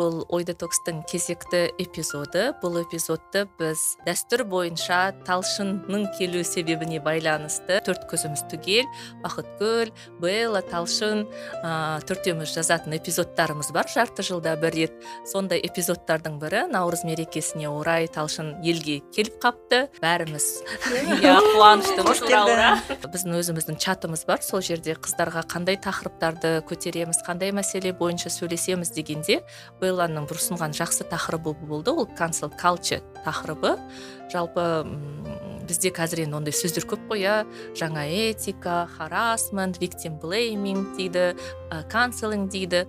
Бұл 0.00 0.22
ой 0.32 0.46
детокстың 0.48 1.02
кезекті 1.08 1.66
эпизоды. 1.80 2.50
Бұл 2.62 2.78
эпизодты 2.80 3.44
біз 3.58 3.82
дәстүр 4.06 4.46
бойынша 4.48 5.00
талшынның 5.26 6.06
келу 6.16 6.40
себебіне 6.46 7.02
байланысты 7.04 7.80
төрт 7.84 8.06
көзіміз 8.08 8.46
түгел 8.48 8.88
бақытгүл 9.20 9.92
белла 10.22 10.62
талшын 10.64 11.26
ә, 11.60 12.00
төртеуміз 12.08 12.54
жазатын 12.54 12.96
эпизодтарымыз 12.96 13.72
бар 13.76 13.90
жарты 13.92 14.24
жылда 14.24 14.54
бір 14.62 14.76
рет. 14.78 14.96
Сондай 15.28 15.60
эпизодтардың 15.68 16.40
бірі 16.40 16.64
наурыз 16.72 17.04
мерекесіне 17.04 17.68
орай 17.68 18.08
талшын 18.08 18.54
елге 18.64 19.00
келіп 19.12 19.36
қапты. 19.44 19.82
Бәріміз 20.00 20.48
иә 21.20 21.36
қуаныштымыз 21.50 22.24
біздің 23.04 23.36
өзіміздің 23.42 23.80
чатымыз 23.84 24.24
бар. 24.28 24.40
Сол 24.46 24.64
жерде 24.64 24.96
қыздарға 24.96 25.44
қандай 25.50 25.76
тақырыптарды 25.82 26.56
көтереміз 26.68 27.20
қандай 27.26 27.52
мәселе 27.52 27.92
бойынша 27.96 28.32
сөйлесеміз 28.32 28.94
дегенде 28.96 29.40
бір 29.96 30.38
ұсынған 30.38 30.74
жақсы 30.76 31.06
тақырыбы 31.10 31.54
болды. 31.66 31.90
Ол 31.90 32.08
cancel 32.18 32.52
culture 32.56 33.02
тақырыбы. 33.24 33.78
Жалпы 34.32 34.86
бізде 35.66 35.90
қазір 35.94 36.24
енді 36.24 36.36
ондай 36.36 36.54
сөздер 36.54 36.86
көп 36.86 37.08
қой 37.10 37.22
иә. 37.22 37.46
Жаңа 37.74 38.06
этика 38.06 38.88
харасмент 38.96 39.78
виктим 39.80 40.18
блейминг 40.18 40.96
дейді 40.96 41.36
канцелинг 41.90 42.50
дейді. 42.50 42.86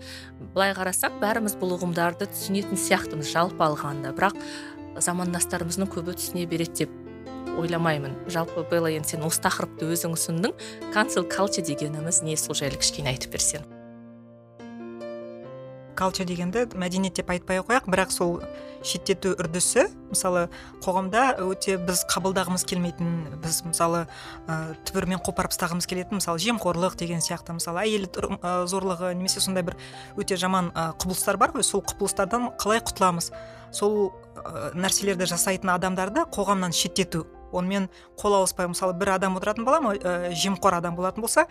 Былай 0.53 0.73
қарасақ 0.73 1.19
бәріміз 1.22 1.57
бұл 1.61 1.77
ұғымдарды 1.77 2.29
түсінетін 2.31 2.77
сияқтымыз 2.77 3.31
жалпы 3.31 3.63
алғанда. 3.66 4.13
Бірақ 4.17 4.38
замандастарымыздың 4.97 5.91
көбі 5.94 6.17
түсіне 6.17 6.47
береді 6.49 6.85
деп 6.85 6.97
ойламаймын. 7.59 8.16
Жалпы 8.31 8.66
белла 8.72 8.91
енді 8.91 9.13
сен 9.13 9.27
осы 9.27 9.44
тақырыпты 9.45 9.91
өзің 9.91 10.17
ұсындың. 10.17 10.55
Cancel 10.94 11.27
culture 11.29 11.66
дегеніміз 11.66 12.23
не? 12.25 12.38
Сол 12.38 12.57
жайлы 12.57 12.81
кішкене 12.81 13.13
айтып 13.13 13.38
берсең. 13.38 13.67
Калча 15.97 16.25
дегенді 16.25 16.66
мәдениет 16.75 17.17
деп 17.20 17.30
айтпай 17.31 17.61
ақ 17.61 17.70
қояйық. 17.70 17.89
Бірақ 17.92 18.11
сол 18.14 18.42
шеттету 18.84 19.36
үрдісі 19.38 19.88
мысалы 20.09 20.47
қоғамда 20.81 21.38
өте 21.45 21.78
біз 21.78 22.03
қабылдағымыз 22.09 22.66
келмейтін 22.66 23.42
біз 23.44 23.61
мысалы 23.67 24.06
ә, 24.47 24.73
түбірімен 24.89 25.22
қопарып 25.22 25.53
тастағымыз 25.53 25.86
келетін 25.86 26.17
мысалы 26.17 26.42
жемқорлық 26.42 26.97
деген 26.97 27.22
сияқты 27.22 27.53
мысалы 27.53 27.84
әйел 27.86 28.08
зорлығы 28.42 29.14
немесе 29.14 29.44
сондай 29.44 29.64
бір 29.67 29.78
өте 30.17 30.38
жаман 30.38 30.72
ә, 30.73 30.92
құбылыстар 30.97 31.38
бар 31.38 31.53
ғой. 31.53 31.64
Сол 31.64 31.86
құбылыстардан 31.86 32.56
қалай 32.58 32.81
құтыламыз? 32.81 33.30
Сол 33.72 34.09
ә, 34.36 34.73
нәрселерді 34.73 35.30
жасайтын 35.30 35.75
адамдарды 35.75 36.25
қоғамнан 36.34 36.73
шеттету. 36.73 37.28
Онымен 37.52 37.89
қол 38.16 38.38
алыспай 38.38 38.69
мысалы 38.72 38.95
бір 38.95 39.17
адам 39.17 39.36
отыратын 39.36 39.66
бола 39.67 39.81
ма? 39.84 39.94
Ә, 39.95 40.31
жемқор 40.31 40.78
адам 40.78 40.95
болатын 40.95 41.22
болса 41.22 41.45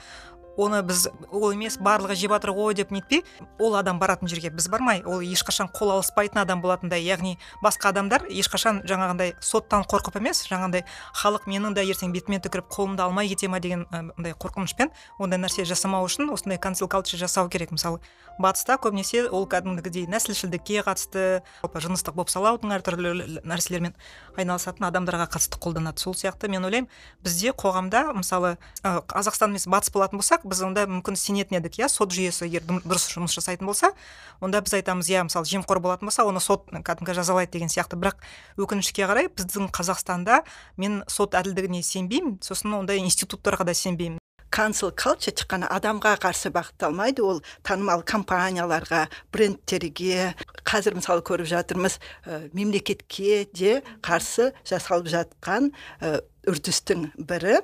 оны 0.60 0.82
біз 0.86 1.08
ол 1.30 1.50
емес 1.52 1.78
барлығы 1.80 2.18
жеп 2.20 2.34
жатыр 2.36 2.54
ғой 2.56 2.76
деп 2.78 2.92
нетпей 2.94 3.24
ол 3.58 3.76
адам 3.80 3.98
баратын 3.98 4.28
жерге 4.28 4.50
біз 4.50 4.68
бармай 4.68 5.02
ол 5.04 5.24
ешқашан 5.24 5.72
қол 5.72 5.94
алыспайтын 5.96 6.42
адам 6.44 6.60
болатындай 6.60 7.02
яғни 7.04 7.36
басқа 7.64 7.94
адамдар 7.94 8.28
ешқашан 8.28 8.82
жаңағындай 8.84 9.34
соттан 9.40 9.84
қорқып 9.88 10.20
емес 10.20 10.44
жаңағындай 10.50 10.84
халық 11.22 11.48
менің 11.50 11.74
де 11.74 11.84
ертең 11.88 12.12
бетіме 12.14 12.40
түкіріп 12.44 12.70
қолымды 12.70 13.04
алмай 13.04 13.28
кете 13.28 13.48
ма 13.48 13.60
деген 13.60 13.86
андай 13.90 14.34
қорқынышпен 14.34 14.92
ондай 15.18 15.40
нәрсе 15.40 15.64
жасамау 15.68 16.06
үшін 16.06 16.30
осындай 16.34 16.58
cancel 16.60 16.88
culture 16.88 17.18
жасау 17.18 17.48
керек. 17.48 17.70
Мысалы 17.70 18.00
батыста 18.38 18.76
көбінесе 18.80 19.26
ол 19.28 19.46
кәдімгідей 19.50 20.06
нәсілшілдікке 20.10 20.82
қатысты 20.86 21.42
жалпы 21.62 21.82
жыныстық 21.84 22.16
бопсалаудың 22.18 22.74
әртүрлі 22.78 23.40
нәрселермен 23.44 23.94
айналысатын 24.36 24.88
адамдарға 24.88 25.28
қатысты 25.34 25.60
қолданады. 25.60 26.00
Сол 26.00 26.14
сияқты 26.14 26.48
мен 26.48 26.64
ойлаймын 26.64 26.88
бізде 27.24 27.52
қоғамда 27.52 28.12
мысалы 28.16 28.56
қазақстан 28.82 29.52
емес 29.52 29.66
батыс 29.68 29.92
болатын 29.92 30.20
болсақ 30.20 30.46
біз 30.50 30.62
онда 30.66 30.84
мүмкін 30.90 31.16
сенетін 31.16 31.60
едік 31.60 31.78
иә? 31.78 31.88
сот 31.88 32.12
жүйесі 32.12 32.48
егер 32.48 32.66
дұрыс 32.66 33.06
жұмыс 33.14 33.36
жасайтын 33.38 33.70
болса 33.70 33.92
онда 34.40 34.60
біз 34.60 34.74
айтамыз 34.80 35.08
иә 35.10 35.24
мысалы 35.28 35.46
жемқор 35.46 35.80
болатын 35.80 36.10
болса 36.10 36.26
оны 36.26 36.40
сот 36.42 36.66
кәдімгі 36.70 37.14
жазалайды 37.14 37.58
деген 37.58 37.70
сияқты. 37.70 37.98
Бірақ 38.00 38.18
өкінішке 38.58 39.06
қарай 39.06 39.28
біздің 39.30 39.70
қазақстанда 39.74 40.42
мен 40.76 41.02
сот 41.08 41.36
әділдігіне 41.38 41.82
сенбеймін. 41.86 42.40
Сосын 42.42 42.74
ондай 42.80 43.00
институттарға 43.04 43.68
да 43.70 43.74
сенбеймін. 43.74 44.18
Cancel 44.50 44.90
culture 44.90 45.30
тек 45.30 45.46
қана 45.46 45.68
адамға 45.70 46.16
қарсы 46.24 46.50
бағытталмайды. 46.50 47.22
Ол 47.22 47.38
танымал 47.62 48.02
компанияларға 48.02 49.06
брендтерге 49.30 50.34
қазір 50.66 50.98
мысалы 50.98 51.22
көріп 51.22 51.46
жатырмыз 51.46 52.00
ә, 52.26 52.50
мемлекетке 52.52 53.46
де 53.54 53.78
қарсы 54.02 54.50
жасалып 54.66 55.06
жатқан 55.14 55.70
ә, 56.02 56.18
үрдістің 56.50 57.12
бірі. 57.14 57.60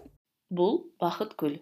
Бұл 0.55 0.85
бақыт 1.03 1.35
гүл 1.35 1.59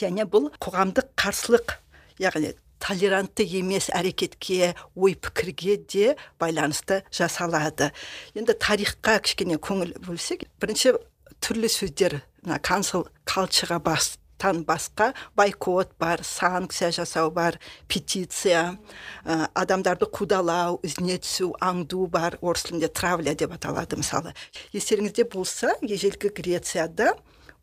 және 0.00 0.26
бұл 0.30 0.50
қоғамдық 0.62 1.14
қарсылық 1.20 1.78
яғни 2.22 2.54
толерантты 2.84 3.46
емес 3.60 3.88
әрекетке 3.94 4.74
ой 4.94 5.14
пікірге 5.16 5.78
де 5.88 6.16
байланысты 6.40 7.02
жасалады. 7.12 7.90
Енді 8.36 8.56
тарихқа 8.60 9.20
кішкене 9.24 9.56
көңіл 9.56 9.94
бөлсек 10.04 10.44
бірінші 10.60 10.98
түрлі 11.44 11.70
сөздер 11.72 12.20
мына 12.44 12.60
cancel 12.60 13.06
cultureға 13.28 13.80
бас 13.84 14.14
тан 14.38 14.64
басқа 14.68 15.12
байкот 15.36 15.94
бар 15.98 16.20
санкция 16.24 16.90
жасау 16.92 17.30
бар 17.30 17.58
петиция 17.88 18.76
ә, 19.24 19.48
адамдарды 19.54 20.04
қудалау 20.10 20.80
ізіне 20.84 21.16
түсу 21.22 21.54
аңду 21.64 22.08
бар 22.10 22.36
орыс 22.42 22.66
тілінде 22.68 22.90
травля 22.92 23.34
деп 23.34 23.54
аталады 23.56 23.96
мысалы. 23.96 24.34
Естеріңізде 24.76 25.24
болса 25.32 25.72
ежелгі 25.80 26.34
грецияда 26.34 27.14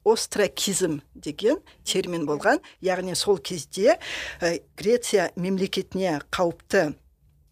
остракизм 0.06 1.01
деген 1.16 1.62
термин 1.84 2.25
болған. 2.25 2.62
Яғни 2.81 3.16
сол 3.16 3.38
кезде 3.38 3.97
ә, 4.41 4.62
греция 4.78 5.31
мемлекетіне 5.35 6.19
қауіпті 6.31 6.94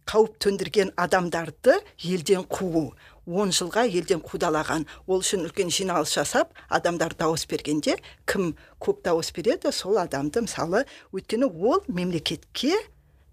қауіп 0.09 0.39
төндірген 0.41 0.89
адамдарды 0.97 1.75
елден 2.01 2.47
қуу 2.49 2.89
он 3.29 3.51
жылға 3.53 3.85
елден 3.85 4.23
қудалаған. 4.25 4.87
Ол 5.05 5.21
үшін 5.21 5.45
үлкен 5.45 5.69
жиналыс 5.69 6.15
жасап 6.17 6.55
адамдар 6.69 7.13
дауыс 7.13 7.45
бергенде 7.49 7.99
кім 8.25 8.55
көп 8.81 9.03
дауыс 9.05 9.29
береді 9.35 9.71
сол 9.75 9.99
адамды 10.01 10.41
мысалы 10.47 10.85
өйткені 11.13 11.45
ол 11.45 11.83
мемлекетке 11.87 12.73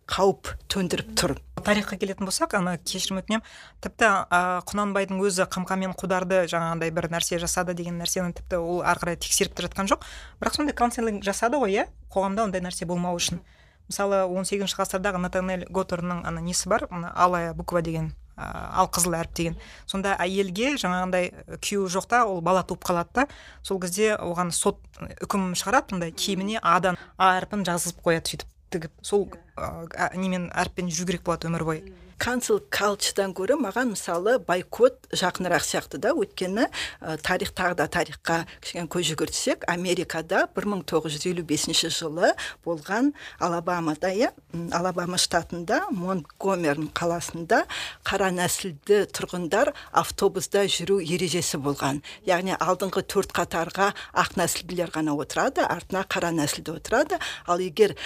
қауіп 0.07 0.53
төндіріп 0.71 1.13
тұр. 1.19 1.35
Тарихқа 1.67 1.97
келетін 1.99 2.29
болсақ 2.29 2.55
ана 2.55 2.77
кешірім 2.79 3.19
өтінемін 3.21 3.43
тіпті 3.83 4.07
ә, 4.07 4.41
құнанбайдың 4.69 5.19
өзі 5.19 5.49
қамқа 5.51 5.79
мен 5.81 5.95
қударды 5.99 6.45
жаңағындай 6.47 6.93
бір 6.95 7.09
нәрсе 7.11 7.41
жасады 7.43 7.75
деген 7.75 7.99
нәрсені 7.99 8.37
тіпті 8.39 8.61
ол 8.63 8.85
ары 8.87 9.03
қарай 9.03 9.19
тексеріп 9.19 9.57
те 9.59 9.67
жатқан 9.67 9.91
жоқ. 9.91 10.07
Бірақ 10.39 10.55
сондай 10.55 10.77
каунселинг 10.79 11.27
жасады 11.27 11.59
ғой 11.59 11.75
иә? 11.75 11.89
Қоғамда 12.15 12.47
ондай 12.47 12.63
нәрсе 12.63 12.87
болмау 12.87 13.19
үшін. 13.19 13.43
Мысалы 13.91 14.23
он 14.31 14.47
сегізінші 14.47 14.79
ғасырдағы 14.79 15.19
натанель 15.23 15.67
готорның 15.67 16.23
ана 16.27 16.41
несі 16.41 16.71
бар? 16.71 16.87
Алая 17.15 17.53
буква 17.55 17.83
деген 17.83 18.13
ал 18.37 18.91
қызыл 18.93 19.15
әріп 19.17 19.35
деген. 19.35 19.55
Сонда 19.87 20.17
әйелге 20.21 20.75
жаңағындай 20.77 21.31
күйеуі 21.63 21.91
жоқта 21.91 22.25
ол 22.29 22.43
бала 22.45 22.63
туып 22.67 22.85
қалады 22.85 23.15
да 23.15 23.25
сол 23.63 23.81
кезде 23.81 24.13
оған 24.15 24.53
сот 24.53 24.83
үкім 25.25 25.55
шығарады 25.57 25.97
мындай 25.97 26.13
киіміне 26.13 26.61
адан 26.63 26.99
а 27.17 27.33
әрпін 27.41 27.65
жазғызып 27.65 28.03
қояды 28.05 28.35
сөйтіп. 28.35 28.53
Тігіп 28.71 28.93
сол 29.03 29.29
ә, 29.57 30.11
немен 30.17 30.51
әріппен 30.53 30.91
жүру 30.91 31.11
керек 31.11 31.27
болады 31.27 31.51
өмір 31.51 31.65
бойы. 31.69 31.83
Cancel 32.19 32.61
cultureдан 32.73 33.35
гөрі 33.37 33.57
маған 33.61 33.93
мысалы 33.93 34.37
байкот 34.41 35.09
жақынырақ 35.13 35.65
сияқты 35.65 36.01
да. 36.01 36.13
Өйткені 36.17 36.67
ә, 36.67 37.17
тарих 37.23 37.53
тағы 37.57 37.77
да 37.83 37.87
тарихқа 37.93 38.39
кішкене 38.61 38.89
көз 38.91 39.11
жүгіртсек 39.13 39.67
америкада 39.71 40.47
1955 40.57 41.91
жылы 41.93 42.33
болған 42.65 43.13
алабамада 43.41 44.13
иә 44.15 44.33
алабама 44.73 45.19
штатында 45.21 45.85
монтгомерн 45.93 46.91
қаласында 46.97 47.65
қара 48.07 48.33
нәсілді 48.35 49.05
тұрғындар 49.13 49.73
автобуста 49.93 50.65
жүру 50.67 50.99
ережесі 51.05 51.61
болған. 51.63 52.03
Яғни 52.27 52.57
алдыңғы 52.57 53.05
төрт 53.13 53.35
қатарға 53.37 53.93
ақ 54.17 54.37
нәсілділер 54.41 54.95
ғана 54.95 55.17
отырады 55.17 55.67
артына 55.67 56.07
қара 56.09 56.33
нәсілді 56.35 56.79
отырады. 56.81 57.21
Ал 57.47 57.61
егер 57.61 57.97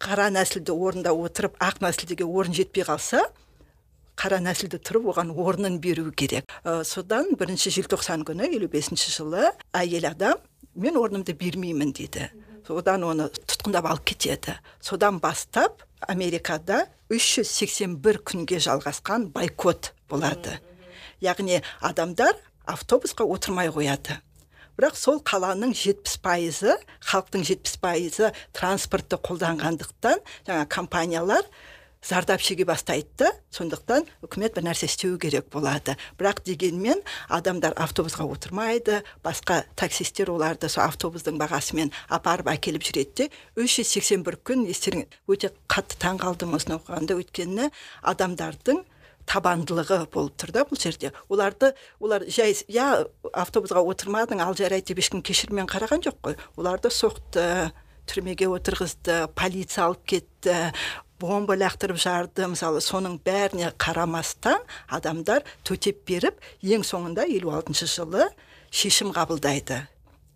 қара 0.00 0.30
нәсілді 0.32 0.72
орында 0.72 1.14
отырып 1.14 1.56
ақ 1.60 1.80
нәсілдіге 1.84 2.24
орын 2.24 2.56
жетпей 2.56 2.86
қалса 2.88 3.22
қара 4.20 4.40
нәсілді 4.42 4.80
тұрып 4.80 5.10
оған 5.12 5.32
орнын 5.32 5.78
беру 5.80 6.10
керек. 6.12 6.50
Ә, 6.64 6.84
содан 6.84 7.34
бірінші 7.38 7.72
желтоқсан 7.78 8.24
күні 8.28 8.50
елу 8.56 8.68
бесінші 8.68 9.12
жылы 9.14 9.50
әйел 9.72 10.10
адам 10.10 10.40
мен 10.74 10.96
орнымды 11.00 11.36
бермеймін 11.36 11.92
дейді 11.96 12.30
содан 12.70 13.04
оны 13.04 13.28
тұтқындап 13.34 13.88
алып 13.90 14.12
кетеді. 14.12 14.54
Содан 14.80 15.18
бастап 15.20 15.82
америкада 16.06 16.86
381 17.10 18.20
күнге 18.26 18.60
жалғасқан 18.62 19.30
байкот 19.34 19.92
болады. 20.10 20.58
Яғни 21.20 21.60
адамдар 21.80 22.36
автобусқа 22.66 23.26
отырмай 23.26 23.72
қояды. 23.74 24.20
Бірақ 24.78 24.96
сол 24.98 25.18
қаланың 25.24 25.74
жетпіс 25.76 26.20
пайызы 26.22 26.76
халықтың 27.10 27.44
жетпіс 27.50 27.76
пайызы 27.82 28.32
транспортты 28.56 29.18
қолданғандықтан 29.18 30.22
жаңа 30.46 30.66
компаниялар 30.68 31.46
зардап 32.02 32.40
шеге 32.40 32.64
бастайды. 32.64 33.28
Сондықтан 33.52 34.06
үкімет 34.24 34.54
бір 34.56 34.64
нәрсе 34.70 34.88
істеу 34.88 35.18
керек 35.20 35.50
болады. 35.52 35.96
Бірақ 36.18 36.42
дегенмен 36.44 37.02
адамдар 37.28 37.74
автобусқа 37.76 38.24
отырмайды 38.24 39.02
басқа 39.24 39.64
таксистер 39.76 40.30
оларды 40.32 40.68
сол 40.68 40.86
автобустың 40.86 41.38
бағасымен 41.40 41.92
апарып 42.08 42.48
әкеліп 42.54 42.86
жүреді 42.88 43.26
де 43.26 43.28
үш 43.60 43.80
жүз 43.80 43.92
сексен 43.96 44.24
бір 44.24 44.38
күн 44.40 44.64
естерің 44.70 45.04
өте 45.28 45.52
қатты 45.68 46.00
таң 46.00 46.22
қалдым 46.24 46.56
осыны 46.56 46.78
оқығанда 46.78 47.18
өйткені 47.20 47.70
адамдардың 48.00 48.84
табандылығы 49.30 50.00
болып 50.12 50.34
тұр 50.40 50.52
да 50.54 50.64
бұл 50.66 50.80
жерде. 50.80 51.12
Оларды 51.30 51.72
олар 52.00 52.24
жай 52.28 52.56
я 52.68 53.04
автобусқа 53.32 53.82
отырмадың 53.82 54.42
ал 54.42 54.56
жарайды 54.58 54.90
деп 54.90 55.04
ешкім 55.04 55.22
кешіріммен 55.22 55.70
қараған 55.70 56.02
жоқ 56.06 56.18
қой. 56.24 56.36
Оларды 56.58 56.90
соқты 56.90 57.70
түрмеге 58.10 58.50
отырғызды 58.50 59.28
полиция 59.38 59.86
алып 59.86 60.02
кетті 60.14 60.56
бомба 61.20 61.54
лақтырып 61.60 62.00
жарды. 62.00 62.48
Мысалы 62.50 62.82
соның 62.82 63.20
бәріне 63.24 63.70
қарамастан 63.78 64.64
адамдар 64.88 65.46
төтеп 65.64 66.02
беріп 66.08 66.40
ең 66.62 66.86
соңында 66.86 67.28
елу 67.30 67.54
алтыншы 67.54 67.86
жылы 67.90 68.30
шешім 68.70 69.14
қабылдайды. 69.14 69.84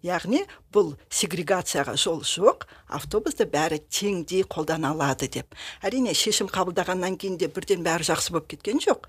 Яғни 0.05 0.43
бұл 0.75 0.95
сегрегацияға 1.09 1.97
жол 2.01 2.23
жоқ 2.29 2.67
автобусты 2.93 3.47
бәрі 3.49 3.81
теңдей 3.89 4.45
қолдана 4.45 4.93
алады 4.93 5.31
деп. 5.33 5.55
Әрине 5.83 6.15
шешім 6.15 6.51
қабылдағаннан 6.53 7.17
кейін 7.21 7.39
де 7.41 7.49
бірден 7.49 7.85
бәрі 7.87 8.07
жақсы 8.11 8.35
болып 8.35 8.51
кеткен 8.53 8.83
жоқ. 8.85 9.09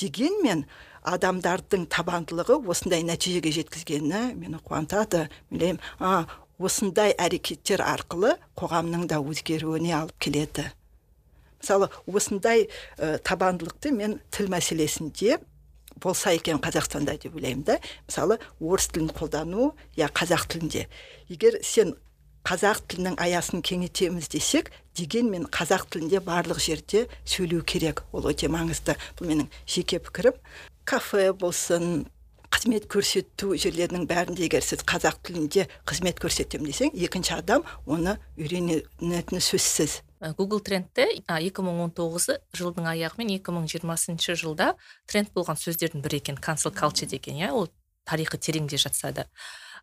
Дегенмен 0.00 0.64
адамдардың 1.06 1.86
табандылығы 1.92 2.58
осындай 2.66 3.04
нәтижеге 3.06 3.52
жеткізгені 3.54 4.34
мені 4.34 4.58
қуантады. 4.64 5.28
Ойлаймын 5.52 5.80
а 6.00 6.26
осындай 6.58 7.14
әрекеттер 7.18 7.82
арқылы 7.84 8.34
қоғамның 8.58 9.06
да 9.10 9.20
өзгеруіне 9.22 9.94
алып 9.98 10.18
келеді. 10.18 10.70
Мысалы 11.60 11.88
осындай 12.06 12.66
ә, 12.98 13.18
табандылықты 13.24 13.92
мен 13.94 14.18
тіл 14.34 14.50
мәселесінде 14.52 15.38
болса 16.00 16.32
екен 16.34 16.58
қазақстанда 16.62 17.18
деп 17.20 17.36
ойлаймын 17.36 17.64
да. 17.64 17.78
Мысалы 18.08 18.38
орыс 18.60 18.88
тілін 18.88 19.10
қолдану 19.14 19.72
я 19.96 20.08
қазақ 20.08 20.48
тілінде. 20.52 20.86
Егер 21.28 21.58
сен 21.62 21.94
қазақ 22.44 22.84
тілінің 22.88 23.18
аясын 23.20 23.62
кеңейтеміз 23.64 24.28
десек 24.32 24.70
дегенмен 24.96 25.46
қазақ 25.48 25.88
тілінде 25.90 26.20
барлық 26.24 26.60
жерде 26.60 27.06
сөйлеу 27.24 27.64
керек. 27.64 28.04
Ол 28.12 28.28
өте 28.28 28.50
маңызды. 28.52 28.98
Бұл 29.18 29.30
менің 29.30 29.48
жеке 29.66 29.98
пікірім. 29.98 30.36
Кафе 30.84 31.32
болсын 31.32 32.04
қызмет 32.54 32.86
көрсету 32.92 33.56
жерлерінің 33.58 34.04
бәрінде 34.06 34.44
егер 34.46 34.62
сіз 34.62 34.84
қазақ 34.86 35.22
тілінде 35.26 35.66
қызмет 35.88 36.20
көрсетемін 36.22 36.70
десең 36.70 36.92
екінші 36.94 37.38
адам 37.40 37.64
оны 37.86 38.18
үйренетіні 38.38 39.40
сөзсіз. 39.42 40.02
Google 40.32 40.62
трендте 40.64 41.06
екі 41.28 41.64
мың 41.66 41.84
он 41.84 41.92
тоғызы 41.92 42.38
жылдың 42.56 42.88
аяғы 42.94 43.20
мен 43.20 43.34
екі 43.36 43.52
мың 43.52 43.68
жиырмасыншы 43.68 44.36
жылда 44.40 44.74
тренд 45.10 45.32
болған 45.36 45.60
сөздердің 45.60 46.04
бірі 46.04 46.22
екен 46.22 46.40
cancel 46.40 46.72
culture 46.72 47.10
деген 47.10 47.42
иә 47.42 47.52
ол 47.52 47.68
тарихы 48.04 48.38
тереңде 48.38 48.78
жатса 48.80 49.12
да. 49.12 49.26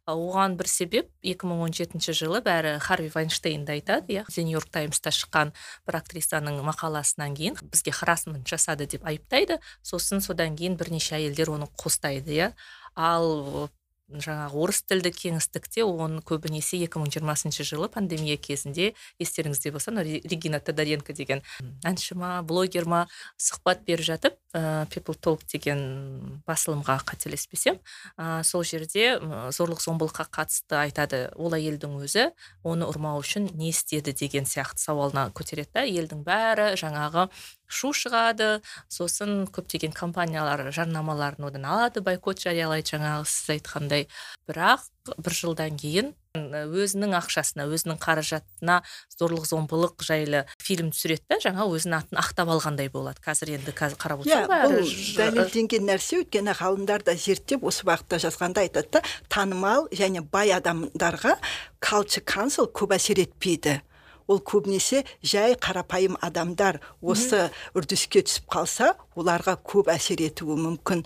Оған 0.09 0.55
бір 0.57 0.65
себеп 0.65 1.09
2017 1.21 2.15
жылы 2.17 2.41
бәрі 2.41 2.79
харви 2.81 3.11
вайнштейнді 3.13 3.75
айтады 3.75 4.15
иә. 4.15 4.23
Нью 4.41 4.57
йорк 4.57 4.71
таймста 4.73 5.13
шыққан 5.13 5.53
бір 5.85 5.99
актрисаның 5.99 6.57
мақаласынан 6.65 7.35
кейін 7.37 7.59
бізге 7.61 7.93
харасмент 7.93 8.47
жасады 8.49 8.87
деп 8.89 9.05
айыптайды. 9.05 9.59
Сосын 9.85 10.21
содан 10.25 10.57
кейін 10.57 10.77
бірнеше 10.77 11.19
әйелдер 11.19 11.53
оны 11.53 11.69
қостайды 11.77 12.33
иә. 12.33 12.49
Ал 12.95 13.69
жаңағы 14.13 14.59
орыс 14.63 14.81
тілді 14.83 15.11
кеңістікте 15.15 15.85
оны 15.85 16.21
көбінесе 16.25 16.81
2020 16.83 17.63
жылы 17.63 17.89
пандемия 17.91 18.37
кезінде 18.37 18.93
естеріңізде 19.21 19.71
болса 19.71 19.91
регина 20.01 20.59
тодоренко 20.59 21.13
деген 21.13 21.43
әнші 21.87 22.17
ма 22.19 22.41
блогер 22.43 22.85
ма 22.85 23.05
сұхбат 23.37 23.85
беріп 23.87 24.05
жатып 24.05 24.37
ә, 24.53 24.85
people 24.91 25.15
talk 25.15 25.45
деген 25.51 26.41
басылымға 26.47 26.99
қателеспесем 27.07 27.79
ә, 28.17 28.43
сол 28.43 28.63
жерде 28.67 29.17
зорлық 29.55 29.81
зомбылыққа 29.83 30.27
қатысты 30.33 30.77
айтады. 30.81 31.21
Ол 31.35 31.55
әйелдің 31.55 31.97
өзі 32.03 32.29
оны 32.63 32.87
ұрмау 32.89 33.21
үшін 33.21 33.49
не 33.55 33.71
істеді 33.71 34.13
деген 34.13 34.47
сияқты 34.49 34.83
сауалына 34.83 35.29
көтереді 35.35 35.71
да 35.79 35.85
елдің 35.87 36.23
бәрі 36.27 36.71
жаңағы 36.79 37.27
шу 37.71 37.91
шығады. 37.95 38.61
Сосын 38.91 39.45
көптеген 39.51 39.95
компаниялар 39.97 40.67
жарнамаларын 40.71 41.49
одан 41.49 41.65
алады 41.65 42.03
бойкот 42.05 42.43
жариялайды 42.43 42.95
жаңағы 42.95 43.27
сіз 43.31 43.55
айтқандай. 43.57 44.07
Бірақ 44.49 44.87
бір 45.17 45.33
жылдан 45.33 45.77
кейін 45.79 46.13
өзінің 46.31 47.11
ақшасына 47.17 47.65
өзінің 47.67 47.97
қаражатына 47.99 48.77
зорлық 49.17 49.47
зомбылық 49.49 50.03
жайлы 50.05 50.45
фильм 50.63 50.91
түсіреді 50.93 51.25
да 51.27 51.39
жаңа 51.43 51.65
өзінің 51.67 51.97
атын 51.97 52.21
ақтап 52.21 52.51
алғандай 52.53 52.87
болады. 52.93 53.19
Қазір 53.25 53.57
енді 53.57 53.73
қазір 53.75 53.99
қарап 53.99 54.23
иә 54.23 54.45
бұл 54.47 54.87
дәлелденген 55.17 55.87
нәрсе 55.89 56.21
өйткені 56.21 56.55
ғалымдар 56.55 57.03
да 57.03 57.17
зерттеп 57.19 57.65
осы 57.67 57.83
бағытта 57.89 58.21
жазғанда 58.23 58.63
айтады 58.63 58.95
да 58.95 59.03
танымал 59.27 59.89
және 59.91 60.23
бай 60.23 60.55
адамдарға 60.55 61.35
culture 61.83 62.23
council 62.23 62.71
көп 62.71 62.95
әсер 62.95 63.19
етпейді. 63.19 63.81
Ол 64.31 64.39
көбінесе 64.39 65.03
жай 65.21 65.55
қарапайым 65.59 66.17
адамдар. 66.23 66.79
Осы 67.01 67.49
үрдіске 67.75 68.23
түсіп 68.25 68.47
қалса 68.51 68.93
оларға 69.19 69.57
көп 69.59 69.91
әсер 69.91 70.23
етуі 70.23 70.57
мүмкін 70.59 71.03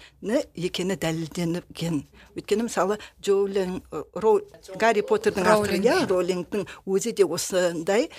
екені 0.56 0.98
дәлелденген. 1.02 2.04
Өйткені 2.36 2.68
мысалы 2.68 3.00
джоулин 3.24 3.82
гарри 4.80 5.02
поттердің 5.08 5.50
авторы 5.50 5.80
иә 5.82 6.02
роллингтің 6.10 6.66
өзі 6.86 7.16
де 7.16 7.26
осындай 7.26 8.10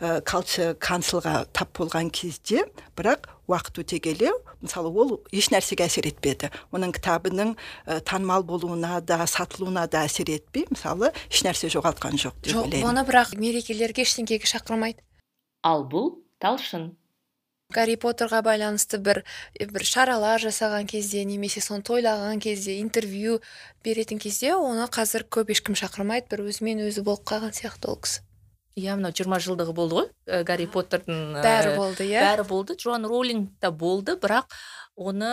ә, 0.00 0.20
калчы 0.24 0.74
канцлға 0.80 1.44
тап 1.52 1.76
болған 1.76 2.10
кезде 2.10 2.64
бірақ 2.96 3.28
уақыт 3.46 3.82
өте 3.84 4.00
келе 4.02 4.32
мысалы 4.66 4.90
ол 4.90 5.14
еш 5.32 5.48
нәрсеге 5.54 5.86
әсер 5.86 6.08
етпеді. 6.10 6.50
Оның 6.74 6.92
кітабының 6.98 7.54
ә, 7.86 8.00
танымал 8.02 8.44
болуына 8.44 9.00
да 9.00 9.24
сатылуына 9.26 9.86
да 9.88 10.04
әсер 10.06 10.30
етпей 10.30 10.66
мысалы 10.70 11.12
еш 11.30 11.42
нәрсе 11.46 11.70
жоғалтқан 11.72 12.20
жоқ 12.20 12.36
деп 12.42 12.60
ойлаймын. 12.60 12.86
оны 12.90 13.06
бірақ 13.08 13.36
мерекелерге 13.38 14.04
ештеңеге 14.04 14.46
шақырмайды. 14.46 15.02
Ал 15.62 15.86
бұл 15.88 16.18
талшын. 16.42 16.94
Гарри 17.74 17.96
поттерға 17.98 18.44
байланысты 18.46 19.00
бір 19.02 19.24
бір 19.58 19.84
шаралар 19.84 20.38
жасаған 20.38 20.86
кезде 20.86 21.24
немесе 21.26 21.60
соны 21.60 21.82
тойлаған 21.82 22.38
кезде 22.38 22.76
интервью 22.78 23.40
беретін 23.82 24.20
кезде 24.22 24.54
оны 24.54 24.86
қазір 24.86 25.26
көп 25.26 25.50
ешкім 25.50 25.74
шақырмайды. 25.74 26.30
Бір 26.30 26.46
өзімен 26.46 26.84
өзі 26.86 27.02
болып 27.02 27.26
қалған 27.26 27.56
сияқты 27.58 27.90
ол 27.90 27.98
кісі. 27.98 28.22
Иә 28.76 28.96
мынау 28.98 29.14
жиырма 29.16 29.38
жылдығы 29.40 29.72
болды 29.76 29.96
ғой 29.96 30.08
ә, 30.28 30.42
гарри 30.44 30.66
поттердің 30.68 31.38
бәрі 31.44 31.76
болды 31.78 32.04
иә? 32.04 32.20
бәрі 32.26 32.44
болды. 32.48 32.76
Джоан 32.76 33.08
роулинг 33.08 33.54
та 33.60 33.70
болды 33.72 34.18
бірақ 34.20 34.52
оны 34.96 35.30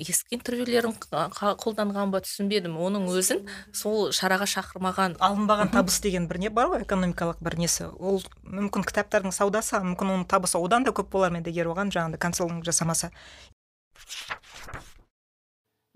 ескі 0.00 0.36
интервьюлерін 0.36 0.94
қолданған 1.00 2.12
ба 2.12 2.22
түсінбедім. 2.24 2.76
Оның 2.80 3.08
өзін 3.12 3.44
сол 3.76 4.12
шараға 4.16 4.48
шақырмаған 4.48 5.16
алынбаған 5.20 5.72
табыс 5.72 6.00
деген 6.04 6.28
бір 6.28 6.40
не 6.40 6.52
бар 6.52 6.72
ғой? 6.72 6.84
Экономикалық 6.84 7.40
бір 7.44 7.58
несі. 7.60 7.90
Ол 7.96 8.22
мүмкін 8.44 8.84
кітаптардың 8.88 9.32
саудасы 9.32 9.80
мүмкін 9.84 10.16
оның 10.16 10.26
табысы 10.32 10.60
одан 10.60 10.88
да 10.88 10.96
көп 10.96 11.12
болар 11.12 11.32
ма 11.32 11.44
еді 11.44 11.52
егер 11.52 11.72
оған 11.72 11.92
жаңағыдай 11.92 12.20
канцелинг 12.20 12.64
жасамаса? 12.64 13.12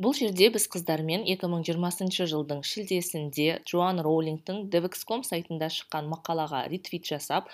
Бұл 0.04 0.14
жерде 0.16 0.46
біз 0.52 0.64
қыздармен 0.72 1.26
2020 1.28 2.28
жылдың 2.30 2.62
шілдесінде 2.68 3.48
джоан 3.68 4.00
роулингтің 4.06 4.62
девекском 4.72 5.26
сайтында 5.28 5.68
шыққан 5.74 6.08
мақалаға 6.08 6.62
ретвит 6.72 7.10
жасап 7.10 7.50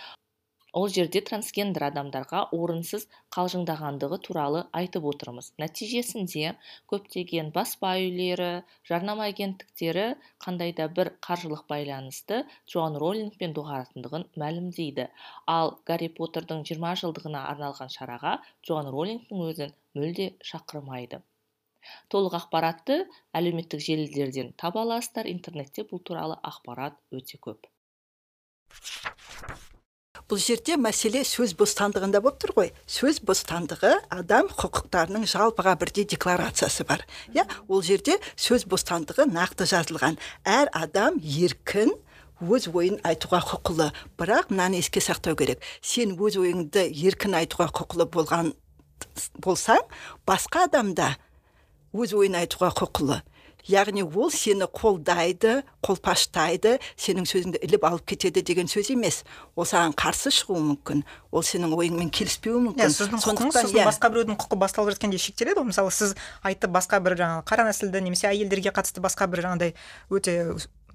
ол 0.80 0.86
жерде 0.96 1.24
трансгендер 1.26 1.88
адамдарға 1.88 2.44
орынсыз 2.60 3.08
қалжыңдағандығы 3.34 4.20
туралы 4.28 4.62
айтып 4.80 5.10
отырмыз. 5.10 5.50
Нәтижесінде 5.58 6.54
көптеген 6.92 7.50
баспа 7.58 7.96
үйлері 7.98 8.50
жарнама 8.86 9.26
агенттіктері 9.32 10.08
қандай 10.46 10.74
да 10.78 10.86
бір 10.86 11.14
қаржылық 11.26 11.66
байланысты 11.72 12.44
джоан 12.70 13.02
роллингпен 13.02 13.58
доғаратындығын 13.58 14.30
мәлімдейді. 14.44 15.08
Ал 15.58 15.78
гарри 15.90 16.14
поттердің 16.20 16.62
20 16.76 17.00
жылдығына 17.02 17.46
арналған 17.54 17.90
шараға 17.96 18.40
джоан 18.62 18.92
роллингтің 18.94 19.48
өзін 19.50 19.80
мүлде 19.98 20.36
шақырмайды. 20.52 21.26
Толық 22.12 22.36
ақпаратты 22.40 23.04
әлеуметтік 23.36 23.82
желілерден 23.82 24.52
таба 24.58 24.82
аласыздар. 24.86 25.28
Интернетте 25.30 25.86
бұл 25.86 26.02
туралы 26.02 26.38
ақпарат 26.42 26.98
өте 27.14 27.38
көп. 27.42 27.66
Бұл 30.26 30.40
жерде 30.42 30.74
мәселе 30.74 31.20
сөз 31.22 31.52
бостандығында 31.54 32.18
болып 32.24 32.40
тұр 32.42 32.52
ғой. 32.56 32.70
Сөз 32.90 33.20
бостандығы 33.22 33.92
адам 34.10 34.48
құқықтарының 34.50 35.26
жалпыға 35.30 35.76
бірдей 35.78 36.06
декларациясы 36.10 36.86
бар. 36.88 37.04
Иә 37.30 37.44
ол 37.68 37.84
жерде 37.86 38.16
сөз 38.34 38.64
бостандығы 38.66 39.28
нақты 39.30 39.68
жазылған. 39.70 40.18
Әр 40.42 40.72
адам 40.74 41.20
еркін 41.22 41.94
өз 42.42 42.66
ойын 42.72 42.98
айтуға 43.06 43.44
құқылы. 43.52 43.92
Бірақ 44.18 44.50
мынаны 44.50 44.82
еске 44.82 44.98
сақтау 45.04 45.38
керек. 45.38 45.62
Сен 45.80 46.18
өз 46.18 46.40
ойыңды 46.42 46.88
еркін 46.90 47.38
айтуға 47.38 47.70
құқылы 47.70 48.10
болған 48.10 48.50
болсаң 49.44 49.82
басқа 50.28 50.66
адамда 50.66 51.14
өз 51.94 52.14
ойын 52.16 52.38
айтуға 52.42 52.72
құқылы. 52.82 53.22
Яғни 53.66 54.04
ол 54.06 54.30
сені 54.30 54.68
қолдайды 54.70 55.64
қолпаштайды 55.82 56.76
сенің 56.94 57.24
сөзіңді 57.26 57.58
іліп 57.66 57.86
алып 57.88 58.04
кетеді 58.12 58.44
деген 58.46 58.70
сөз 58.70 58.92
емес. 58.94 59.24
Ол 59.58 59.66
саған 59.66 59.96
қарсы 59.98 60.30
шығуы 60.30 60.62
мүмкін 60.68 61.02
ол 61.34 61.42
сенің 61.42 61.74
ойыңмен 61.74 62.12
келіспеуі 62.14 62.62
мүмкін. 62.68 62.84
Иә 62.84 62.94
сіздің 62.94 63.24
құқыңыз 63.24 63.58
сосын 63.58 63.80
иә. 63.80 63.88
басқа 63.90 64.12
біреудің 64.14 64.38
құқы 64.38 64.60
басталып 64.62 64.94
жатқанда 64.94 65.18
шектеледі 65.18 65.58
ғой. 65.58 65.66
Мысалы 65.72 65.90
сіз 65.90 66.14
айтып 66.46 66.70
басқа 66.78 67.02
бір 67.02 67.18
жаңағы 67.18 67.42
қара 67.50 67.66
нәсілді 67.66 68.06
немесе 68.06 68.30
әйелдерге 68.30 68.70
қатысты 68.70 69.02
басқа 69.02 69.26
бір 69.26 69.42
жаңағыдай 69.48 69.74
өте 70.14 70.38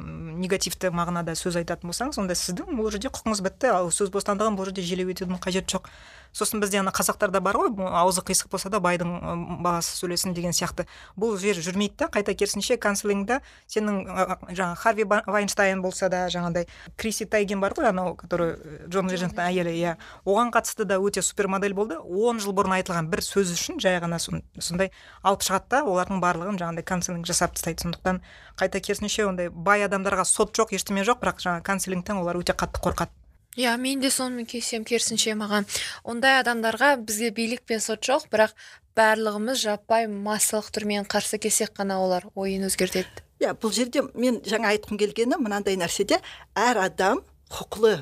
негативті 0.02 0.90
мағынада 0.96 1.36
сөз 1.38 1.60
айтатын 1.60 1.92
болсаңыз 1.92 2.18
онда 2.24 2.34
сіздің 2.40 2.72
бұл 2.80 2.90
жерде 2.90 3.12
құқыңыз 3.12 3.44
бітті. 3.46 3.76
Ал 3.76 3.92
сөз 3.94 4.10
бостандығын 4.16 4.56
бұл 4.58 4.72
жерде 4.72 4.82
желеу 4.82 5.12
етудің 5.12 5.44
қажеті 5.44 5.76
жоқ. 5.76 5.92
Сосын 6.32 6.62
бізде 6.62 6.80
ана 6.80 6.92
қазақтарда 6.96 7.42
бар 7.42 7.58
ғой 7.60 7.70
аузы 7.92 8.22
қисық 8.22 8.52
болса 8.52 8.70
да 8.70 8.80
байдың 8.80 9.62
баласы 9.62 9.98
сөйлесін 9.98 10.34
деген 10.34 10.52
сияқты. 10.56 10.88
Бұл 11.20 11.38
жер 11.38 11.60
жүрмейді 11.60 11.98
да 12.00 12.08
қайта 12.12 12.34
керісінше 12.36 12.78
канцелингда 12.82 13.42
сенің 13.68 14.06
жаңағы 14.50 14.76
харви 14.80 15.06
вайнштайн 15.06 15.82
болса 15.82 16.10
да 16.10 16.28
жаңағыдай 16.32 16.68
криси 16.98 17.26
тайген 17.26 17.60
бар 17.62 17.76
ғой 17.78 17.92
анау 17.92 18.16
который 18.16 18.56
джон 18.88 19.12
леджендтің 19.12 19.44
әйелі 19.44 19.76
иә. 19.76 19.96
Оған 20.26 20.52
қатысты 20.56 20.86
да 20.86 21.00
өте 21.00 21.22
супермодель 21.22 21.74
болды. 21.74 22.00
Он 22.00 22.40
жыл 22.40 22.56
бұрын 22.56 22.80
айтылған 22.80 23.12
бір 23.12 23.22
сөз 23.26 23.52
үшін 23.54 23.80
жай 23.84 24.00
ғана 24.00 24.20
сондай 24.20 24.92
алып 25.22 25.44
шығады 25.44 25.70
да 25.70 25.84
олардың 25.84 26.22
барлығын 26.24 26.60
жаңағыдай 26.62 26.88
канцелинг 26.88 27.28
жасап 27.28 27.56
тастайды. 27.56 27.84
Сондықтан 27.84 28.22
қайта 28.58 28.80
керісінше 28.80 29.28
ондай 29.28 29.50
бай 29.50 29.86
адамдарға 29.88 30.26
сот 30.26 30.56
жоқ 30.58 30.76
ештеме 30.76 31.04
жоқ 31.04 31.22
бірақ 31.24 31.44
жаңағы 31.44 31.66
канцелингтен 31.68 32.22
олар 32.22 32.40
өте 32.40 32.54
қатты 32.54 32.82
қорқады. 32.82 33.12
Иә 33.58 33.76
мен 33.78 34.00
де 34.00 34.12
сонымен 34.12 34.46
келісемін 34.46 34.86
керісінше 34.88 35.36
маған. 35.36 35.68
Ондай 36.04 36.40
адамдарға 36.40 36.96
бізге 37.04 37.32
билік 37.36 37.66
пен 37.68 37.82
сот 37.84 38.04
жоқ 38.06 38.30
бірақ 38.32 38.56
барлығымыз 38.96 39.60
жаппай 39.66 40.08
массалық 40.08 40.72
түрмен 40.72 41.08
қарсы 41.12 41.40
келсек 41.42 41.76
қана 41.76 42.00
олар 42.00 42.28
ойын 42.36 42.68
өзгертеді. 42.70 43.26
Иә 43.42 43.56
бұл 43.60 43.74
жерде 43.76 44.06
мен 44.14 44.40
жаңа 44.46 44.72
айтқым 44.76 45.00
келгені 45.02 45.40
мынандай 45.42 45.76
нәрседе 45.80 46.22
әр 46.56 46.80
адам 46.86 47.24
құқылы 47.52 48.00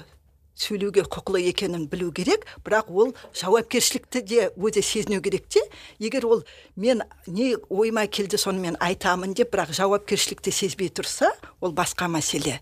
сөйлеуге 0.59 1.05
құқылы 1.07 1.41
екенін 1.49 1.87
білу 1.89 2.11
керек 2.11 2.45
бірақ 2.65 2.89
ол 2.91 3.13
жауапкершілікті 3.33 4.21
де 4.21 4.49
өзі 4.57 4.83
сезіну 4.83 5.21
керек 5.23 5.47
те. 5.47 5.63
Егер 5.99 6.27
ол 6.27 6.43
мен 6.75 7.03
не 7.27 7.55
ойыма 7.69 8.05
келді 8.07 8.37
соны 8.37 8.59
мен 8.59 8.77
айтамын 8.79 9.33
деп 9.33 9.53
бірақ 9.55 9.71
жауапкершілікті 9.77 10.51
сезбей 10.51 10.91
тұрса 10.91 11.31
ол 11.61 11.71
басқа 11.71 12.11
мәселе. 12.11 12.59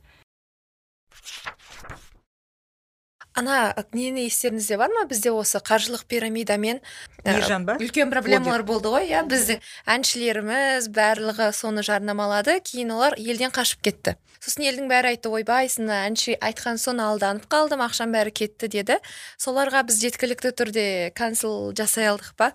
Ана 3.38 3.74
нені 3.94 4.26
естеріңізде 4.28 4.78
бар 4.82 4.92
ма 4.94 5.06
бізде 5.10 5.32
осы 5.32 5.62
қаржылық 5.62 6.08
пирамидамен? 6.10 6.82
Ержан 7.24 7.68
ба? 7.68 7.78
үлкен 7.78 8.10
проблемалар 8.12 8.64
болды 8.66 8.90
ғой 8.94 9.10
иә 9.12 9.24
біздің 9.30 9.62
әншілеріміз 9.94 10.90
барлығы 10.96 11.52
соны 11.54 11.84
жарнамалады 11.86 12.58
кейін 12.66 12.96
олар 12.98 13.18
елден 13.18 13.54
қашып 13.54 13.84
кетті. 13.86 14.16
Сосын 14.42 14.68
елдің 14.70 14.90
бәрі 14.90 15.14
айтты 15.14 15.30
ойбай 15.34 15.70
сені 15.70 15.94
әнші 16.08 16.38
айтқан 16.42 16.82
соң 16.82 17.02
алданып 17.04 17.48
қалдым 17.52 17.84
ақшам 17.86 18.14
бәрі 18.16 18.34
кетті 18.34 18.70
деді. 18.74 19.00
Соларға 19.38 19.84
біз 19.88 20.02
жеткілікті 20.02 20.54
түрде 20.58 20.88
канцел 21.18 21.74
жасай 21.78 22.10
алдық 22.12 22.34
па? 22.38 22.52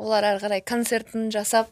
Олар 0.00 0.24
ары 0.32 0.42
қарай 0.42 0.62
концертін 0.64 1.28
жасап 1.34 1.68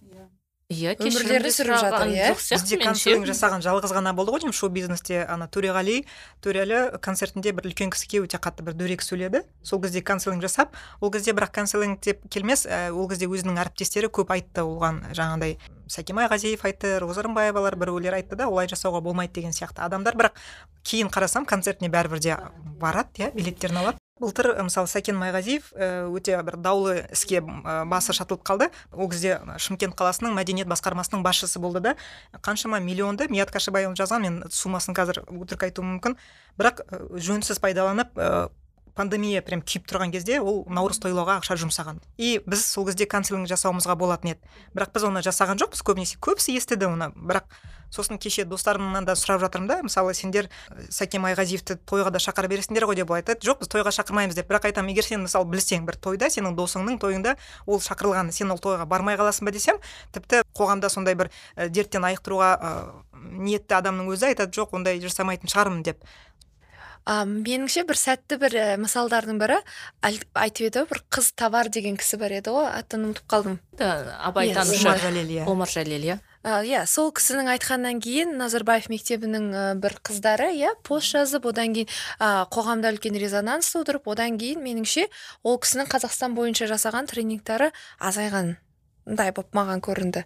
иә 0.68 0.92
сүріп 1.00 1.78
жатыр 1.80 2.10
иә? 2.12 2.34
бізде 2.36 2.76
концерт 2.76 3.24
жасаған 3.24 3.62
жалғыз 3.64 3.92
ғана 3.96 4.12
болды 4.12 4.34
ғой 4.34 4.42
деймін 4.42 4.52
шоу 4.52 4.68
бизнесте. 4.68 5.22
Ана 5.24 5.46
төреғали 5.48 6.02
төреәлі 6.44 6.98
концертінде 7.00 7.54
бір 7.56 7.70
үлкен 7.70 7.88
кісіге 7.88 8.20
өте 8.26 8.36
қатты 8.36 8.66
бір 8.66 8.76
дөрекі 8.76 9.06
сөйледі. 9.06 9.46
Сол 9.64 9.80
кезде 9.80 10.02
канцелинг 10.04 10.44
жасап 10.44 10.76
ол 11.00 11.10
кезде 11.10 11.32
бірақ 11.32 11.54
канцелинг 11.56 12.02
деп 12.04 12.20
келмес 12.28 12.66
ә, 12.68 12.92
ол 12.92 13.08
кезде 13.08 13.24
өзінің 13.32 13.56
әріптестері 13.64 14.12
көп 14.12 14.34
айтты 14.36 14.60
оған. 14.60 15.06
Жаңағыдай 15.16 15.56
сәкен 15.88 16.20
майғазиев 16.20 16.66
айтты 16.68 16.98
роза 17.00 17.24
рымбаевалар 17.24 17.76
біреулер 17.80 18.18
айтты 18.20 18.36
да 18.36 18.50
олай 18.52 18.68
жасауға 18.68 19.00
болмайды 19.00 19.40
деген 19.40 19.56
сияқты 19.56 19.80
адамдар. 19.88 20.20
Бірақ 20.20 20.36
кейін 20.84 21.08
қарасам 21.08 21.48
концертіне 21.48 21.88
бәрібір 21.88 22.20
де 22.20 22.36
барады 22.76 23.24
иә 23.24 23.32
билеттерін 23.32 23.80
алады. 23.80 24.04
Былтыр 24.20 24.50
мысалы 24.66 24.90
сәкен 24.90 25.16
майғазиев 25.18 25.70
өте 26.12 26.36
бір 26.42 26.58
даулы 26.60 27.06
іске 27.14 27.40
басы 27.40 28.12
шатылып 28.16 28.44
қалды. 28.46 28.68
Ол 28.92 29.08
кезде 29.10 29.38
шымкент 29.56 29.96
қаласының 29.98 30.36
мәдениет 30.36 30.68
басқармасының 30.70 31.22
басшысы 31.26 31.58
болды 31.62 31.80
да. 31.80 31.96
Қаншама 32.42 32.80
миллионды 32.82 33.28
мият 33.30 33.52
қашыбайұлы 33.54 33.96
жазған 33.98 34.24
мен 34.26 34.40
суммасын 34.50 34.96
қазір 34.98 35.22
өтірік 35.26 35.68
айтуым 35.70 35.94
мүмкін. 35.96 36.18
Бірақ 36.58 36.82
жөнсіз 37.14 37.62
пайдаланып 37.62 38.18
пандемия 38.98 39.40
прям 39.46 39.62
күйіп 39.62 39.86
тұрған 39.88 40.12
кезде 40.12 40.40
ол 40.42 40.64
наурыз 40.66 40.98
тойлауға 41.04 41.38
ақша 41.38 41.56
жұмсаған. 41.62 42.02
И 42.18 42.40
біз 42.44 42.66
сол 42.66 42.88
кезде 42.90 43.06
канцелинг 43.06 43.48
жасауымызға 43.48 43.94
болатын 43.96 44.34
еді. 44.34 44.54
Бірақ 44.74 44.94
біз 44.98 45.08
оны 45.08 45.22
жасаған 45.22 45.62
жоқпыз 45.62 45.86
көбінесе. 45.86 46.18
Көбісі 46.18 46.58
естіді 46.58 46.90
оны. 46.90 47.12
Бірақ 47.14 47.46
сосын 47.88 48.18
кеше 48.20 48.44
достарымнан 48.44 49.06
да 49.08 49.14
сұрап 49.16 49.40
жатырмын 49.40 49.68
да 49.70 49.76
мысалы 49.86 50.12
сендер 50.12 50.50
сәкен 50.92 51.22
майғазиевті 51.24 51.78
тойға 51.88 52.12
да 52.12 52.20
шақыра 52.20 52.50
бересіңдер 52.50 52.84
ғой 52.84 52.98
деп 53.00 53.14
айтады. 53.16 53.40
Жоқ 53.40 53.62
біз 53.62 53.70
тойға 53.72 53.94
шақырмаймыз 53.96 54.36
деп. 54.36 54.50
Бірақ 54.50 54.68
айтамын 54.68 54.92
егер 54.92 55.06
сен 55.08 55.24
мысалы 55.24 55.48
білсең 55.48 55.88
бір 55.88 55.96
тойда 55.96 56.28
сенің 56.28 56.52
досыңның 56.58 57.00
тойында 57.00 57.38
ол 57.64 57.80
шақырылған 57.80 58.28
сен 58.36 58.52
ол 58.52 58.60
тойға 58.60 58.84
бармай 58.84 59.16
қаласың 59.16 59.48
ба 59.48 59.56
десем 59.56 59.80
тіпті 60.12 60.44
қоғамда 60.52 60.92
сондай 60.92 61.16
бір 61.16 61.32
дерттен 61.56 62.04
айықтыруға 62.10 62.52
ниетті 63.16 63.80
адамның 63.80 64.12
өзі 64.12 64.34
айтады 64.34 64.52
жоқ 64.52 64.76
ондай 64.76 65.00
жасамайтын 65.00 65.48
шығармын 65.48 65.82
деп. 65.88 66.04
А 67.08 67.22
меніңше 67.24 67.86
бір 67.88 67.96
сәтті 67.96 68.36
бір 68.42 68.54
ә, 68.60 68.64
мысалдардың 68.80 69.38
бірі 69.40 69.58
айтып 70.04 70.66
еді 70.68 70.82
бір 70.90 71.00
қыз 71.08 71.30
товар 71.40 71.70
деген 71.72 71.96
кісі 71.96 72.18
бар 72.20 72.34
еді 72.36 72.52
ғой 72.52 72.68
атын 72.68 73.06
ұмытып 73.08 73.28
қалдым. 73.32 73.54
Абайтанушы 73.80 74.84
омар 74.84 75.00
жәлел 75.00 75.30
иә. 75.32 75.46
Омар 75.48 75.72
жәлел 75.72 76.04
иә. 76.04 76.18
Иә 76.44 76.84
сол 76.86 77.08
кісінің 77.16 77.48
айтқаннан 77.54 78.02
кейін 78.04 78.36
назарбаев 78.38 78.90
мектебінің 78.92 79.80
бір 79.80 79.96
қыздары 80.04 80.50
иә 80.54 80.74
пост 80.86 81.16
жазып 81.16 81.48
одан 81.48 81.72
кейін 81.74 81.88
ә, 82.20 82.44
қоғамда 82.52 82.92
үлкен 82.92 83.16
резонанс 83.18 83.72
тудырып 83.72 84.06
одан 84.12 84.36
кейін 84.38 84.60
меніңше 84.62 85.08
ол 85.42 85.58
кісінің 85.58 85.88
қазақстан 85.90 86.36
бойынша 86.36 86.68
жасаған 86.70 87.08
тренингтары 87.10 87.72
азайғандай 87.98 89.32
болып 89.32 89.56
маған 89.56 89.82
көрінді. 89.82 90.24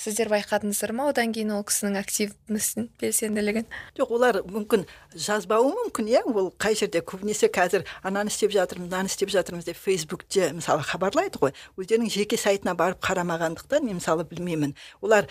Сіздер 0.00 0.30
байқадыңыздар 0.32 0.92
ма 0.96 1.08
одан 1.12 1.32
кейін 1.34 1.52
ол 1.56 1.64
кісінің 1.68 1.98
активностін 2.00 2.88
белсенділігін? 3.00 3.66
Жоқ 3.98 4.12
олар 4.16 4.40
мүмкін 4.48 4.84
жазбауы 5.14 5.72
мүмкін 5.76 6.10
иә? 6.12 6.22
Ол 6.26 6.52
қай 6.58 6.76
жерде? 6.78 7.02
Көбінесе 7.04 7.50
қазір 7.52 7.86
ананы 8.02 8.32
істеп 8.32 8.54
жатырмыз 8.54 8.88
мынаны 8.88 9.12
істеп 9.12 9.32
жатырмыз 9.32 9.68
деп 9.68 9.78
фейсбукте 9.78 10.52
мысалы 10.56 10.82
хабарлайды 10.86 11.40
ғой. 11.42 11.56
Өздерінің 11.78 12.12
жеке 12.12 12.36
сайтына 12.40 12.74
барып 12.74 13.02
қарамағандықтан 13.04 13.86
мен 13.86 14.00
мысалы 14.00 14.24
білмеймін. 14.28 14.74
Олар 15.00 15.28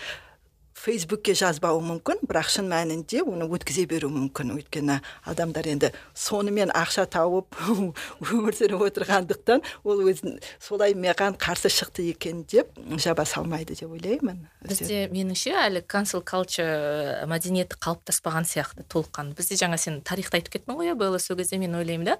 фейсбукке 0.78 1.34
жазбауы 1.36 1.82
мүмкін 1.84 2.22
бірақ 2.26 2.48
шын 2.52 2.68
мәнінде 2.70 3.22
оны 3.26 3.46
өткізе 3.46 3.84
беруі 3.90 4.12
мүмкін. 4.14 4.54
Өйткені 4.56 4.98
адамдар 5.28 5.68
енді 5.70 5.92
сонымен 6.18 6.72
ақша 6.74 7.04
тауып 7.12 7.58
өмір 8.32 8.56
сүріп 8.56 8.84
отырғандықтан 8.88 9.62
ол 9.84 10.02
өзін 10.08 10.38
солай 10.62 10.96
маған 10.98 11.36
қарсы 11.40 11.70
шықты 11.72 12.08
екен 12.12 12.44
деп 12.50 12.72
жаба 12.98 13.24
салмайды 13.28 13.76
деп 13.78 13.92
ойлаймын. 13.92 14.42
Бізде 14.66 15.06
меніңше 15.12 15.54
әлі 15.64 15.84
cancel 15.86 16.24
culture 16.26 17.26
мәдениеті 17.30 17.78
қалыптаспаған 17.82 18.48
сияқты 18.48 18.86
толыққанды 18.92 19.36
бізде 19.38 19.60
жаңа 19.60 19.78
сен 19.80 20.00
тарихты 20.06 20.40
айтып 20.40 20.58
кеттің 20.58 20.78
ғой 20.80 20.92
иә 20.92 20.98
белла 20.98 21.20
сол 21.22 21.38
кезде 21.38 21.60
мен 21.62 21.76
ойлаймын 21.78 22.14
да. 22.14 22.18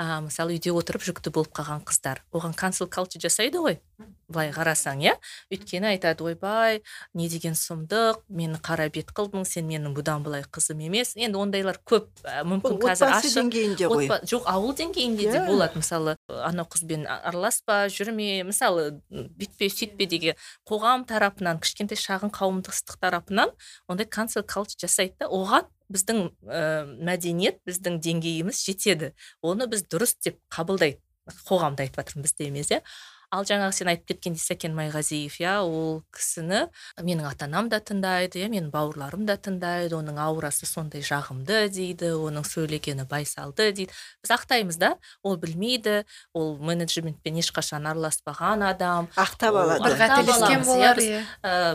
Ә, 0.00 0.20
мысалы 0.24 0.56
үйде 0.56 0.72
отырып 0.74 1.04
жүкті 1.06 1.32
болып 1.34 1.52
қалған 1.56 1.84
қыздар. 1.86 2.24
Оған 2.32 2.56
cancel 2.56 2.90
culture 2.90 3.22
жасайды 3.22 3.62
ғой. 3.62 3.80
Былай 4.30 4.52
қарасаң 4.54 5.02
иә? 5.04 5.14
Өйткені 5.52 5.90
айтады 5.92 6.24
ойбай 6.24 6.80
не 7.14 7.28
деген 7.28 7.56
сұмдық 7.58 8.22
мені 8.28 8.60
қара 8.62 8.88
бет 8.92 9.10
қылдың 9.16 9.44
сен 9.48 9.66
менің 9.68 9.94
бұдан 9.96 10.24
былай 10.26 10.44
қызым 10.46 10.82
емес 10.86 11.12
енді 11.16 11.40
ондайлар 11.40 11.80
көп 11.84 12.08
мүмкін 12.46 12.78
қазір 12.82 13.14
ашық. 13.16 13.34
деңгейінде 13.40 13.90
ғой. 13.90 14.08
Жоқ 14.24 14.46
ауыл 14.46 14.74
деңгейінде 14.78 15.26
де 15.30 15.38
иә. 15.38 15.46
болады. 15.46 15.76
Мысалы 15.80 16.16
анау 16.28 16.66
қызбен 16.70 17.06
араласпа 17.08 17.86
жүрме 17.90 18.44
мысалы 18.46 19.02
бүйтпе 19.10 19.68
сөйтпе 19.68 20.06
деген 20.06 20.40
қоғам 20.68 21.04
тарапынан 21.06 21.60
кішкентай 21.60 21.98
шағын 21.98 22.32
қауымдастық 22.32 23.00
тарапынан 23.02 23.50
ондай 23.88 24.06
cancel 24.06 24.46
culture 24.46 24.86
жасайды 24.86 25.18
да 25.20 25.26
оған 25.28 25.68
біздің 25.90 26.30
ә, 26.46 26.86
мәдениет 27.02 27.60
біздің 27.66 27.98
деңгейіміз 28.04 28.62
жетеді. 28.62 29.12
Оны 29.42 29.66
біз 29.70 29.82
дұрыс 29.90 30.14
деп 30.22 30.38
қабылдайды 30.52 31.00
қоғамда 31.48 31.84
айтып 31.84 32.00
жатырмын 32.00 32.26
бізде 32.26 32.46
емес 32.50 32.70
иә? 32.70 32.80
Ал 33.30 33.44
жаңағы 33.46 33.74
сен 33.74 33.90
айтып 33.92 34.10
кеткендей 34.10 34.42
сәкен 34.42 34.74
майғазиев 34.74 35.36
иә 35.38 35.60
ол 35.62 36.00
кісіні 36.14 36.64
менің 36.98 37.28
ата 37.30 37.46
анам 37.46 37.68
да 37.70 37.78
тыңдайды 37.78 38.42
иә 38.42 38.48
менің 38.50 38.72
бауырларым 38.74 39.22
да 39.28 39.36
тыңдайды 39.38 39.94
оның 39.94 40.18
аурасы 40.18 40.66
сондай 40.66 41.04
жағымды 41.06 41.68
дейді 41.70 42.10
оның 42.18 42.46
сөйлегені 42.48 43.06
байсалды 43.06 43.70
дейді. 43.70 43.94
Біз 44.24 44.34
ақтаймыз 44.34 44.78
да 44.82 44.96
ол 45.22 45.38
білмейді 45.38 46.02
ол 46.34 46.56
менеджментпен 46.58 47.38
ешқашан 47.38 47.86
араласпаған 47.86 48.66
адам. 48.66 49.08
Ақтап 49.14 49.60
алады. 49.62 49.86
бір 49.86 49.96
қателескен 50.02 50.64
болар 50.66 50.98
иә 50.98 51.22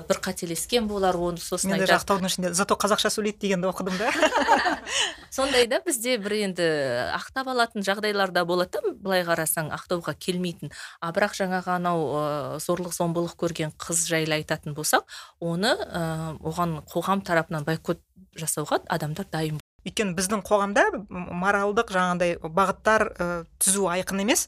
бір 0.09 0.21
қателескен 0.27 0.88
болар 0.91 1.15
оны 1.15 1.39
сосын 1.39 1.71
мен 1.71 1.79
даже 1.85 1.95
ақтаудың 2.01 2.27
ішінде 2.27 2.53
зато 2.53 2.75
қазақша 2.75 3.13
сөйлейді 3.15 3.39
дегенді 3.47 3.71
оқыдым 3.71 3.97
да. 3.97 4.12
Сондай 5.35 5.67
да 5.67 5.81
бізде 5.85 6.17
бір 6.21 6.38
енді 6.45 6.67
ақтап 7.15 7.50
алатын 7.51 7.83
жағдайлар 7.83 8.31
да 8.31 8.45
болады 8.47 8.79
да 8.79 8.93
былай 8.95 9.24
қарасаң 9.27 9.71
ақтауға 9.75 10.15
келмейтін. 10.19 10.71
А 11.01 11.12
бірақ 11.15 11.35
жаңағы 11.45 11.75
анау 11.77 12.03
ә, 12.09 12.25
зорлық 12.65 12.97
зомбылық 12.97 13.37
көрген 13.39 13.71
қыз 13.79 14.03
жайлы 14.09 14.41
айтатын 14.41 14.75
болсақ 14.75 15.05
оны 15.39 15.71
ә, 15.71 16.35
оған 16.41 16.81
қоғам 16.89 17.23
тарапынан 17.23 17.63
бойкот 17.69 18.01
жасауға 18.35 18.81
адамдар 18.89 19.29
дайын 19.31 19.61
өйткені 19.85 20.15
біздің 20.17 20.41
қоғамда 20.45 20.85
моралдық 21.09 21.91
жаңағындай 21.93 22.39
бағыттар 22.41 23.11
ә, 23.13 23.27
түзу 23.61 23.85
айқын 23.93 24.23
емес. 24.25 24.47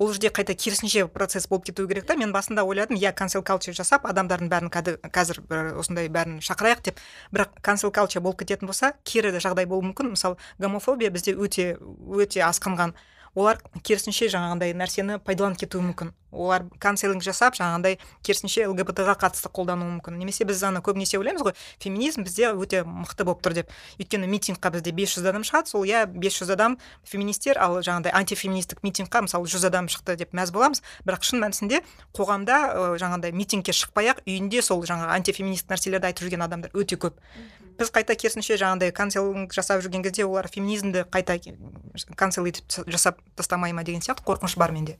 Ол 0.00 0.14
жерде 0.14 0.30
қайта 0.32 0.54
керісінше 0.56 1.04
процесс 1.12 1.44
болып 1.44 1.66
кетуі 1.68 1.84
керек 1.90 2.06
та. 2.08 2.16
Мен 2.16 2.32
басында 2.32 2.64
ойладым 2.64 2.96
иә 2.96 3.12
cancel 3.12 3.44
culture 3.44 3.76
жасап 3.76 4.06
адамдардың 4.08 4.48
бәрін 4.48 4.70
қазір 4.72 5.42
осындай 5.76 6.08
бәрін 6.08 6.38
шақырайық 6.40 6.80
деп. 6.86 7.02
Бірақ 7.28 7.60
cancel 7.60 7.92
culture 7.92 8.22
болып 8.24 8.40
кететін 8.40 8.70
болса 8.70 8.94
кері 9.04 9.34
жағдай 9.36 9.68
болуы 9.68 9.90
мүмкін. 9.90 10.14
Мысалы 10.16 10.40
гомофобия 10.58 11.12
бізде 11.12 11.36
өте 11.36 11.74
өте 12.08 12.40
асқынған. 12.48 12.96
Олар 13.36 13.60
керісінше 13.84 14.32
жаңағындай 14.32 14.72
нәрсені 14.72 15.20
пайдаланып 15.20 15.60
кетуі 15.60 15.84
мүмкін. 15.90 16.14
Олар 16.32 16.64
канцелинг 16.78 17.22
жасап 17.22 17.56
жаңағындай 17.58 17.98
керісінше 18.26 18.66
лгбт 18.70 19.02
ға 19.04 19.14
қатысты 19.18 19.50
қолдануы 19.52 19.98
мүмкін. 19.98 20.18
Немесе 20.20 20.46
біз 20.48 20.62
ана 20.66 20.80
көбінесе 20.84 21.18
ойлаймыз 21.18 21.44
ғой 21.44 21.54
феминизм 21.82 22.24
бізде 22.24 22.52
өте 22.54 22.82
мықты 22.84 23.26
болып 23.26 23.42
тұр 23.44 23.56
деп. 23.60 23.72
Өйткені 23.98 24.28
митингқа 24.30 24.70
бізде 24.74 24.92
500 24.92 25.26
адам 25.30 25.46
шығады 25.46 25.72
сол 25.72 25.86
иә 25.88 26.06
500 26.06 26.54
адам 26.54 26.78
феминистер 27.04 27.58
ал 27.58 27.80
жаңағыдай 27.80 28.14
антифеминистік 28.14 28.82
митингқа 28.86 29.24
мысалы 29.26 29.50
жүз 29.50 29.66
адам 29.66 29.88
шықты 29.90 30.16
деп 30.20 30.34
мәз 30.36 30.52
боламыз. 30.54 30.82
Бірақ 31.06 31.26
шын 31.26 31.42
мәнісінде 31.42 31.82
қоғамда 32.16 32.60
жаңағыдай 33.00 33.34
митингке 33.34 33.74
шықпай 33.74 34.12
ақ 34.14 34.22
үйінде 34.26 34.62
сол 34.62 34.84
жаңағы 34.86 35.16
антифеминистік 35.18 35.74
нәрселерді 35.74 36.10
айтып 36.10 36.28
жүрген 36.28 36.46
адамдар 36.46 36.74
өте 36.74 36.98
көп. 37.00 37.18
Біз 37.80 37.88
қайта 37.94 38.12
керісінше 38.12 38.58
жаңағыдай 38.60 38.92
канцелинг 38.92 39.54
жасап 39.56 39.80
жүрген 39.80 40.04
кезде 40.04 40.26
олар 40.26 40.50
феминизмді 40.52 41.06
қайта 41.08 41.38
канцел 42.14 42.44
етіп 42.44 42.84
жасап 42.86 43.22
тастамай 43.40 43.72
ма 43.72 43.84
деген 43.88 44.04
сияқты 44.04 44.26
қорқыныш 44.26 44.58
бар 44.60 44.76
менде. 44.76 44.98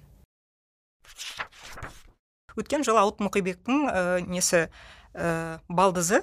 Өткен 2.60 2.84
жылы 2.86 3.00
ауыт 3.00 3.22
мұқибектің 3.24 3.84
ә, 3.88 4.20
несі 4.26 4.68
ә, 5.14 5.58
балдызы 5.68 6.22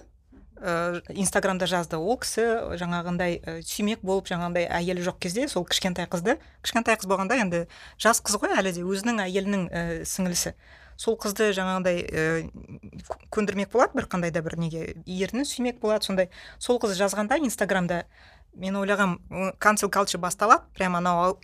ә, 0.62 1.02
инстаграмда 1.14 1.68
жазды. 1.68 1.98
Ол 1.98 2.20
кісі 2.22 2.78
жаңағындай 2.80 3.40
ә, 3.42 3.60
сүймек 3.66 4.04
болып 4.06 4.30
жаңағындай 4.30 4.68
әйелі 4.70 5.06
жоқ 5.08 5.22
кезде 5.26 5.48
сол 5.48 5.66
кішкентай 5.66 6.10
қызды 6.12 6.38
кішкентай 6.62 7.00
қыз 7.00 7.10
болғанда 7.10 7.40
енді 7.42 7.66
жас 7.98 8.22
қыз 8.22 8.42
ғой 8.42 8.58
әлі 8.60 8.76
де 8.78 8.84
өзінің 8.86 9.24
әйелінің 9.26 9.70
ә, 9.70 9.86
сіңілісі 10.06 10.54
сол 10.98 11.18
қызды 11.22 11.52
жаңағындай 11.54 12.02
ә, 12.10 12.24
көндірмек 13.34 13.70
болады 13.74 14.00
бір 14.00 14.08
қандай 14.10 14.34
да 14.34 14.42
бір 14.42 14.58
неге 14.58 14.96
ерні 15.06 15.46
сүймек 15.46 15.80
болады 15.80 16.10
сондай. 16.10 16.32
Сол 16.58 16.80
қыз 16.82 16.98
жазғанда 16.98 17.38
инстаграмда 17.46 18.06
мен 18.58 18.76
ойлағам 18.76 19.20
culture 19.62 20.18
басталады. 20.18 20.66
Прямо 20.74 20.98
анау 20.98 21.38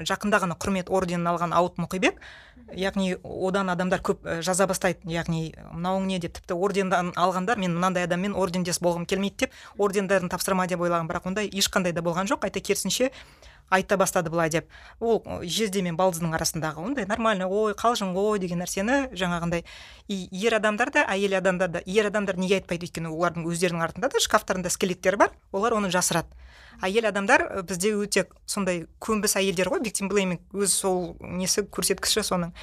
жақында 0.00 0.40
ғана 0.42 0.56
құрмет 0.58 0.90
орденін 0.90 1.28
алған 1.30 1.54
ауыт 1.54 1.78
мұқибек 1.78 2.18
яғни 2.74 3.14
одан 3.22 3.70
адамдар 3.70 4.00
көп 4.04 4.24
жаза 4.42 4.66
бастайды. 4.66 5.04
Яғни 5.10 5.52
мынауың 5.72 6.06
не? 6.08 6.18
деп 6.18 6.34
тіпті 6.38 6.56
орденді 6.56 7.12
алғандар 7.20 7.60
мен 7.60 7.74
мынандай 7.76 8.06
адаммен 8.08 8.34
ордендес 8.34 8.80
болғым 8.82 9.06
келмейді 9.06 9.46
деп 9.46 9.52
ордендерін 9.78 10.32
тапсырма 10.32 10.66
деп 10.66 10.80
ойлаған 10.80 11.10
бірақ 11.10 11.28
ондай 11.30 11.50
ешқандай 11.50 11.92
да 11.92 12.02
болған 12.02 12.30
жоқ. 12.30 12.46
Қайта 12.46 12.60
керісінше 12.64 13.10
айта 13.70 13.96
бастады 13.96 14.30
былай 14.30 14.50
деп. 14.50 14.68
Ол 15.00 15.22
жезде 15.42 15.82
мен 15.82 15.96
балдыздың 15.96 16.34
арасындағы 16.36 16.84
ондай 16.84 17.06
нормально 17.06 17.48
ой 17.48 17.74
қалжың 17.74 18.14
ғой 18.14 18.38
деген 18.38 18.62
нәрсені 18.62 19.14
жаңағындай 19.16 19.64
и 20.08 20.28
ер 20.30 20.58
адамдар 20.60 20.90
да 20.90 21.06
әйел 21.08 21.38
адамдар 21.38 21.70
да 21.70 21.82
ер 21.86 22.06
адамдар 22.10 22.36
неге 22.36 22.60
айтпайды 22.60 22.86
өйткені 22.88 23.10
олардың 23.10 23.48
өздерінің 23.50 23.84
артында 23.88 24.12
да 24.12 24.20
шкафтарында 24.20 24.70
скелеттер 24.70 25.16
бар 25.16 25.34
олар 25.52 25.78
оны 25.80 25.90
жасырады. 25.90 26.28
Әйел 26.82 27.06
адамдар 27.08 27.62
бізде 27.62 27.94
өте 27.94 28.26
сондай 28.46 28.86
көнбіс 29.00 29.36
әйелдер 29.38 29.70
ғой 29.70 29.84
виктим 29.84 30.08
блейминг 30.10 30.42
өз 30.52 30.74
сол 30.74 31.14
несі 31.20 31.62
көрсеткіші 31.62 32.24
соның. 32.26 32.54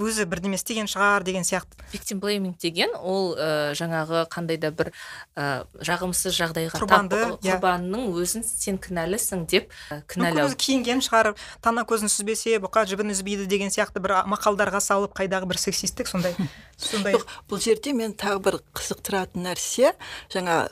Өзі 0.00 0.24
бірдеме 0.30 0.56
істеген 0.56 0.88
шығар 0.90 1.24
деген 1.26 1.44
сияқты. 1.44 1.76
Виктим 1.92 2.20
блейминг 2.22 2.58
деген 2.62 2.94
ол 2.96 3.34
ә, 3.36 3.72
жаңағы 3.78 4.24
қандай 4.32 4.58
да 4.60 4.70
бір 4.72 4.92
ә, 5.36 5.64
жағымсыз 5.84 6.36
жағдайға 6.38 6.80
құрбанды 6.80 7.20
иә. 7.42 7.58
құрбанның 7.58 8.08
өзін 8.16 8.46
сен 8.46 8.80
кінәлісің 8.82 9.44
деп 9.52 9.68
ә, 9.90 10.00
кінәлау 10.08 10.48
өзі 10.48 10.58
киінген 10.64 11.04
шығар 11.04 11.32
тана 11.64 11.84
көзін 11.88 12.12
сүзбесе 12.12 12.56
бұқа 12.62 12.86
жібін 12.88 13.12
үзбейді 13.14 13.46
деген 13.50 13.72
сияқты 13.74 14.02
бір 14.02 14.22
мақалдарға 14.32 14.80
салып 14.80 15.14
қайдағы 15.18 15.50
бір 15.52 15.60
сексистік 15.60 16.10
сондай 16.10 16.36
сондай. 16.76 17.18
Бұл 17.50 17.62
жерде 17.62 17.92
мен 17.96 18.16
тағы 18.16 18.42
бір 18.48 18.60
қызықтыратын 18.76 19.46
нәрсе 19.46 19.94
жаңа 20.32 20.64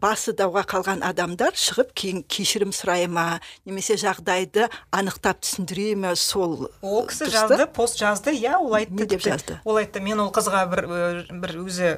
басы 0.00 0.34
дауға 0.36 0.64
қалған 0.68 1.04
адамдар 1.06 1.56
шығып 1.58 1.92
кейін 1.96 2.22
кешірім 2.28 2.72
сұрай 2.74 3.06
ма 3.08 3.40
немесе 3.64 3.96
жағдайды 4.00 4.68
анықтап 4.94 5.42
түсіндіре 5.44 5.94
ме 5.96 6.14
сол 6.18 6.68
ол 6.82 7.06
кісі 7.08 7.30
жазды 7.32 7.66
пост 7.66 7.98
жазды 8.00 8.34
иә 8.36 8.58
ол 8.58 8.74
айтты 8.76 8.98
не 8.98 9.08
деп 9.10 9.24
жазды? 9.24 9.60
Ол 9.64 9.80
айтты 9.80 10.02
мен 10.04 10.20
ол 10.24 10.32
қызға 10.34 10.64
бір 10.72 10.86
бір 11.30 11.56
өзі 11.64 11.94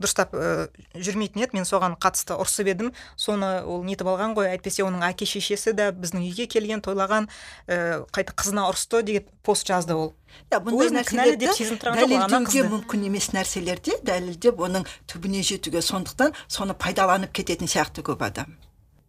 дұрыстап 0.00 0.32
ә, 0.34 0.68
жүрмейтін 0.96 1.44
еді. 1.44 1.58
Мен 1.58 1.66
соған 1.68 1.96
қатысты 2.00 2.36
ұрсып 2.40 2.70
едім. 2.72 2.92
Соны 3.20 3.60
ол 3.62 3.84
нетіп 3.84 4.08
алған 4.10 4.34
ғой. 4.38 4.50
Әйтпесе 4.54 4.84
оның 4.86 5.04
әке 5.10 5.28
шешесі 5.28 5.74
де 5.76 5.90
біздің 5.92 6.24
үйге 6.24 6.48
келген 6.50 6.82
тойлаған 6.84 7.28
ә, 7.68 8.06
қайта 8.14 8.34
қызына 8.34 8.66
ұрысты 8.70 9.02
деген 9.04 9.28
пост 9.44 9.68
жазды 9.68 9.94
ол. 9.94 10.14
Иә 10.50 10.62
бұндай 10.64 10.94
нәрселерді 10.94 11.50
дәлелдеуге 11.82 12.64
мүмкін 12.70 13.06
емес 13.10 13.30
нәрселерде 13.34 13.98
дәлелдеп 14.06 14.60
оның 14.62 14.86
түбіне 15.10 15.42
жетуге. 15.44 15.82
Сондықтан 15.82 16.34
соны 16.48 16.74
пайдаланып 16.78 17.34
кететін 17.34 17.70
сияқты 17.70 18.04
көп 18.06 18.24
адам. 18.24 18.56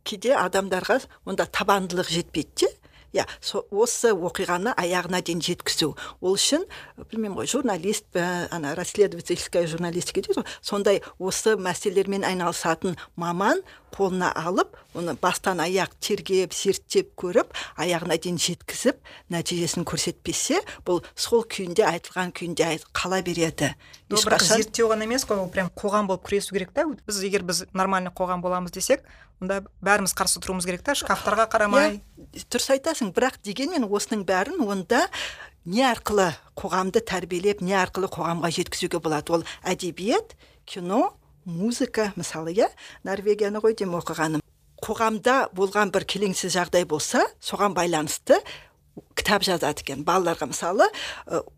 Кейде 0.04 0.34
адамдарға 0.34 0.97
онда 1.30 1.45
табандылық 1.45 2.10
жетпейді 2.10 2.65
де. 2.65 2.71
Иә 3.13 3.26
осы 3.71 4.13
оқиғаны 4.13 4.74
аяғына 4.80 5.21
дейін 5.26 5.43
жеткізу. 5.45 5.93
Ол 6.21 6.38
үшін 6.38 6.65
білмеймін 7.10 7.38
ғой 7.41 7.50
журналист 7.52 8.08
па 8.13 8.47
ана 8.52 8.74
расследовательская 8.78 9.67
журналистика 9.67 10.21
дейді 10.21 10.39
ғой. 10.41 10.47
Сондай 10.62 11.02
осы 11.19 11.58
мәселелермен 11.60 12.26
айналысатын 12.28 12.97
маман 13.15 13.63
қолына 13.95 14.32
алып 14.36 14.77
оны 14.97 15.15
бастан 15.19 15.62
аяқ 15.63 15.93
тергеп 16.04 16.54
зерттеп 16.56 17.13
көріп 17.19 17.54
аяғына 17.80 18.17
дейін 18.21 18.39
жеткізіп 18.41 18.99
нәтижесін 19.32 19.86
көрсетпесе 19.88 20.62
бұл 20.88 21.01
сол 21.15 21.45
күйінде 21.47 21.86
айтылған 21.88 22.34
күйінде 22.36 22.69
қала 22.95 23.21
береді. 23.25 23.73
Ешқашан 24.12 24.62
зерттеу 24.62 24.91
ғана 24.91 25.08
емес 25.08 25.25
қой 25.27 25.39
ол 25.43 25.51
прям 25.51 25.71
қоғам 25.75 26.10
болып 26.12 26.25
күресу 26.27 26.56
керек 26.56 26.73
та. 26.75 26.88
Біз 27.08 27.21
егер 27.23 27.43
біз 27.47 27.65
нормальный 27.73 28.12
қоғам 28.12 28.43
боламыз 28.43 28.73
десек 28.75 29.06
онда 29.41 29.62
бәріміз 29.82 30.13
қарсы 30.17 30.41
тұруымыз 30.43 30.67
керек 30.67 30.84
та. 30.86 30.95
Шкафтарға 30.97 31.47
қарамай. 31.51 32.01
Иә 32.36 32.45
дұрыс 32.51 32.69
айтасың 32.75 33.13
бірақ 33.15 33.39
дегенмен 33.45 33.88
осының 33.88 34.25
бәрін 34.27 34.62
онда 34.67 35.08
не 35.65 35.84
арқылы 35.86 36.32
қоғамды 36.58 37.01
тәрбиелеп 37.06 37.62
не 37.65 37.75
арқылы 37.77 38.10
қоғамға 38.12 38.51
жеткізуге 38.54 39.01
болады. 39.01 39.39
Ол 39.39 39.45
әдебиет 39.63 40.36
кино 40.65 41.13
музыка 41.45 42.12
мысалы 42.15 42.54
иә 42.54 42.69
норвегияны 43.04 43.62
ғой 43.63 43.75
деймін 43.75 43.99
оқығаным. 44.01 44.43
Қоғамда 44.82 45.51
болған 45.54 45.91
бір 45.93 46.06
келеңсіз 46.10 46.56
жағдай 46.56 46.86
болса 46.89 47.21
соған 47.41 47.75
байланысты 47.77 48.39
кітап 49.15 49.43
жазады 49.45 49.84
екен. 49.84 50.04
Балаларға 50.04 50.49
мысалы 50.51 50.88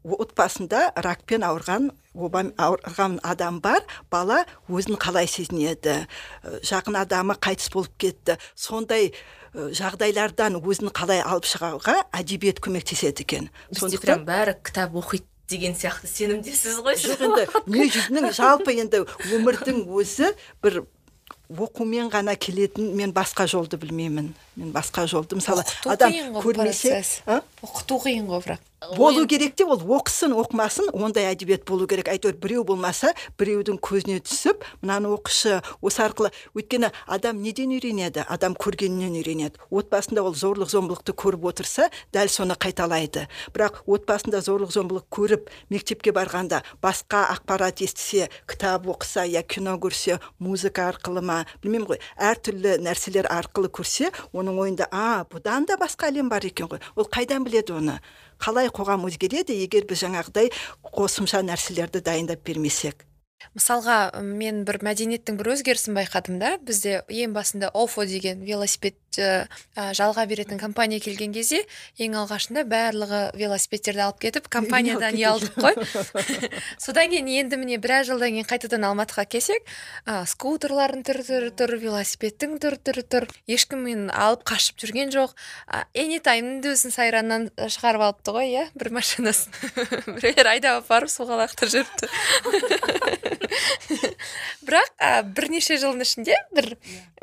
отбасында 0.04 0.92
ракпен 0.96 1.46
ауырған 1.48 1.92
оба 2.14 2.44
ауырған 2.62 3.20
адам 3.24 3.60
бар 3.64 3.82
бала 4.12 4.44
өзін 4.70 5.00
қалай 5.02 5.28
сезінеді? 5.28 6.04
Жақын 6.44 7.00
адамы 7.00 7.38
қайтыс 7.40 7.72
болып 7.74 7.96
кетті. 7.98 8.38
Сондай 8.56 9.14
жағдайлардан 9.54 10.60
өзін 10.62 10.94
қалай 10.94 11.24
алып 11.24 11.48
шығуға 11.50 12.04
әдебиет 12.14 12.62
көмектеседі 12.64 13.26
екен. 13.26 13.50
Сондықтан 13.72 14.26
бәрі 14.28 14.58
кітап 14.62 14.98
оқиды. 14.98 15.26
Деген 15.52 15.76
сияқты 15.76 16.08
сенімдесіз 16.08 16.82
ғой 16.86 16.98
жоқ 17.00 17.24
енді 17.28 17.46
дүниежүзінің 17.68 18.30
жалпы 18.38 18.76
енді 18.80 19.04
өмірдің 19.36 19.84
өзі 19.92 20.34
бір 20.64 20.84
оқумен 21.54 22.10
ғана 22.10 22.36
келетін 22.40 22.94
мен 22.98 23.14
басқа 23.14 23.46
жолды 23.48 23.78
білмеймін. 23.78 24.34
Мен 24.56 24.72
басқа 24.74 25.06
жолды 25.10 25.38
мысалы 25.38 25.66
адам 25.86 26.14
көрмесе 26.42 27.04
оқыту 27.62 28.00
қиын 28.06 28.30
ғой 28.30 28.42
бірақ 28.46 28.62
болу 28.92 29.26
керек 29.28 29.56
те 29.56 29.66
ол 29.66 29.80
оқысын 29.80 30.34
оқымасын 30.36 30.90
ондай 30.94 31.30
әдебиет 31.32 31.66
болу 31.68 31.88
керек. 31.88 32.10
Әйтеуір 32.12 32.38
біреу 32.42 32.64
болмаса 32.68 33.14
біреудің 33.40 33.80
көзіне 33.84 34.20
түсіп 34.26 34.64
мынаны 34.82 35.12
оқышы. 35.16 35.62
Осы 35.82 36.04
арқылы 36.04 36.32
өйткені 36.58 36.92
адам 37.08 37.42
неден 37.42 37.72
үйренеді? 37.76 38.26
Адам 38.28 38.56
көргеннен 38.60 39.16
үйренеді. 39.20 39.62
Отбасында 39.72 40.24
ол 40.24 40.36
зорлық 40.36 40.72
зомбылықты 40.74 41.16
көріп 41.16 41.48
отырса 41.54 41.90
дәл 42.14 42.32
соны 42.32 42.58
қайталайды. 42.60 43.28
Бірақ 43.56 43.84
отбасында 43.88 44.44
зорлық 44.44 44.74
зомбылық 44.76 45.08
көріп 45.14 45.50
мектепке 45.70 46.12
барғанда 46.16 46.64
басқа 46.84 47.28
ақпарат 47.38 47.84
естісе 47.86 48.30
кітап 48.50 48.88
оқыса 48.88 49.26
я 49.28 49.44
кино 49.44 49.78
көрсе 49.78 50.20
музыка 50.40 50.90
арқылы 50.92 51.24
ма? 51.24 51.44
Білмеймін 51.64 51.88
ғой. 51.94 52.02
Әртүрлі 52.18 52.78
нәрселер 52.84 53.30
арқылы 53.32 53.72
көрсе 53.72 54.12
оның 54.34 54.60
ойында 54.66 54.90
а 54.92 55.24
бұдан 55.30 55.68
да 55.70 55.78
басқа 55.80 56.12
әлем 56.12 56.30
бар 56.30 56.46
екен 56.46 56.70
ғой 56.72 56.84
ол 56.96 57.08
қайдан 57.10 57.46
біледі 57.48 57.78
оны? 57.80 58.00
Қалай 58.44 58.68
қоғам 58.76 59.08
өзгереді 59.08 59.56
егер 59.64 59.88
біз 59.88 60.04
жаңағыдай 60.04 60.52
қосымша 60.84 61.40
нәрселерді 61.48 62.04
дайындап 62.04 62.44
бермесек? 62.44 63.06
Мысалға 63.54 64.24
мен 64.24 64.64
бір 64.68 64.80
мәдениеттің 64.86 65.38
бір 65.40 65.54
өзгерісін 65.54 65.98
байқадым 65.98 66.40
да 66.42 66.56
бізде 66.64 67.02
ең 67.12 67.36
басында 67.36 67.70
офо 67.78 68.06
деген 68.08 68.42
велосипед 68.48 68.98
ә, 69.20 69.46
жалға 69.94 70.26
беретін 70.30 70.58
компания 70.58 71.00
келген 71.04 71.34
кезде 71.36 71.64
ең 72.02 72.16
алғашында 72.24 72.64
барлығы 72.70 73.22
велосипедтерді 73.38 74.06
алып 74.08 74.22
кетіп 74.24 74.48
компаниядан 74.50 75.14
ұялдық 75.20 75.54
қой. 75.60 75.76
Содан 76.84 77.12
кейін 77.12 77.30
енді 77.30 77.60
міне 77.62 77.78
біраз 77.84 78.10
жылдан 78.10 78.34
кейін 78.34 78.48
қайтадан 78.50 78.88
алматыға 78.90 79.28
келсек 79.30 79.62
ә, 80.08 80.24
скутерлардың 80.30 81.06
түрі 81.06 81.28
түрі 81.30 81.52
тұр 81.60 81.76
велосипедтің 81.84 82.58
түрі 82.64 82.82
түрі 82.90 83.06
тұр 83.06 83.30
ешкім 83.46 83.86
мен 83.86 84.10
алып 84.10 84.46
қашып 84.50 84.82
жүрген 84.82 85.14
жоқ. 85.14 85.36
Ә, 85.70 85.86
энитаймның 85.94 86.64
да 86.64 86.74
өзін 86.74 86.96
сайраннан 86.96 87.50
шығарып 87.58 88.08
алыпты 88.08 88.34
ғой 88.34 88.50
иә 88.54 88.66
бір 88.74 88.94
машинасын. 88.98 89.54
Біреулер 90.18 90.54
айдап 90.56 90.84
апарып 90.84 91.14
суға 91.14 91.44
лақтырып 91.44 91.78
жіберіпті 91.78 93.33
бірақ 94.68 94.90
ә, 95.00 95.10
бірнеше 95.36 95.78
жылдың 95.82 96.04
ішінде 96.06 96.36
бір 96.56 96.68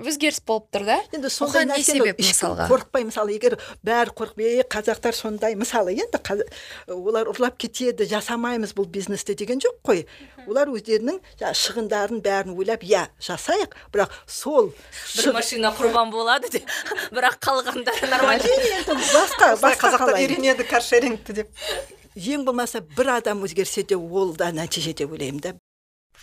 өзгеріс 0.01 0.41
болып 0.47 0.67
тұр 0.75 0.87
да. 0.89 0.97
Енді 1.15 1.29
оған 1.31 1.71
не 1.73 1.83
себеп 1.85 2.21
мысалға? 2.21 2.67
қорықпай 2.71 3.05
мысалы 3.09 3.35
егер 3.37 3.57
бәрі 3.87 4.15
қорқып 4.17 4.41
е 4.45 4.65
қазақтар 4.71 5.17
сондай 5.17 5.57
мысалы 5.61 5.95
енді 5.97 6.21
қаз- 6.25 6.47
олар 6.93 7.31
ұрлап 7.33 7.59
кетеді 7.61 8.07
жасамаймыз 8.11 8.75
бұл 8.77 8.89
бизнесті 8.91 9.35
деген 9.39 9.61
жоқ 9.63 9.79
қой. 9.87 10.05
Олар 10.49 10.71
өздерінің 10.73 11.21
шығындарын 11.41 12.23
бәрін 12.25 12.57
ойлап 12.57 12.85
иә 12.87 13.07
жасайық 13.21 13.77
бірақ 13.93 14.15
сол 14.27 14.73
бір 15.17 15.33
машина 15.37 15.73
құрбан 15.77 16.11
болады 16.13 16.51
деп 16.57 16.69
бірақ 17.17 17.39
қалғандары 17.45 18.11
нормально. 18.11 18.59
Басқа 18.91 19.55
басқа 19.61 19.81
қазақтар 19.87 20.21
үйренеді 20.25 20.67
каршерингті 20.69 21.41
деп. 21.43 21.57
Ең 22.17 22.43
болмаса 22.45 22.81
бір 22.83 23.13
адам 23.21 23.45
өзгерсе 23.47 23.85
де 23.87 23.97
ол 23.97 24.33
да 24.35 24.49
нәтиже 24.53 24.93
деп 24.99 25.13
ойлаймын 25.13 25.41
да. 25.45 25.53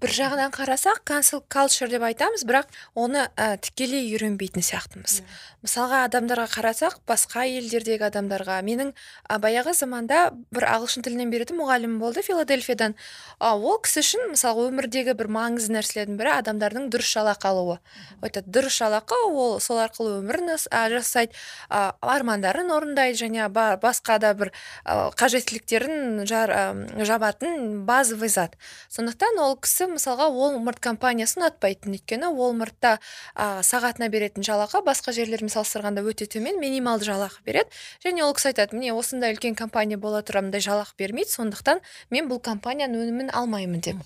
бір 0.00 0.12
жағынан 0.16 0.52
қарасақ 0.54 1.02
cancel 1.04 1.42
culture 1.52 1.88
деп 1.92 2.04
айтамыз 2.06 2.46
бірақ 2.48 2.70
оны 2.96 3.26
ә, 3.36 3.58
тікелей 3.60 4.06
үйренбейтін 4.14 4.64
сияқтымыз. 4.64 5.20
Мысалға 5.60 6.06
адамдарға 6.06 6.46
қарасақ 6.54 7.02
басқа 7.08 7.44
елдердегі 7.44 8.06
адамдарға. 8.08 8.62
Менің 8.64 8.94
ә, 9.28 9.36
баяғы 9.42 9.74
заманда 9.76 10.30
бір 10.54 10.64
ағылшын 10.72 11.04
тілінен 11.04 11.28
беретін 11.32 11.60
мұғалімім 11.60 11.98
болды 12.00 12.24
филадельфиядан. 12.24 12.94
А, 13.38 13.52
ол 13.58 13.76
кісі 13.84 14.00
үшін 14.00 14.24
мысалы 14.32 14.70
өмірдегі 14.70 15.12
бір 15.20 15.28
маңызды 15.36 15.76
нәрселердің 15.76 16.16
бірі 16.16 16.32
адамдардың 16.38 16.88
дұрыс 16.94 17.12
жалақы 17.12 17.50
алуы. 17.52 17.76
Айтады 18.24 18.48
дұрыс 18.56 18.80
жалақы 18.80 19.20
ол 19.28 19.60
сол 19.60 19.82
арқылы 19.84 20.22
өмірін 20.22 20.54
ә, 20.56 20.86
жасайды 20.96 21.36
ә, 21.68 21.92
армандарын 22.00 22.72
орындайды 22.72 23.20
және 23.26 23.50
ба- 23.52 23.76
басқа 23.82 24.16
да 24.18 24.32
бір 24.32 24.54
ә, 24.86 25.12
қажеттіліктерін 25.12 26.24
жар, 26.24 26.48
ә, 26.48 27.04
жабатын 27.04 27.84
базовый 27.84 28.32
зат. 28.32 28.56
Сондықтан 28.88 29.36
ол 29.44 29.58
кісі 29.60 29.89
мысалға 29.96 30.28
Walmart 30.34 30.80
компаниясын 30.84 31.42
ұнатпайтын 31.42 31.96
өйткені 31.96 32.30
Walmartта 32.36 32.96
ә, 33.34 33.60
сағатына 33.66 34.10
беретін 34.12 34.46
жалақы 34.46 34.82
басқа 34.86 35.14
жерлермен 35.16 35.52
салыстырғанда 35.52 36.04
өте 36.06 36.28
төмен 36.30 36.60
минималды 36.62 37.08
жалақы 37.10 37.44
береді. 37.46 37.70
Және 38.04 38.24
ол 38.26 38.34
кісі 38.36 38.52
айтады 38.52 38.78
міне 38.78 38.94
осындай 38.94 39.34
үлкен 39.34 39.58
компания 39.58 39.98
бола 39.98 40.22
тұра 40.22 40.44
мындай 40.46 40.64
жалақы 40.64 40.96
бермейді 40.98 41.34
сондықтан 41.36 41.82
мен 42.10 42.30
бұл 42.30 42.42
компанияның 42.44 43.04
өнімін 43.06 43.34
алмаймын 43.34 43.84
деп. 43.84 44.02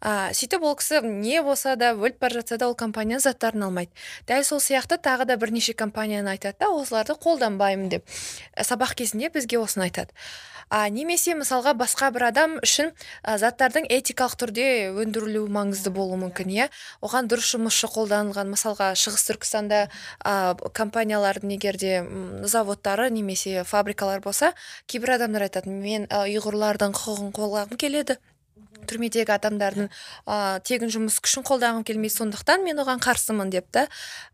Ә, 0.00 0.32
сөйтіп 0.36 0.64
ол 0.64 0.76
кісі 0.80 1.02
не 1.04 1.42
болса 1.44 1.76
да 1.76 1.92
өліп 1.94 2.20
бара 2.20 2.40
жатса 2.40 2.58
да 2.58 2.68
ол 2.68 2.76
компанияның 2.76 3.24
заттарын 3.24 3.68
алмайды. 3.68 3.92
Дәл 4.28 4.44
сол 4.44 4.60
сияқты 4.60 4.98
тағы 5.00 5.26
да 5.28 5.36
бірнеше 5.36 5.74
компанияны 5.74 6.36
айтады 6.36 6.56
да 6.60 6.70
осыларды 6.72 7.16
қолданбаймын 7.20 7.88
деп. 7.88 8.06
Ә, 8.56 8.64
сабақ 8.64 8.96
кезінде 8.96 9.30
бізге 9.30 9.60
осыны 9.60 9.88
айтады. 9.90 10.16
А 10.70 10.84
немесе 10.88 11.34
мысалға 11.34 11.72
басқа 11.74 12.12
бір 12.14 12.28
адам 12.28 12.52
үшін 12.62 12.92
ә, 13.26 13.34
заттардың 13.42 13.88
этикалық 13.90 14.36
түрде 14.38 14.66
өндірілуі 15.02 15.50
маңызды 15.50 15.90
болуы 15.90 16.20
мүмкін 16.20 16.52
иә? 16.54 16.68
Оған 17.02 17.26
дұрыс 17.26 17.50
жұмысшы 17.56 17.90
қолданылған 17.90 18.54
мысалға 18.54 18.92
шығыс 18.94 19.26
түркістанда 19.32 19.82
ә, 20.22 20.54
компаниялардың 20.70 21.56
егер 21.58 21.74
де 21.74 22.04
заводтары 22.46 23.10
немесе 23.10 23.64
фабрикалар 23.66 24.22
болса 24.22 24.54
кейбір 24.86 25.16
адамдар 25.18 25.48
айтады 25.50 25.74
мен 25.74 26.06
ұйғырлардың 26.06 26.94
құқығын 26.94 27.34
қорғағым 27.34 27.74
келеді 27.74 28.20
түрмедегі 28.88 29.34
адамдардың 29.36 29.90
ә, 30.26 30.60
тегін 30.66 30.92
жұмыс 30.92 31.18
күшін 31.24 31.44
қолдағым 31.48 31.84
келмейді 31.88 32.16
сондықтан 32.16 32.64
мен 32.64 32.80
оған 32.82 33.02
қарсымын 33.02 33.52
деп 33.52 33.68
та 33.74 33.86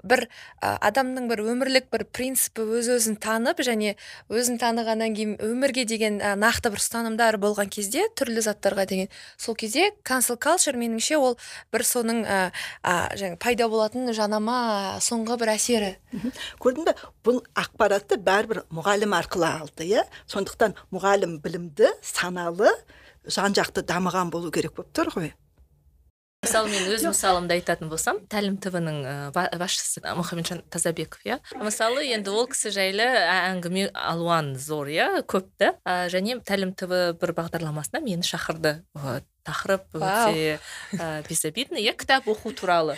бір 0.04 0.26
ә, 0.60 0.76
адамның 0.90 1.28
бір 1.30 1.42
өмірлік 1.54 1.90
бір 1.92 2.06
принципі 2.12 2.66
өз 2.78 2.90
өзін 2.96 3.18
танып 3.22 3.62
және 3.66 3.96
өзін 4.30 4.60
танығаннан 4.62 5.16
кейін 5.16 5.36
өмірге 5.42 5.86
деген 5.88 6.20
ә, 6.20 6.34
нақты 6.38 6.72
бір 6.74 6.82
ұстанымдары 6.82 7.40
болған 7.42 7.70
кезде 7.72 8.06
түрлі 8.18 8.44
заттарға 8.44 8.86
деген 8.86 9.10
сол 9.36 9.56
кезде 9.58 9.90
cancel 10.06 10.38
culture 10.38 10.76
меніңше 10.76 11.18
ол 11.18 11.38
бір 11.72 11.86
соның 11.86 12.22
ә, 12.24 12.40
ә, 12.82 13.34
пайда 13.42 13.68
болатын 13.72 14.12
жанама 14.16 14.98
соңғы 15.02 15.38
бір 15.40 15.54
әсері. 15.56 15.90
Көрдің 16.62 16.86
бе? 16.88 16.94
Бұл 17.26 17.42
ақпаратты 17.58 18.18
бәрібір 18.22 18.64
мұғалім 18.74 19.16
арқылы 19.18 19.48
алды 19.62 19.88
иә? 19.88 20.06
Сондықтан 20.30 20.76
мұғалім 20.94 21.38
білімді 21.44 21.90
саналы 22.02 22.72
жан 23.26 23.56
жақты 23.56 23.82
дамыған 23.86 24.30
болу 24.30 24.50
керек 24.54 24.76
болып 24.76 24.94
тұр 24.96 25.12
ғой. 25.14 25.34
Мысалы 26.44 26.68
мен 26.70 26.84
өз 26.94 27.02
мысалымды 27.02 27.56
айтатын 27.56 27.88
болсам 27.90 28.20
тәлім 28.30 28.58
тв 28.62 28.78
ның 28.78 28.98
басшысы 29.34 29.98
мұхамеджан 30.04 30.60
тазабеков 30.70 31.24
иә. 31.26 31.40
Мысалы 31.58 32.04
енді 32.06 32.30
ол 32.30 32.46
кісі 32.46 32.70
жайлы 32.76 33.02
әңгіме 33.02 33.88
алуан 33.90 34.52
зор 34.54 34.86
иә 34.92 35.24
көп 35.26 35.48
та. 35.58 35.72
Және 36.12 36.38
тәлім 36.46 36.76
тв 36.78 37.16
бір 37.18 37.34
бағдарламасына 37.34 38.04
мені 38.04 38.22
шақырды. 38.22 38.76
Тақырып 39.46 39.96
өте 39.98 40.60
ә, 40.94 41.26
безобидный 41.26 41.82
иә 41.82 41.96
кітап 41.98 42.28
оқу 42.30 42.54
туралы. 42.54 42.94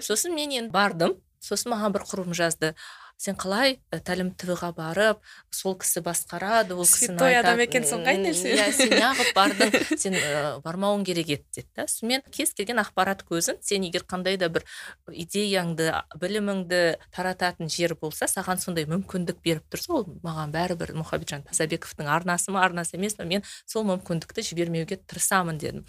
Сосын 0.00 0.36
мен 0.36 0.52
енді 0.52 0.74
бардым. 0.74 1.16
Сосын 1.40 1.72
маған 1.72 1.94
бір 1.96 2.04
құрбым 2.04 2.36
жазды. 2.36 2.74
Сен 3.20 3.36
қалай 3.36 3.74
ә, 3.92 3.98
тәлім 4.00 4.30
тв 4.40 4.54
барып 4.76 5.18
сол 5.52 5.74
кісі 5.76 6.00
басқарады 6.06 6.72
ол 6.72 6.86
кісіні 6.88 7.18
Святой 7.18 7.36
адам 7.36 7.60
екенсің 7.60 8.04
ғой, 8.06 8.16
«М, 8.16 8.24
десе. 8.24 8.54
иә 8.56 8.70
сен 8.72 8.94
неғып 8.96 9.32
бардың? 9.36 9.74
Сен 10.00 10.16
ә, 10.16 10.60
бармауың 10.64 11.04
керек 11.04 11.28
еді 11.34 11.44
деді 11.58 11.68
да. 11.76 11.84
Сонымен 11.90 12.24
кез 12.32 12.54
келген 12.56 12.80
ақпарат 12.80 13.26
көзін 13.28 13.60
сен 13.60 13.84
егер 13.84 14.06
қандай 14.08 14.38
да 14.40 14.48
бір 14.48 14.64
идеяңды 15.12 15.90
біліміңді 16.22 16.80
тарататын 17.12 17.68
жер 17.68 17.94
болса 18.00 18.24
саған 18.30 18.62
сондай 18.62 18.88
мүмкіндік 18.88 19.42
беріп 19.44 19.68
тұрса 19.68 20.00
ол 20.00 20.08
маған 20.24 20.56
бәрібір 20.56 20.94
мұхамеджан 21.02 21.44
тазабековтың 21.50 22.08
арнасы 22.08 22.54
ма 22.56 22.64
арнасы 22.64 22.96
емес 22.96 23.18
па 23.20 23.28
мен 23.28 23.44
сол 23.66 23.84
мүмкіндікті 23.90 24.48
жібермеуге 24.48 24.96
тырысамын 25.04 25.60
дедім. 25.60 25.84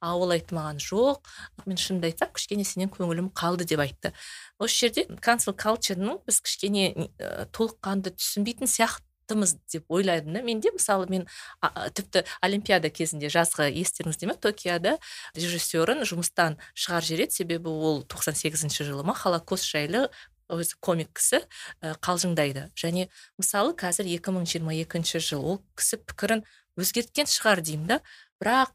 А 0.00 0.14
ол 0.16 0.30
айтты 0.34 0.54
маған 0.56 0.78
жоқ 0.82 1.26
мен 1.66 1.78
шынымды 1.80 2.10
айтсам 2.10 2.30
кішкене 2.34 2.64
сенен 2.64 2.90
көңілім 2.92 3.32
қалды 3.34 3.66
деп 3.68 3.82
айтты. 3.82 4.12
Осы 4.58 4.86
жерде 4.86 5.06
cancel 5.24 5.56
culture'ның 5.58 6.22
біз 6.26 6.40
кішкене 6.46 7.10
ә, 7.18 7.46
толыққанды 7.54 8.14
түсінбейтін 8.14 8.70
сияқтымыз 8.70 9.56
деп 9.72 9.90
ойладым 9.90 10.38
да. 10.38 10.42
Менде 10.42 10.70
мысалы 10.74 11.08
мен 11.10 11.26
а, 11.60 11.90
тіпті 11.90 12.24
олимпиада 12.40 12.90
кезінде 12.90 13.30
жазғы 13.32 13.70
естеріңізде 13.74 14.30
ме? 14.30 14.38
Токиода 14.38 14.98
режиссерін 15.34 16.06
жұмыстан 16.06 16.60
шығарып 16.78 17.10
жібереді 17.10 17.40
себебі 17.42 17.74
ол 17.74 18.02
98 18.06 18.70
жылы 18.78 19.02
ма? 19.02 19.18
Холокост 19.18 19.66
жайлы 19.66 20.06
өзі 20.48 20.78
комик 20.80 21.10
кісі 21.18 21.42
ә, 21.82 21.98
қалжыңдайды. 22.00 22.70
Және 22.78 23.10
мысалы 23.36 23.74
қазір 23.76 24.08
2022 24.08 25.20
жыл 25.20 25.44
ол 25.44 25.62
кісі 25.76 26.00
пікірін 26.06 26.46
өзгерткен 26.78 27.28
шығар 27.28 27.60
деймін 27.66 27.90
да. 27.90 28.00
Бірақ 28.38 28.72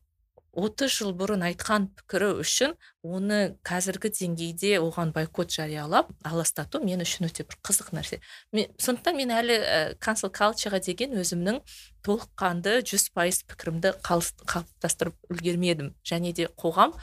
30 0.54 0.92
жыл 0.94 1.14
бұрын 1.18 1.42
айтқан 1.48 1.88
пікірі 1.98 2.30
үшін 2.44 2.76
оны 3.02 3.56
қазіргі 3.66 4.12
деңгейде 4.14 4.76
оған 4.84 5.14
бойкот 5.16 5.50
жариялап 5.54 6.12
аластату 6.24 6.82
мен 6.84 7.02
үшін 7.02 7.28
өте 7.28 7.46
бір 7.48 7.58
қызық 7.66 7.90
нәрсе. 7.98 8.20
Мен, 8.54 8.70
сондықтан 8.78 9.18
мен 9.18 9.34
әлі 9.34 9.58
cancel 10.04 10.30
cultureға 10.30 10.80
деген 10.86 11.18
өзімнің 11.18 11.62
толыққанды 12.06 12.80
жүз 12.86 13.10
пайыз 13.18 13.42
пікірімді 13.50 13.96
қалыптастырып 14.06 15.18
үлгермедім. 15.34 15.96
Және 16.06 16.36
де 16.38 16.50
қоғам 16.54 16.94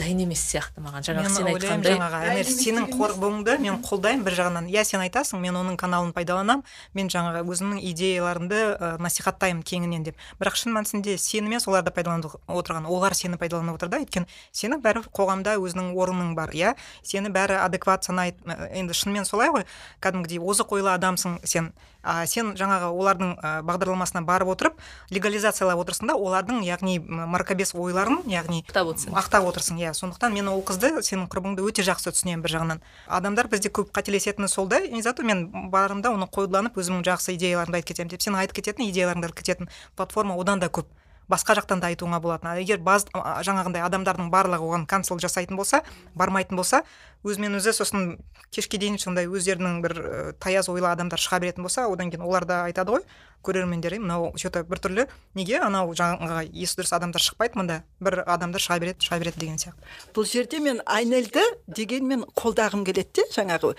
дайын 0.00 0.22
емес 0.24 0.40
сияқты 0.48 0.80
маған. 0.82 1.04
Жаңағы 1.04 1.30
сен 1.34 1.48
айтқандай 1.50 1.96
жаңағы 1.98 2.44
сенің 2.48 2.86
қорбуыңды 2.94 3.56
мен 3.60 3.80
қолдаймын 3.84 4.24
бір 4.24 4.36
жағынан. 4.38 4.68
Иә 4.72 4.84
сен 4.88 5.04
айтасың 5.04 5.42
мен 5.42 5.58
оның 5.60 5.76
каналын 5.80 6.14
пайдаланамын 6.16 6.64
мен 6.96 7.10
жаңағы 7.12 7.44
өзімнің 7.44 7.82
идеяларымды 7.90 8.60
ә, 8.76 8.90
насихаттаймын 9.02 9.62
кеңінен 9.62 10.06
деп. 10.08 10.16
Бірақ 10.40 10.56
шын 10.56 10.74
мәнісінде 10.76 11.18
сені 11.20 11.52
емес 11.52 11.68
оларды 11.68 11.92
пайдаланып 11.92 12.38
отырған. 12.48 12.88
Олар 12.88 13.14
сені 13.14 13.36
пайдаланып 13.40 13.76
отыр 13.76 13.92
да 13.92 14.00
өйткені 14.00 14.26
сенің 14.56 14.80
бәрібір 14.80 15.12
қоғамда 15.12 15.58
өзінің 15.60 15.92
орның 15.94 16.34
бар 16.38 16.54
иә? 16.56 16.74
Сені 17.02 17.28
бәрі 17.34 17.60
адекват 17.60 18.08
санайды 18.08 18.56
енді 18.72 18.96
шынымен 18.96 19.28
солай 19.28 19.52
ғой. 19.52 19.68
Кәдімгідей 20.00 20.40
озық 20.40 20.72
ойлы 20.78 20.94
адамсың 20.96 21.40
сен. 21.44 21.72
А 22.00 22.24
сен 22.24 22.54
жаңағы 22.56 22.86
олардың 22.96 23.32
ә, 23.36 23.48
бағдарламасына 23.68 24.22
барып 24.24 24.48
отырып 24.54 24.78
легализациялап 25.12 25.82
отырсың 25.82 26.08
да 26.08 26.14
олардың 26.16 26.62
яғни 26.64 26.94
маркабес 27.04 27.74
ойларын 27.76 28.22
яғни 28.24 28.62
ақтап 28.64 28.94
отырсың. 28.94 29.12
ақтап 29.20 29.48
отырсың 29.50 29.82
иә. 29.82 29.89
Сондықтан 29.94 30.32
мен 30.34 30.48
ол 30.48 30.62
қызды 30.66 30.90
сенің 31.02 31.28
құрбыңды 31.32 31.64
өте 31.66 31.84
жақсы 31.86 32.12
түсінемін 32.12 32.44
бір 32.44 32.54
жағынан. 32.54 32.82
Адамдар 33.08 33.48
бізде 33.48 33.70
көп 33.72 33.92
қателесетіні 33.96 34.48
сол 34.48 34.68
да 34.68 34.78
и 34.78 35.02
зато 35.02 35.22
мен 35.22 35.48
барымда 35.70 36.12
оны 36.14 36.28
қоюланып 36.30 36.78
өзімнің 36.78 37.04
жақсы 37.06 37.34
идеяларымды 37.36 37.80
айтып 37.80 37.94
кетемін 37.94 38.10
деп. 38.14 38.22
Сен 38.22 38.34
айтып 38.34 38.60
кететін 38.60 38.90
идеяларыңды 38.90 39.30
айтып 39.30 39.42
кететін 39.42 39.70
платформа 39.96 40.36
одан 40.38 40.60
да 40.60 40.68
көп. 40.68 40.86
Басқа 41.30 41.56
жақтан 41.60 41.80
да 41.80 41.90
айтуыңа 41.92 42.20
болатын. 42.20 42.50
Ал 42.52 42.60
егер 42.60 42.82
баз 42.82 43.06
жаңағындай 43.14 43.84
адамдардың 43.86 44.30
барлығы 44.32 44.66
оған 44.66 44.86
канцел 44.90 45.20
жасайтын 45.22 45.56
болса 45.56 45.82
бармайтын 46.14 46.58
болса 46.58 46.82
өзімен 47.24 47.58
өзі 47.58 47.74
сосын 47.76 48.18
кешке 48.50 48.78
дейін 48.80 48.98
сондай 48.98 49.28
өздерінің 49.28 49.80
бір 49.84 49.92
ә, 50.00 50.32
таяз 50.40 50.70
ойлы 50.72 50.88
адамдар 50.88 51.20
шыға 51.20 51.40
беретін 51.42 51.66
болса 51.66 51.84
одан 51.90 52.10
кейін 52.10 52.24
олар 52.24 52.46
да 52.48 52.64
айтады 52.64 52.96
ғой 52.96 53.04
көрермендер 53.44 53.94
«Ей, 53.96 54.00
мынау 54.00 54.32
че 54.36 54.50
то 54.50 54.62
біртүрлі 54.64 55.06
неге 55.34 55.60
анау 55.60 55.92
жаңағы 55.96 56.48
есі 56.52 56.80
дұрыс 56.80 56.94
адамдар 56.96 57.22
шықпайды 57.24 57.56
мында 57.60 57.78
бір 58.00 58.22
адамдар 58.26 58.60
шыға 58.60 58.78
береді 58.80 59.06
шыға 59.06 59.20
береді 59.22 59.40
деген 59.40 59.60
сияқты. 59.60 59.84
Бұл 60.16 60.28
жерде 60.28 60.60
мен 60.60 60.82
айнельді 60.84 61.44
дегенмен 61.66 62.26
қолдағым 62.36 62.84
келеді 62.88 63.20
де 63.20 63.26
жаңағы 63.36 63.74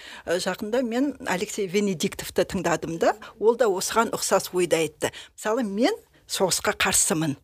жақында 0.45 0.81
мен 0.85 1.13
алексей 1.27 1.67
венедиктовты 1.67 2.45
тыңдадым 2.45 2.97
да 3.01 3.15
ол 3.39 3.57
да 3.57 3.69
осыған 3.69 4.15
ұқсас 4.17 4.49
ойды 4.53 4.81
айтты. 4.81 5.13
Мысалы 5.37 5.63
мен 5.63 5.93
соғысқа 6.32 6.76
қарсымын. 6.80 7.36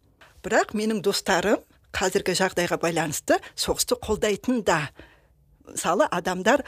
Бірақ 0.46 0.74
менің 0.78 1.04
достарым 1.04 1.64
қазіргі 1.96 2.38
жағдайға 2.40 2.80
байланысты 2.82 3.40
соғысты 3.56 4.00
қолдайтын 4.00 4.64
да. 4.64 4.88
Мысалы 5.68 6.08
адамдар 6.12 6.64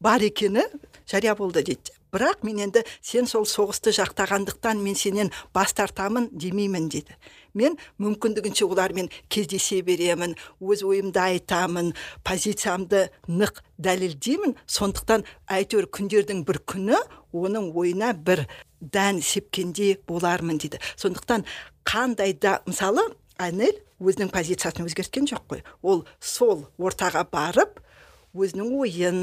бар 0.00 0.20
екені 0.20 0.66
жария 1.08 1.34
болды 1.34 1.62
дейді. 1.64 1.94
Бірақ 2.12 2.42
мен 2.44 2.58
енді 2.66 2.82
сен 3.00 3.24
сол 3.26 3.46
соғысты 3.48 3.94
жақтағандықтан 3.96 4.82
мен 4.84 4.94
сенен 4.94 5.30
бас 5.54 5.72
тартамын 5.72 6.28
демеймін 6.32 6.90
деді 6.92 7.16
мен 7.54 7.76
мүмкіндігінше 8.00 8.66
олармен 8.66 9.08
кездесе 9.32 9.80
беремін 9.84 10.34
өз 10.60 10.84
ойымды 10.86 11.20
айтамын 11.20 11.92
позициямды 12.24 13.06
нық 13.28 13.62
дәлелдеймін. 13.82 14.56
Сондықтан 14.66 15.24
әйтеуір 15.48 15.88
күндердің 15.92 16.44
бір 16.48 16.62
күні 16.68 17.00
оның 17.32 17.72
ойына 17.76 18.12
бір 18.12 18.46
дән 18.82 19.22
сепкендей 19.22 19.96
болармын 20.08 20.58
дейді. 20.58 20.80
Сондықтан 20.98 21.46
қандай 21.86 22.34
да 22.34 22.60
мысалы 22.66 23.06
анель 23.38 23.78
өзінің 24.02 24.32
позициясын 24.34 24.86
өзгерткен 24.88 25.28
жоқ 25.30 25.46
қой. 25.48 25.64
Ол 25.82 26.04
сол 26.20 26.66
ортаға 26.78 27.24
барып 27.30 27.80
өзінің 28.34 28.74
ойын 28.82 29.20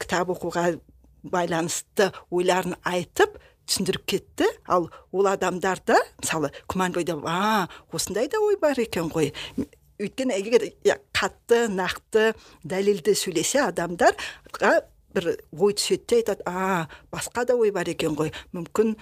кітап 0.00 0.34
оқуға 0.34 0.76
байланысты 1.22 2.10
ойларын 2.30 2.76
айтып 2.82 3.38
түсіндіріп 3.66 4.06
кетті. 4.06 4.50
Ал 4.66 4.90
ол 5.12 5.30
адамдарда 5.30 5.98
мысалы 6.20 6.52
күмән 6.66 6.98
а 7.26 7.68
осындай 7.92 8.28
да 8.28 8.42
ой 8.42 8.58
бар 8.60 8.78
екен 8.78 9.10
ғой 9.10 9.32
өйткені 10.02 10.36
егер 10.36 10.66
қатты 11.16 11.66
нақты 11.72 12.32
дәлелді 12.68 13.14
сөйлесе 13.16 13.62
адамдарға 13.64 14.72
бір 15.16 15.30
ой 15.52 15.76
түседі 15.76 16.04
де 16.12 16.20
айтады 16.20 16.44
а 16.46 16.86
басқа 17.12 17.46
да 17.48 17.56
ой 17.56 17.72
бар 17.74 17.88
екен 17.88 18.16
ғой 18.18 18.32
мүмкін 18.52 18.96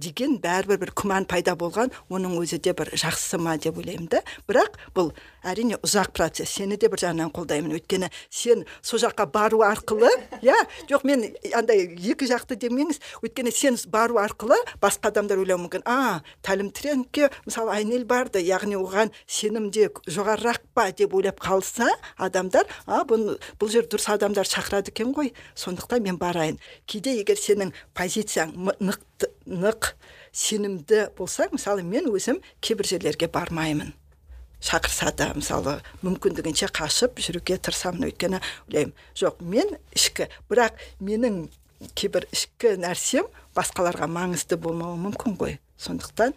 деген 0.00 0.38
бәрібір 0.40 0.80
бір 0.80 0.92
күмән 0.96 1.26
пайда 1.28 1.54
болған 1.58 1.92
оның 2.10 2.38
өзі 2.40 2.58
де 2.64 2.72
бір 2.76 2.92
жақсы 2.98 3.38
ма 3.40 3.56
деп 3.60 3.78
ойлаймын 3.80 4.08
да. 4.10 4.22
Бірақ 4.48 4.78
бұл 4.96 5.12
әрине 5.44 5.78
ұзақ 5.84 6.12
процесс. 6.16 6.54
Сені 6.56 6.78
де 6.80 6.88
бір 6.90 7.02
жағынан 7.04 7.32
қолдаймын. 7.34 7.74
Өйткені 7.76 8.10
сен 8.30 8.64
сол 8.82 9.02
жаққа 9.02 9.26
бару 9.32 9.62
арқылы 9.66 10.10
иә 10.40 10.56
жоқ 10.90 11.04
мен 11.08 11.26
андай 11.56 11.84
екі 11.86 12.28
жақты 12.30 12.56
демеңіз. 12.60 13.00
Өйткені 13.22 13.52
сен 13.54 13.78
бару 13.92 14.20
арқылы 14.22 14.58
басқа 14.80 15.12
адамдар 15.12 15.42
ойлауы 15.42 15.66
мүмкін. 15.66 15.84
А 15.84 16.22
тәлім 16.46 16.72
тренингке 16.72 17.30
мысалы 17.44 17.76
айнель 17.76 18.06
барды 18.08 18.42
яғни 18.44 18.78
оған 18.80 19.12
сенім 19.26 19.70
де 19.74 19.90
жоғарырақ 20.08 20.64
па 20.74 20.90
деп 20.96 21.14
ойлап 21.14 21.40
қалса 21.42 21.90
адамдар 22.16 22.68
а 22.86 23.04
бұл, 23.04 23.36
бұл 23.60 23.72
жер 23.72 23.88
дұрыс 23.90 24.08
адамдар 24.12 24.48
шақырады 24.48 24.94
екен 24.94 25.14
ғой. 25.16 25.34
Сондықтан 25.54 26.02
мен 26.02 26.18
барайын. 26.18 26.58
Кейде 26.86 27.18
егер 27.20 27.38
сенің 27.40 27.74
позицияң 27.94 28.54
нық 28.80 29.00
нық 29.50 29.89
сенімді 30.32 31.08
болсаң 31.18 31.54
мысалы 31.56 31.84
мен 31.86 32.08
өзім 32.10 32.40
кейбір 32.60 32.88
жерлерге 32.90 33.28
бармаймын. 33.32 33.92
Шақырса 34.60 35.10
да 35.16 35.30
мысалы 35.34 35.78
мүмкіндігінше 36.04 36.68
қашып 36.76 37.20
жүруге 37.24 37.56
тырысамын. 37.64 38.10
Өйткені 38.10 38.42
ойлаймын 38.68 38.92
жоқ 39.16 39.40
мен 39.40 39.76
ішкі 39.96 40.28
бірақ 40.50 40.76
менің 41.00 41.46
кейбір 41.96 42.26
ішкі 42.28 42.76
нәрсем 42.82 43.30
басқаларға 43.56 44.08
маңызды 44.10 44.60
болмауы 44.60 45.00
мүмкін 45.00 45.38
ғой. 45.40 45.56
Сондықтан 45.80 46.34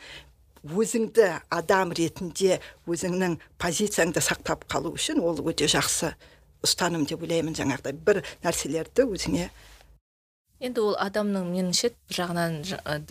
өзіңді 0.63 1.27
адам 1.51 1.91
ретінде 1.91 2.61
өзіңнің 2.87 3.35
позицияңды 3.59 4.23
сақтап 4.23 4.63
қалу 4.71 4.93
үшін 4.95 5.19
ол 5.19 5.41
өте 5.43 5.67
жақсы 5.67 6.13
ұстаным 6.63 7.03
деп 7.09 7.25
ойлаймын 7.25 7.57
жаңағыдай. 7.59 7.91
Бір 7.99 8.23
нәрселерді 8.45 9.03
өзіңе 9.11 9.49
енді 10.63 10.80
ол 10.80 10.95
адамның 11.02 11.49
меніңше 11.52 11.89
бір 12.08 12.17
жағынан 12.17 12.54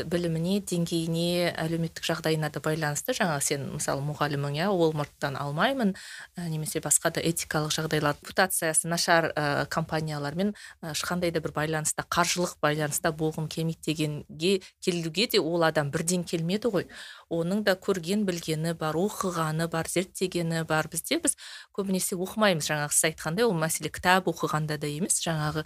біліміне 0.09 0.61
деңгейіне 0.69 1.53
әлеуметтік 1.61 2.07
жағдайына 2.09 2.49
да 2.53 2.63
байланысты. 2.65 3.13
Жаңа 3.17 3.41
сен 3.45 3.67
мысалы 3.75 4.01
мұғалімің 4.07 4.57
иә 4.57 4.69
уолмарттан 4.73 5.37
алмаймын 5.37 5.93
немесе 6.49 6.81
басқа 6.85 7.13
да 7.13 7.21
этикалық 7.21 7.75
жағдайлар 7.77 8.17
репутациясы 8.17 8.89
нашар 8.89 9.33
ә, 9.37 9.67
компаниялармен 9.67 10.55
ешқандай 10.95 11.33
да 11.33 11.43
бір 11.45 11.53
байланыста 11.57 12.07
қаржылық 12.09 12.57
байланыста 12.65 13.13
болғым 13.13 13.51
келмейді 13.53 13.85
дегенге 13.93 14.55
келуге 14.81 15.29
де 15.29 15.41
ол 15.41 15.65
адам 15.69 15.91
бірден 15.93 16.25
келмеді 16.25 16.73
ғой. 16.73 16.89
Оның 17.33 17.63
да 17.65 17.75
көрген 17.81 18.27
білгені 18.29 18.75
бар 18.77 18.97
оқығаны 19.01 19.69
бар 19.73 19.89
зерттегені 19.89 20.65
бар. 20.69 20.89
Бізде 20.93 21.19
біз 21.23 21.37
көбінесе 21.73 22.19
оқымаймыз. 22.21 22.69
Жаңағы 22.69 22.93
сіз 22.93 23.07
айтқандай 23.09 23.47
ол 23.49 23.57
мәселе 23.57 23.89
кітап 23.89 24.29
оқығанда 24.29 24.77
да 24.83 24.91
емес 24.91 25.17
жаңағы 25.25 25.65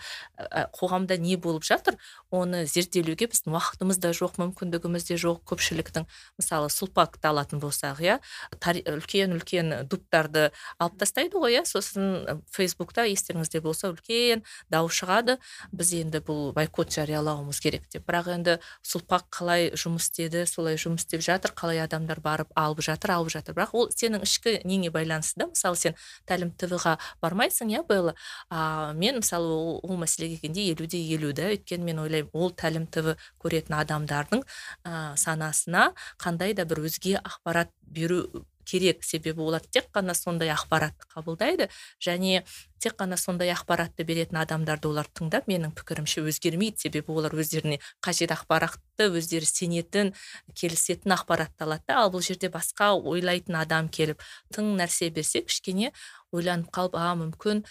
қоғамда 0.76 1.18
не 1.18 1.36
болып 1.36 1.66
жатыр 1.66 1.98
оны 2.30 2.64
зерделеуге 2.70 3.26
біздің 3.32 3.56
уақытымыз 3.56 3.98
да 3.98 4.12
жоқ 4.14 4.38
мүмкіндігіміз 4.38 5.08
де 5.10 5.18
жоқ. 5.18 5.42
Көпшіліктің 5.50 6.06
мысалы 6.38 6.70
сұлпакты 6.70 7.26
алатын 7.32 7.60
болсақ 7.62 8.02
иә 8.04 8.20
үлкен 8.62 9.34
үлкен 9.36 9.74
дубтарды 9.90 10.50
алып 10.78 11.00
тастайды 11.02 11.40
ғой 11.40 11.58
иә. 11.58 11.64
Сосын 11.66 12.42
фейсбукта 12.52 13.06
естеріңізде 13.10 13.60
болса 13.64 13.90
үлкен 13.90 14.44
дау 14.70 14.86
шығады. 14.86 15.38
Біз 15.72 15.92
енді 15.98 16.22
бұл 16.22 16.52
бойкот 16.56 16.94
жариялауымыз 16.94 17.60
керек 17.64 17.88
деп. 17.90 18.06
Бірақ 18.06 18.30
енді 18.36 18.58
сұлпак 18.86 19.28
қалай 19.34 19.72
жұмыс 19.74 20.10
істеді 20.10 20.46
солай 20.46 20.78
жұмыс 20.78 21.06
істеп 21.06 21.24
жатыр. 21.24 21.55
Қалай 21.56 21.80
адамдар 21.84 22.20
барып 22.20 22.50
алып 22.54 22.82
жатыр 22.86 23.16
алып 23.16 23.32
жатыр. 23.34 23.56
Бірақ 23.56 23.74
ол 23.74 23.90
сенің 23.92 24.24
ішкі 24.26 24.60
неңе 24.64 24.90
байланысты 24.94 25.42
да? 25.42 25.48
Мысалы 25.52 25.80
сен 25.80 25.96
тәлім 26.28 26.52
тв 26.58 26.80
ға 26.82 26.96
бармайсың 27.24 27.72
иә 27.74 27.84
белла? 27.88 28.14
А 28.50 28.92
мен 28.92 29.20
мысалы 29.22 29.48
ол, 29.48 29.80
ол 29.82 30.00
мәселеге 30.00 30.40
келгенде 30.40 30.68
елу 30.72 30.86
де 30.86 31.00
елу 31.00 31.32
да? 31.32 31.50
Өйткені 31.54 31.90
мен 31.90 32.02
ойлаймын 32.04 32.30
ол 32.32 32.52
тәлім 32.52 32.86
тв 32.86 33.16
көретін 33.42 33.78
адамдардың 33.80 34.44
ә, 34.84 35.16
санасына 35.16 35.92
қандай 36.22 36.54
да 36.54 36.64
бір 36.68 36.86
өзге 36.86 37.18
ақпарат 37.22 37.72
беру 37.82 38.46
керек 38.66 39.04
себебі 39.06 39.46
олар 39.46 39.62
тек 39.70 39.88
қана 39.94 40.14
сондай 40.14 40.50
ақпаратты 40.52 41.06
қабылдайды 41.14 41.70
және 42.02 42.42
тек 42.82 42.96
қана 43.00 43.16
сондай 43.16 43.50
ақпаратты 43.54 44.04
беретін 44.04 44.40
адамдарды 44.42 44.90
олар 44.90 45.08
тыңдап 45.16 45.48
менің 45.50 45.72
пікірімше 45.78 46.22
өзгермейді. 46.26 46.82
Себебі 46.86 47.14
олар 47.14 47.34
өздеріне 47.34 47.80
қажет 48.04 48.34
ақпаратты 48.34 49.08
өздері 49.08 49.48
сенетін 49.48 50.12
келісетін 50.54 51.16
ақпаратты 51.16 51.66
алады 51.66 51.96
ал 51.96 52.12
бұл 52.12 52.24
жерде 52.26 52.50
басқа 52.52 52.92
ойлайтын 53.00 53.56
адам 53.62 53.88
келіп 53.88 54.22
тың 54.54 54.74
нәрсе 54.76 55.10
берсе 55.10 55.42
кішкене 55.46 55.92
ойланып 56.36 56.70
қалып 56.74 56.96
а 56.98 57.14
мүмкін 57.16 57.62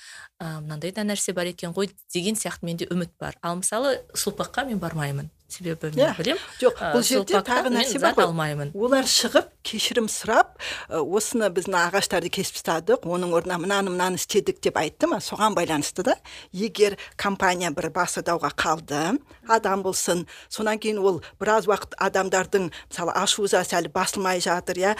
ә, 0.41 0.59
мынандай 0.63 0.93
да 0.95 1.05
нәрсе 1.05 1.35
бар 1.37 1.51
екен 1.51 1.75
ғой 1.75 1.91
деген 2.13 2.35
сияқты 2.39 2.65
менде 2.65 2.87
үміт 2.89 3.13
бар. 3.19 3.37
Ал 3.41 3.59
мысалы 3.61 3.99
сұлпаққа 4.15 4.65
мен 4.69 4.79
бармаймын. 4.81 5.29
Себебі 5.55 5.91
мен 5.95 5.99
yeah. 6.03 6.17
Білемін 6.19 6.41
жоқ 6.59 6.81
бұл 6.93 7.05
жерде 7.05 7.39
тағы 7.45 7.71
нәрсе 7.73 8.01
бар 8.03 8.19
алмаймын. 8.25 8.73
Олар 8.75 9.07
шығып 9.09 9.49
кешірім 9.65 10.09
сұрап 10.11 10.59
осыны 10.89 11.49
біз 11.55 11.69
мына 11.69 11.87
ағаштарды 11.89 12.31
кесіп 12.33 12.59
тастадық 12.59 13.05
оның 13.07 13.33
орнына 13.37 13.59
мынаны 13.61 13.93
мынаны 13.93 14.19
істедік 14.19 14.61
деп 14.63 14.77
айтты 14.81 15.07
ма? 15.07 15.19
Соған 15.23 15.55
байланысты 15.55 16.03
да 16.03 16.15
егер 16.51 16.97
компания 17.15 17.71
бір 17.71 17.91
басы 17.95 18.23
дауға 18.25 18.51
қалды 18.55 19.19
адам 19.47 19.83
болсын 19.85 20.25
содан 20.49 20.79
кейін 20.79 20.99
ол 20.99 21.21
біраз 21.39 21.69
уақыт 21.69 21.95
адамдардың 22.01 22.71
мысалы 22.71 23.13
ашу 23.15 23.45
ызасы 23.45 23.77
әлі 23.77 23.93
басылмай 23.93 24.41
жатыр 24.43 24.81
иә? 24.81 24.95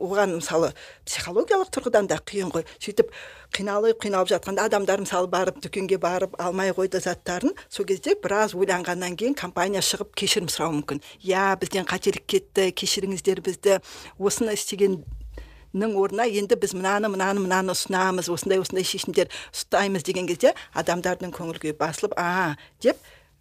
Оған 0.00 0.38
мысалы 0.38 0.70
психологиялық 1.06 1.70
тұрғыдан 1.74 2.08
да 2.10 2.18
қиын 2.22 2.52
ғой. 2.54 2.64
Сөйтіп 2.78 3.12
қиналып 3.54 4.00
қиналып 4.02 4.30
жатқанда 4.32 4.66
адамдар 4.68 5.02
мысалы 5.02 5.28
барып 5.30 5.60
дүкенге 5.64 5.98
барып 5.98 6.34
алмай 6.40 6.72
қойды 6.76 7.00
заттарын 7.02 7.54
сол 7.68 7.86
кезде 7.86 8.14
біраз 8.22 8.54
ойланғаннан 8.54 9.16
кейін 9.18 9.36
компания 9.38 9.82
шығып 9.82 10.14
кешірім 10.14 10.48
сұрауы 10.52 10.80
мүмкін. 10.80 11.02
Иә 11.24 11.56
бізден 11.60 11.86
қателік 11.88 12.26
кетті 12.26 12.70
кешіріңіздер 12.72 13.42
бізді. 13.42 13.78
Осыны 14.18 14.54
істегеннің 14.54 15.98
орнына 15.98 16.28
енді 16.28 16.56
біз 16.56 16.74
мынаны 16.78 17.10
мынаны 17.12 17.44
мынаны 17.44 17.74
ұсынамыз 17.74 18.30
осындай 18.32 18.62
осындай 18.62 18.86
шешімдер 18.88 19.28
ұстаймыз 19.52 20.06
деген 20.06 20.28
кезде 20.30 20.54
адамдардың 20.74 21.34
көңіл 21.34 21.60
күйі 21.60 21.76
басылып 21.78 22.16
а 22.16 22.56
деп 22.80 22.96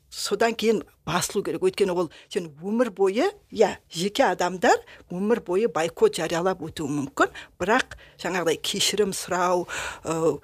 содан 0.10 0.56
кейін 0.56 0.84
басылу 1.06 1.44
керек. 1.44 1.64
Өйткені 1.64 1.94
ол 1.94 2.12
сен 2.30 2.50
өмір 2.64 2.92
бойы 2.96 3.30
иә 3.52 3.78
жеке 3.92 4.26
адамдар 4.28 4.80
өмір 5.12 5.42
бойы 5.46 5.68
бойкот 5.68 6.18
жариялап 6.20 6.62
өтуі 6.64 6.90
мүмкін. 6.92 7.34
Бірақ 7.60 7.98
жаңағыдай 8.22 8.60
кешірім 8.62 9.14
сұрау 9.16 9.68
ә, 10.04 10.38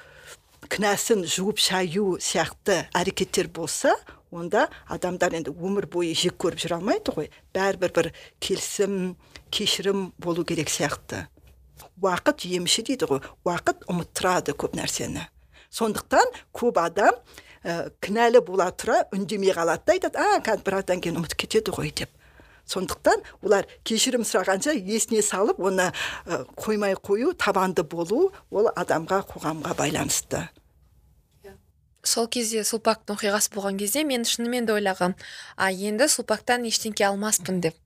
кінәсін 0.70 1.26
жуып 1.28 1.60
шаю 1.60 2.18
сияқты 2.20 2.84
әрекеттер 2.94 3.50
болса 3.54 3.96
онда 4.32 4.68
адамдар 4.88 5.36
енді 5.38 5.54
өмір 5.54 5.88
бойы 5.92 6.16
жек 6.18 6.38
көріп 6.42 6.64
жүре 6.64 6.80
алмайды 6.80 7.14
ғой. 7.16 7.30
Бәрібір 7.54 7.94
бір 7.96 8.12
келісім 8.44 9.16
кешірім 9.54 10.12
болу 10.18 10.46
керек 10.46 10.72
сияқты. 10.74 11.28
Уақыт 12.02 12.46
емші 12.50 12.84
дейді 12.90 13.10
ғой. 13.12 13.22
Уақыт 13.46 13.86
ұмыттырады 13.92 14.56
көп 14.58 14.76
нәрсені. 14.78 15.28
Сондықтан 15.74 16.34
көп 16.54 16.78
адам 16.82 17.18
ә, 17.64 17.90
кінәлі 18.04 18.44
бола 18.46 18.70
тұра 18.72 19.04
үндемей 19.16 19.56
қалады 19.56 19.88
да 19.88 19.96
айтады 19.96 20.20
а 20.20 20.42
қазір 20.44 20.66
біраздан 20.68 21.02
кейін 21.04 21.22
ұмытып 21.22 21.46
кетеді 21.46 21.74
ғой 21.76 21.94
деп. 21.96 22.12
Сондықтан 22.70 23.24
олар 23.44 23.68
кешірім 23.84 24.24
сұрағанша 24.28 24.76
есіне 24.78 25.24
салып 25.24 25.60
оны 25.60 25.90
ә, 25.92 26.44
қоймай 26.56 26.96
қою 26.96 27.34
табанды 27.36 27.84
болу 27.84 28.32
ол 28.52 28.70
адамға 28.76 29.24
қоғамға 29.32 29.76
байланысты. 29.80 30.48
Сол 32.04 32.28
кезде 32.28 32.66
сулпактың 32.68 33.16
оқиғасы 33.16 33.54
болған 33.56 33.78
кезде 33.80 34.04
мен 34.04 34.26
шынымен 34.28 34.68
де 34.68 34.74
ойлағам 34.76 35.16
а 35.56 35.72
енді 35.72 36.10
сулпактан 36.12 36.68
ештеңке 36.68 37.08
алмаспын 37.08 37.62
деп. 37.64 37.78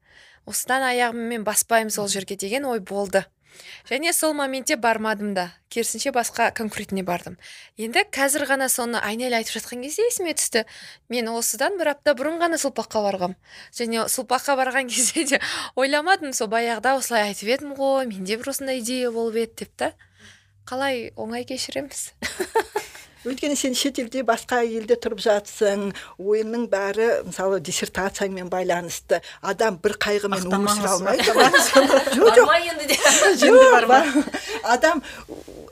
Осыдан 0.49 0.85
аяғыммен 0.87 1.43
баспаймын 1.45 1.93
сол 1.93 2.07
жерге 2.09 2.35
деген 2.35 2.65
ой 2.65 2.79
болды. 2.79 3.25
Және 3.89 4.13
сол 4.13 4.33
моментте 4.33 4.75
бармадым 4.75 5.33
да. 5.33 5.51
Керісінше 5.69 6.12
басқа 6.15 6.49
конкурентіне 6.55 7.03
бардым. 7.03 7.38
Енді 7.77 8.05
қазір 8.15 8.47
ғана 8.49 8.69
соны 8.71 9.01
айнель 9.03 9.36
айтып 9.36 9.60
жатқан 9.60 9.83
кезде 9.83 10.07
есіме 10.07 10.33
түсті. 10.38 10.63
Мен 11.10 11.29
осыдан 11.31 11.77
бір 11.79 11.93
апта 11.95 12.15
бұрын 12.17 12.39
ғана 12.41 12.60
сұлпаққа 12.62 13.03
барғам. 13.03 13.38
Және 13.75 14.07
сұлпаққа 14.12 14.57
барған 14.60 14.89
кезде 14.93 15.25
де 15.33 15.41
ойламадым 15.75 16.33
сол 16.33 16.51
баяғыда 16.51 16.97
осылай 16.99 17.29
айтып 17.31 17.53
едім 17.55 17.75
ғой 17.79 18.07
менде 18.12 18.39
бір 18.39 18.53
осындай 18.55 18.79
идея 18.79 19.12
болып 19.12 19.43
еді 19.43 19.63
деп 19.63 19.75
та. 19.75 19.93
Қалай 20.67 21.12
оңай 21.15 21.47
кешіреміз? 21.47 22.13
өйткені 23.27 23.55
сен 23.59 23.75
шетелде 23.77 24.23
басқа 24.27 24.61
елде 24.65 24.97
тұрып 24.99 25.21
жатсың 25.23 25.91
ойынның 26.17 26.67
бәрі 26.71 27.07
мысалы 27.27 27.59
диссертацияңмен 27.63 28.49
байланысты. 28.51 29.21
Адам 29.41 29.77
бір 29.83 29.97
қайғымен 30.01 30.47
өмір 30.47 30.71
сүре 30.75 30.89
алмайды 30.95 31.23
жоқ 32.17 32.37
жоқ. 32.37 32.47
адам 34.63 35.01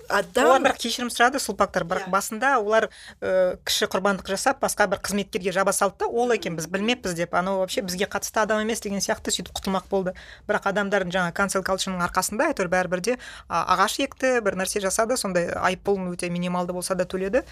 адам 0.09 0.49
олар 0.49 0.63
бірақ 0.65 0.79
кешірім 0.83 1.09
сұрады 1.13 1.39
сұлпақтар 1.41 1.85
бірақ 1.87 2.09
басында 2.13 2.55
олар 2.59 2.87
ә, 3.21 3.57
кіші 3.65 3.87
құрбандық 3.91 4.29
жасап 4.29 4.61
басқа 4.63 4.87
бір 4.91 5.01
қызметкерге 5.05 5.53
жаба 5.55 5.73
салды 5.73 6.05
да 6.05 6.07
ол 6.07 6.33
екен 6.35 6.55
біз 6.55 6.67
білмеппіз 6.67 7.15
деп. 7.17 7.33
Анау 7.33 7.59
вообще 7.59 7.81
бізге 7.81 8.05
қатысты 8.05 8.41
адам 8.43 8.61
емес 8.61 8.81
деген 8.81 9.01
сияқты 9.01 9.33
сөйтіп 9.33 9.55
құтылмақ 9.57 9.89
болды. 9.89 10.13
Бірақ 10.47 10.69
адамдардың 10.71 11.13
жаңа 11.15 11.33
cancel 11.35 11.65
cultureның 11.65 12.03
арқасында 12.05 12.51
әйтеуір 12.51 12.69
бәрібір 12.73 13.01
де 13.01 13.17
ағаш 13.49 13.99
екті 14.05 14.39
бір 14.45 14.59
нәрсе 14.61 14.83
жасады 14.83 15.17
сондай 15.17 15.49
айыппұлын 15.49 16.13
өте 16.13 16.29
минималды 16.29 16.73
болса 16.73 16.95
да 16.95 17.05
төледі. 17.05 17.45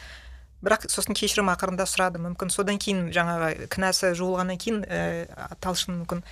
Бірақ 0.64 0.88
сосын 0.88 1.18
кешірім 1.18 1.52
ақырында 1.52 1.84
сұрады 1.90 2.22
мүмкін. 2.24 2.52
Содан 2.54 2.78
кейін 2.80 3.10
жаңағы 3.12 3.68
кінәсі 3.74 4.14
жуылғаннан 4.16 4.60
кейін 4.62 4.86
ә, 4.88 5.28
талшын 5.60 5.98
мүмкін. 5.98 6.24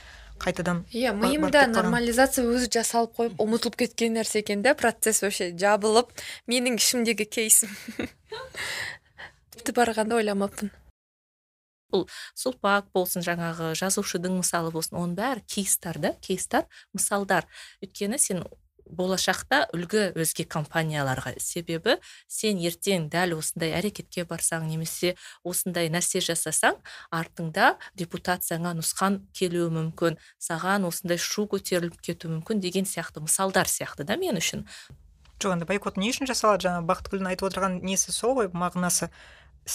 Қайтадан 0.42 0.84
иә 0.96 1.14
миымда 1.16 1.68
нормализация 1.70 2.46
өзі 2.50 2.70
жасалып 2.74 3.14
қойып 3.20 3.42
ұмытылып 3.44 3.78
кеткен 3.84 4.18
нәрсе 4.18 4.42
екен 4.42 4.64
да 4.66 4.74
процесс 4.78 5.22
вообще 5.22 5.52
жабылып 5.58 6.12
менің 6.50 6.80
ішімдегі 6.82 7.28
кейсім. 7.30 7.74
Тіпті 9.56 9.76
барғанда 9.78 10.18
ойламаппын. 10.18 10.72
Бұл 11.92 12.08
сұлпак 12.40 12.90
болсын 12.96 13.24
жаңағы 13.26 13.74
жазушының 13.78 14.40
мысалы 14.40 14.72
болсын 14.74 14.98
оның 15.02 15.16
бәрі 15.20 15.46
кейстар 15.46 16.00
да 16.00 16.16
кейстар 16.24 16.68
мысалдар. 16.96 17.48
Өйткені 17.84 18.20
сен 18.22 18.46
болашақта 18.96 19.66
үлгі 19.76 20.12
өзге 20.20 20.46
компанияларға 20.52 21.34
себебі 21.42 21.98
сен 22.28 22.60
ертең 22.62 23.08
дәл 23.14 23.38
осындай 23.38 23.74
әрекетке 23.80 24.26
барсаң 24.30 24.68
немесе 24.70 25.16
осындай 25.48 25.92
нәрсе 25.94 26.22
жасасаң 26.26 26.80
артыңда 27.16 27.76
репутацияңа 28.00 28.76
нұсқан 28.80 29.22
келуі 29.38 29.72
мүмкін 29.78 30.20
саған 30.40 30.90
осындай 30.90 31.22
шу 31.22 31.48
көтеріліп 31.52 32.02
кетуі 32.04 32.36
мүмкін 32.38 32.64
деген 32.64 32.90
сияқты 32.90 33.24
мысалдар 33.24 33.72
сияқты 33.72 34.08
да 34.08 34.18
мен 34.20 34.40
үшін. 34.42 34.68
Жоқ 35.42 35.56
енді 35.56 35.66
бойкот 35.66 35.98
не 35.98 36.12
үшін 36.14 36.30
жасалады? 36.30 36.68
Жаңа 36.68 36.86
бақытгүлдің 36.86 37.32
айтып 37.32 37.48
отырған 37.48 37.80
несі 37.82 38.14
сол 38.14 38.36
ғой 38.38 38.52
мағынасы? 38.54 39.10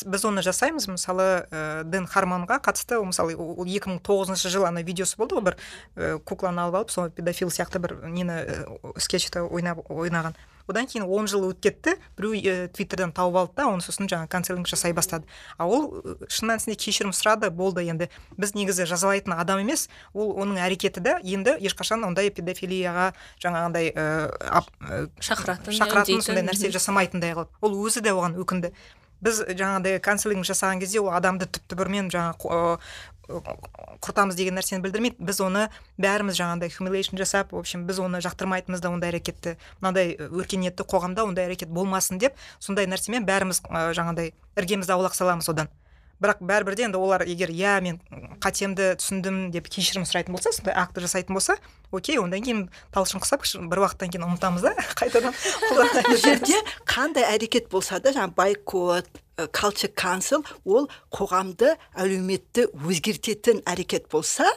Біз 0.04 0.24
оны 0.26 0.42
жасаймыз. 0.42 0.88
Мысалы 0.90 1.46
ә, 1.50 1.84
дэн 1.86 2.08
хармонға 2.10 2.58
қатысты 2.64 2.98
мысалы 3.04 3.36
ол 3.36 3.66
екі 3.66 3.94
мың 3.94 4.02
тоғызыншы 4.06 4.50
жылы 4.50 4.68
ана 4.68 4.82
видеосы 4.82 5.16
болды 5.16 5.38
ғой 5.38 5.46
бір 5.50 5.56
ә, 5.94 6.18
кукланы 6.18 6.66
алып 6.66 6.82
алып 6.82 6.90
сол 6.90 7.10
педофил 7.10 7.48
сияқты 7.54 7.78
бір 7.78 8.00
нені 8.02 8.42
ә, 8.42 8.92
скетчті 8.98 9.46
ойнап 9.46 9.86
ойнаған. 9.90 10.36
Одан 10.66 10.88
кейін 10.90 11.06
он 11.06 11.28
жыл 11.30 11.44
өтіп 11.46 11.62
кетті 11.62 11.92
біреу 12.18 12.34
ә, 12.34 12.68
твиттерден 12.74 13.12
тауып 13.14 13.36
алды 13.38 13.52
да 13.54 13.68
оны 13.70 13.84
сосын 13.86 14.10
жаңағы 14.10 14.26
канцелинг 14.34 14.66
жасай 14.66 14.90
бастады. 14.90 15.22
А 15.56 15.68
ол 15.70 16.02
шын 16.26 16.50
мәнісінде 16.50 16.74
кешірім 16.74 17.14
сұрады 17.14 17.52
болды 17.54 17.86
енді. 17.86 18.10
Біз 18.34 18.56
негізі 18.58 18.88
жазалайтын 18.90 19.38
адам 19.38 19.62
емес 19.62 19.86
ол 20.12 20.34
оның 20.34 20.58
әрекеті 20.66 21.04
да 21.06 21.16
енді 21.22 21.54
ешқашан 21.62 22.02
ондай 22.02 22.34
педофилияға 22.34 23.12
жаңағындай 23.38 23.94
ә, 23.94 25.06
шақыратын 25.22 25.78
шақыратын 25.78 26.26
сондай 26.26 26.48
нәрсе 26.50 26.74
жасамайтындай 26.74 27.38
қылып. 27.38 27.54
Ол 27.62 27.78
өзі 27.86 28.02
де 28.02 28.10
оған 28.10 28.34
өкінді. 28.42 28.74
Біз 29.24 29.42
жаңағыдай 29.48 30.00
канцелинг 30.04 30.44
жасаған 30.48 30.80
кезде 30.82 31.00
ол 31.00 31.12
адамды 31.16 31.48
түп 31.48 31.64
түбірімен 31.72 32.10
жаңағы 32.12 32.78
құртамыз 33.26 34.36
деген 34.38 34.54
нәрсені 34.54 34.84
білдірмейді. 34.84 35.18
Біз 35.18 35.40
оны 35.42 35.64
бәріміз 35.98 36.36
жаңағыдай 36.38 36.70
хумилейшн 36.70 37.18
жасап 37.18 37.50
в 37.50 37.58
общем 37.58 37.82
біз 37.88 37.98
оны 37.98 38.20
жақтырмайтынбыз 38.22 38.84
да 38.84 38.92
ондай 38.94 39.10
әрекетті 39.10 39.56
мынандай 39.80 40.14
өркениетті 40.14 40.86
қоғамда 40.86 41.26
ондай 41.26 41.48
әрекет 41.48 41.72
болмасын 41.74 42.22
деп 42.22 42.38
сондай 42.60 42.86
нәрсемен 42.86 43.26
бәріміз 43.26 43.64
жаңағыдай 43.66 44.30
іргемізді 44.62 44.94
аулақ 44.94 45.18
саламыз 45.18 45.50
одан. 45.50 45.72
Бірақ 46.22 46.40
бәрібір 46.40 46.76
де 46.78 46.86
енді 46.88 47.00
олар 47.00 47.26
егер 47.28 47.52
иә 47.52 47.80
мен 47.84 48.00
қатемді 48.42 48.94
түсіндім 49.00 49.50
деп 49.54 49.68
кешірім 49.72 50.06
сұрайтын 50.08 50.36
болса 50.36 50.52
сондай 50.54 50.74
акті 50.76 51.04
жасайтын 51.04 51.36
болса 51.36 51.58
окей 51.92 52.18
одан 52.20 52.42
кейін 52.42 52.64
талшын 52.94 53.22
құсап 53.24 53.44
бір 53.70 53.84
уақыттан 53.84 54.12
кейін 54.14 54.26
ұмытамыз 54.30 54.64
да 54.64 54.74
қайтадан 55.00 55.36
бұл 55.70 56.16
жерде 56.24 56.60
қандай 56.88 57.28
әрекет 57.34 57.70
болса 57.72 58.00
да 58.00 58.14
жаңағы 58.16 58.36
байкот 58.36 59.22
culture 59.52 59.92
council 59.92 60.44
ол 60.64 60.88
қоғамды 61.12 61.74
әлеуметті 61.94 62.70
өзгертетін 62.72 63.60
әрекет 63.68 64.08
болса 64.12 64.48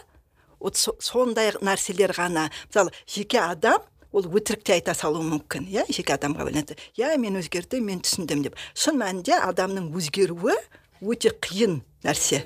вот 0.59 0.75
сондай 0.75 1.53
нәрселер 1.63 2.13
ғана. 2.15 2.49
Мысалы 2.67 2.93
жеке 3.07 3.39
адам 3.43 3.83
ол 4.11 4.25
өтірік 4.25 4.63
те 4.65 4.75
айта 4.77 4.95
салуы 4.97 5.23
мүмкін 5.27 5.67
иә 5.71 5.85
жеке 5.91 6.15
адамға 6.15 6.47
байланысты. 6.47 6.77
Иә 6.97 7.15
мен 7.17 7.39
өзгердім 7.39 7.85
мен 7.87 8.03
түсіндім 8.03 8.43
деп. 8.47 8.59
Шын 8.73 8.99
мәнінде 8.99 9.39
адамның 9.39 9.91
өзгеруі 9.95 10.57
өте 11.01 11.31
қиын 11.31 11.79
нәрсе. 12.05 12.43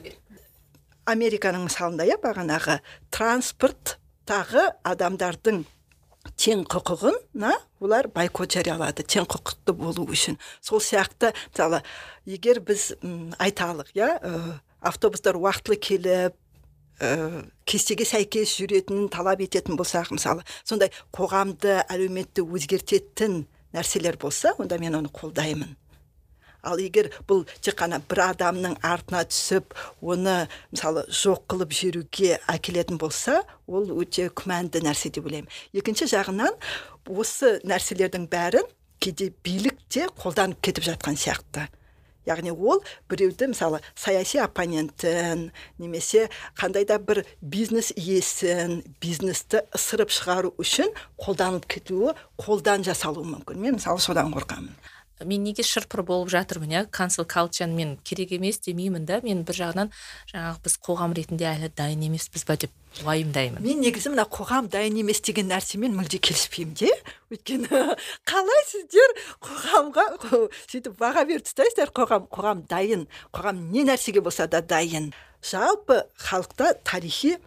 Американың 1.09 1.67
мысалында 1.67 2.07
иә 2.07 2.19
бағанағы 2.23 2.79
транспорттағы 3.13 4.69
адамдардың 4.87 5.63
тең 6.39 6.63
құқығына 6.71 7.51
олар 7.83 8.07
байкот 8.13 8.55
жариялады 8.55 9.03
тең 9.03 9.27
құқықты 9.27 9.75
болу 9.75 10.05
үшін. 10.07 10.37
Сол 10.61 10.79
сияқты 10.79 11.33
мысалы 11.51 11.81
егер 12.25 12.61
біз 12.63 12.93
айталық 13.39 13.91
иә 13.97 14.09
автобустар 14.79 15.35
уақытылы 15.39 15.79
келіп 15.83 16.39
ә, 16.99 17.43
кестеге 17.65 18.05
сәйкес 18.07 18.55
жүретінін 18.59 19.09
талап 19.11 19.43
ететін 19.43 19.77
болсақ 19.79 20.13
мысалы 20.15 20.43
сондай 20.63 20.91
қоғамды 21.15 21.81
әлеуметті 21.87 22.45
өзгертетін 22.45 23.43
нәрселер 23.73 24.17
болса 24.21 24.53
онда 24.57 24.77
мен 24.79 24.95
оны 24.95 25.11
қолдаймын. 25.11 25.75
Ал 26.63 26.79
егер 26.79 27.11
бұл 27.27 27.43
тек 27.61 27.77
қана 27.79 27.99
бір 28.09 28.23
адамның 28.29 28.77
артына 28.85 29.23
түсіп 29.29 29.75
оны 30.01 30.47
мысалы 30.71 31.05
жоқ 31.11 31.43
қылып 31.51 31.75
жіберуге 31.75 32.39
әкелетін 32.51 32.99
болса 33.01 33.41
ол 33.67 33.91
өте 33.99 34.29
күмәнді 34.31 34.83
нәрсе 34.85 35.11
деп 35.13 35.27
ойлаймын. 35.27 35.51
Екінші 35.75 36.07
жағынан 36.15 36.55
осы 37.11 37.57
нәрселердің 37.67 38.27
бәрін 38.31 38.67
кейде 39.03 39.31
билік 39.43 39.79
те 39.91 40.07
қолданып 40.07 40.61
кетіп 40.63 40.87
жатқан 40.87 41.19
сияқты. 41.19 41.67
Яғни 42.23 42.53
ол 42.55 42.79
біреуді 43.11 43.49
мысалы 43.51 43.81
саяси 43.99 44.39
оппонентін 44.39 45.49
немесе 45.77 46.29
қандай 46.55 46.87
да 46.87 46.95
бір 46.95 47.25
бизнес 47.41 47.91
иесін 47.97 48.79
бизнесті 49.03 49.65
ысырып 49.75 50.13
шығару 50.15 50.53
үшін 50.63 50.95
қолданылып 51.19 51.67
кетуі 51.67 52.15
қолдан 52.39 52.87
жасалуы 52.87 53.27
мүмкін. 53.27 53.59
Мен 53.59 53.75
мысалы 53.81 53.99
содан 53.99 54.31
қорқамын. 54.31 54.71
Мен 55.21 55.43
неге 55.45 55.63
шырпыр 55.63 56.03
болып 56.03 56.31
жатырмын 56.33 56.71
иә? 56.73 56.81
Cancel 56.91 57.27
culture 57.29 57.67
мен 57.67 57.97
керек 58.03 58.31
емес 58.31 58.59
демеймін 58.59 59.05
да. 59.05 59.19
Мен 59.23 59.43
бір 59.45 59.59
жағынан 59.59 59.91
жаңағы 60.31 60.63
біз 60.65 60.77
қоғам 60.83 61.13
ретінде 61.17 61.45
әлі 61.49 61.69
дайын 61.77 62.07
емеспіз 62.09 62.45
ба 62.47 62.57
деп 62.57 62.71
уайымдаймын. 63.05 63.61
Мен 63.63 63.81
негізі 63.81 64.13
мына 64.13 64.25
қоғам 64.29 64.69
дайын 64.73 64.99
емес 65.01 65.21
деген 65.25 65.49
нәрсемен 65.51 65.95
мүлде 65.97 66.19
келіспеймін 66.23 66.75
де. 66.81 66.91
Өйткені 67.33 67.69
қалай 68.29 68.65
сіздер 68.69 69.15
қоғамға 69.43 70.07
сөйтіп 70.67 70.97
баға 70.99 71.25
беріп 71.29 71.45
тастайсыздар 71.47 71.93
қоғам 71.93 72.27
қоғам 72.33 72.65
дайын 72.69 73.07
қоғам 73.33 73.69
не 73.71 73.85
нәрсеге 73.87 74.21
болса 74.21 74.47
да 74.47 74.61
дайын. 74.61 75.13
Жалпы 75.43 76.05
халықта 76.15 76.73
тарихи 76.83 77.37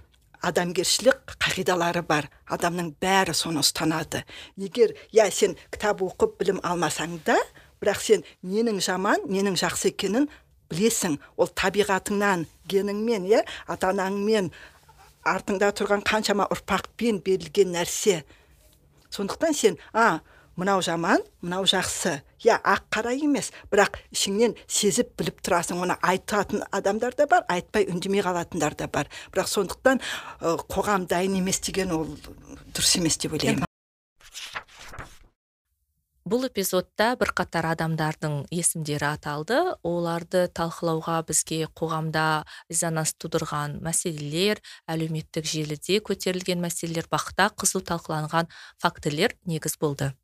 адамгершілік 0.47 1.37
қағидалары 1.43 2.03
бар. 2.07 2.29
Адамның 2.47 2.93
бәрі 3.03 3.35
соны 3.35 3.63
ұстанады. 3.65 4.23
Егер 4.57 4.95
иә 5.15 5.29
сен 5.35 5.57
кітап 5.75 6.03
оқып 6.07 6.39
білім 6.41 6.61
алмасаң 6.63 7.19
да 7.27 7.37
бірақ 7.83 8.03
сен 8.03 8.25
ненің 8.47 8.81
жаман 8.85 9.27
ненің 9.27 9.59
жақсы 9.59 9.91
екенін 9.93 10.29
білесің. 10.71 11.19
Ол 11.37 11.51
табиғатыңнан 11.51 12.47
геніңмен 12.71 13.29
иә 13.31 13.43
ата 13.67 13.91
анаңмен 13.93 14.53
артыңда 15.27 15.73
тұрған 15.75 16.05
қаншама 16.07 16.47
ұрпақпен 16.55 17.21
берілген 17.27 17.75
нәрсе 17.75 18.23
сондықтан 19.11 19.55
сен 19.55 19.79
а 19.93 20.21
мынау 20.57 20.83
жаман 20.83 21.23
мынау 21.43 21.65
жақсы. 21.69 22.23
Иә 22.45 22.59
ақ 22.65 22.89
қара 22.91 23.13
емес. 23.13 23.53
Бірақ 23.71 24.01
ішіңнен 24.15 24.57
сезіп 24.67 25.13
біліп 25.21 25.43
тұрасың 25.45 25.85
оны 25.85 25.99
айтатын 26.03 26.65
адамдар 26.73 27.15
да 27.17 27.29
бар 27.31 27.45
айтпай 27.49 27.87
үндемей 27.93 28.25
қалатындар 28.25 28.75
да 28.75 28.89
бар. 28.89 29.11
Бірақ 29.33 29.53
сондықтан 29.53 30.01
ә, 30.41 30.57
қоғам 30.69 31.07
дайын 31.07 31.39
емес 31.39 31.61
деген 31.61 31.93
ол 31.93 32.09
дұрыс 32.73 32.97
емес 32.99 33.21
деп 33.21 33.37
ойлаймын. 33.37 33.67
Бұл 36.27 36.49
эпизодта 36.49 37.13
бірқатар 37.21 37.69
адамдардың 37.71 38.49
есімдері 38.51 39.13
аталды. 39.13 39.61
Оларды 39.87 40.49
талқылауға 40.51 41.21
бізге 41.29 41.69
қоғамда 41.71 42.43
резонанс 42.67 43.13
тудырған 43.15 43.79
мәселелер 43.87 44.59
әлеуметтік 44.91 45.47
желіде 45.47 46.01
көтерілген 46.03 46.59
мәселелер 46.67 47.07
бақта 47.13 47.53
қызу 47.55 47.85
талқыланған 47.87 48.51
фактілер 48.83 49.39
негіз 49.47 49.79
болды. 49.79 50.17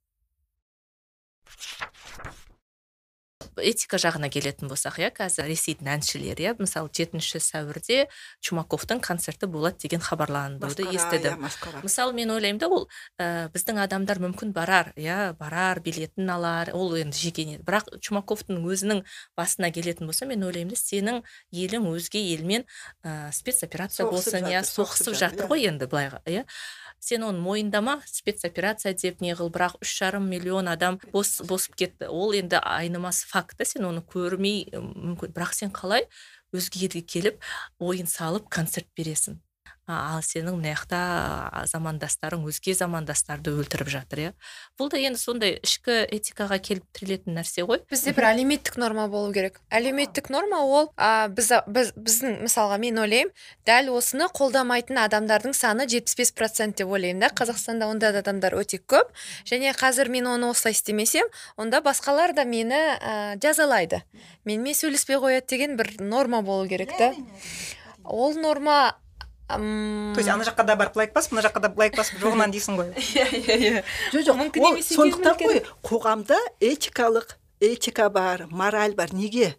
Этика 3.60 3.98
жағына 4.00 4.28
келетін 4.32 4.70
болсақ 4.70 4.98
иә 5.02 5.10
қазір 5.14 5.48
ресейдің 5.50 5.90
әншілері 5.96 6.46
иә 6.46 6.52
мысалы 6.58 6.90
жетінші 6.94 7.40
сәуірде 7.42 8.06
чумаковтың 8.44 9.02
концерті 9.04 9.48
болады 9.50 9.82
деген 9.82 10.00
хабарлануды 10.00 10.86
естідім. 10.88 11.42
иә, 11.42 11.82
мысалы 11.82 12.12
мен 12.16 12.30
ойлаймын 12.30 12.60
да 12.60 12.68
ол 12.68 12.88
ә, 13.20 13.50
біздің 13.52 13.82
адамдар 13.84 14.20
мүмкін 14.22 14.52
барар 14.56 14.92
иә 14.96 15.34
барар 15.36 15.80
билетін 15.80 16.30
алар 16.30 16.72
ол 16.72 16.94
енді 16.96 17.16
жеке 17.16 17.58
бірақ 17.60 17.92
чумаковтың 18.00 18.62
өзінің 18.64 19.04
басына 19.36 19.72
келетін 19.72 20.08
болса 20.08 20.26
мен 20.26 20.44
ойлаймын 20.44 20.72
да 20.72 20.80
сенің 20.80 21.22
елің 21.52 21.90
өзге 21.92 22.22
елмен 22.32 22.64
ә, 23.04 23.32
спецоперация 23.32 24.08
болсын 24.08 24.48
иә 24.48 24.64
соғысып 24.64 25.12
жатыр 25.12 25.22
жатыр, 25.22 25.50
ғой 25.52 25.68
енді 25.68 25.88
былайға 25.90 26.22
иә. 26.26 26.46
Сен 27.02 27.24
оны 27.26 27.42
мойындама 27.42 27.98
спецоперация 28.06 28.94
деп 28.94 29.20
не 29.24 29.34
қыл 29.34 29.50
бірақ 29.50 29.80
үш 29.82 29.92
жарым 29.98 30.28
миллион 30.30 30.70
адам 30.70 31.00
бос 31.12 31.40
босып 31.48 31.74
кетті. 31.74 32.06
Ол 32.06 32.32
енді 32.38 32.62
айнымас 32.62 33.24
факт 33.26 33.58
та 33.58 33.66
сен 33.66 33.88
оны 33.90 34.04
көрмей 34.06 34.68
мүмкін 34.78 35.34
бірақ 35.34 35.56
сен 35.58 35.74
қалай 35.74 36.06
өзге 36.54 36.86
елге 36.86 37.02
келіп 37.02 37.42
ойын 37.82 38.06
салып 38.06 38.46
концерт 38.48 38.86
бересің? 38.96 39.42
Ал 39.92 40.22
сенің 40.24 40.56
мына 40.58 40.72
жақта 40.74 41.66
замандастарың 41.70 42.44
өзге 42.48 42.74
замандастарды 42.76 43.52
өлтіріп 43.52 43.90
жатыр 43.92 44.22
иә? 44.22 44.30
Бұл 44.80 44.90
да 44.92 45.00
енді 45.00 45.20
сондай 45.20 45.56
ішкі 45.62 46.02
этикаға 46.12 46.58
келіп 46.62 46.86
тірелетін 46.96 47.36
нәрсе 47.38 47.66
ғой. 47.68 47.82
Бізде 47.90 48.14
бір 48.16 48.28
әлеуметтік 48.32 48.78
норма 48.80 49.06
болу 49.12 49.32
керек. 49.34 49.60
Әлеуметтік 49.70 50.30
норма 50.32 50.62
ол 50.64 50.90
а, 50.96 51.28
біз, 51.28 51.52
біз 51.66 51.92
біздің 51.96 52.42
мысалға 52.46 52.78
мен 52.82 53.00
ойлаймын 53.02 53.32
дәл 53.68 53.92
осыны 53.96 54.28
қолдамайтын 54.32 55.02
адамдардың 55.04 55.56
саны 55.56 55.86
75 55.88 56.34
процент 56.38 56.80
деп 56.80 56.90
ойлаймын 56.90 57.26
да. 57.26 57.32
Қазақстанда 57.42 57.90
ондай 57.90 58.16
адамдар 58.16 58.56
өте 58.58 58.80
көп. 58.80 59.12
Және 59.48 59.74
қазір 59.76 60.10
мен 60.12 60.30
оны 60.30 60.50
осылай 60.50 60.76
істемесем 60.76 61.28
онда 61.56 61.82
басқалар 61.84 62.34
да 62.34 62.44
мені 62.44 62.80
ә, 62.98 63.38
жазалайды. 63.42 64.02
Менімен 64.44 64.74
сөйлеспей 64.76 65.20
қояды 65.22 65.48
деген 65.54 65.76
бір 65.76 65.94
норма 66.00 66.42
болу 66.42 66.68
керек 66.68 66.96
та. 66.98 67.12
ол 68.04 68.34
норма 68.34 68.96
то 69.58 70.20
есть 70.20 70.28
ана 70.28 70.44
жаққа 70.44 70.64
да 70.64 70.76
барып 70.76 70.96
лайк 70.96 71.12
бас 71.12 71.30
мына 71.32 71.44
жаққа 71.44 71.60
да 71.60 71.72
лайк 71.76 71.96
басып 71.96 72.20
жоғынан 72.22 72.52
дейсің 72.54 72.78
ғой. 72.80 72.92
Иә 72.96 73.26
иә 73.40 73.56
иә. 73.56 73.84
Жоқ 74.12 74.26
жоқ 74.28 74.40
мүмкін 74.40 74.68
емес 74.72 74.92
сондықтан 74.94 75.38
ғой 75.42 75.62
қоғамда 75.84 76.38
этикалық 76.60 77.36
этика 77.60 78.08
бар 78.10 78.46
мораль 78.50 78.94
бар. 78.94 79.12
Неге? 79.12 79.54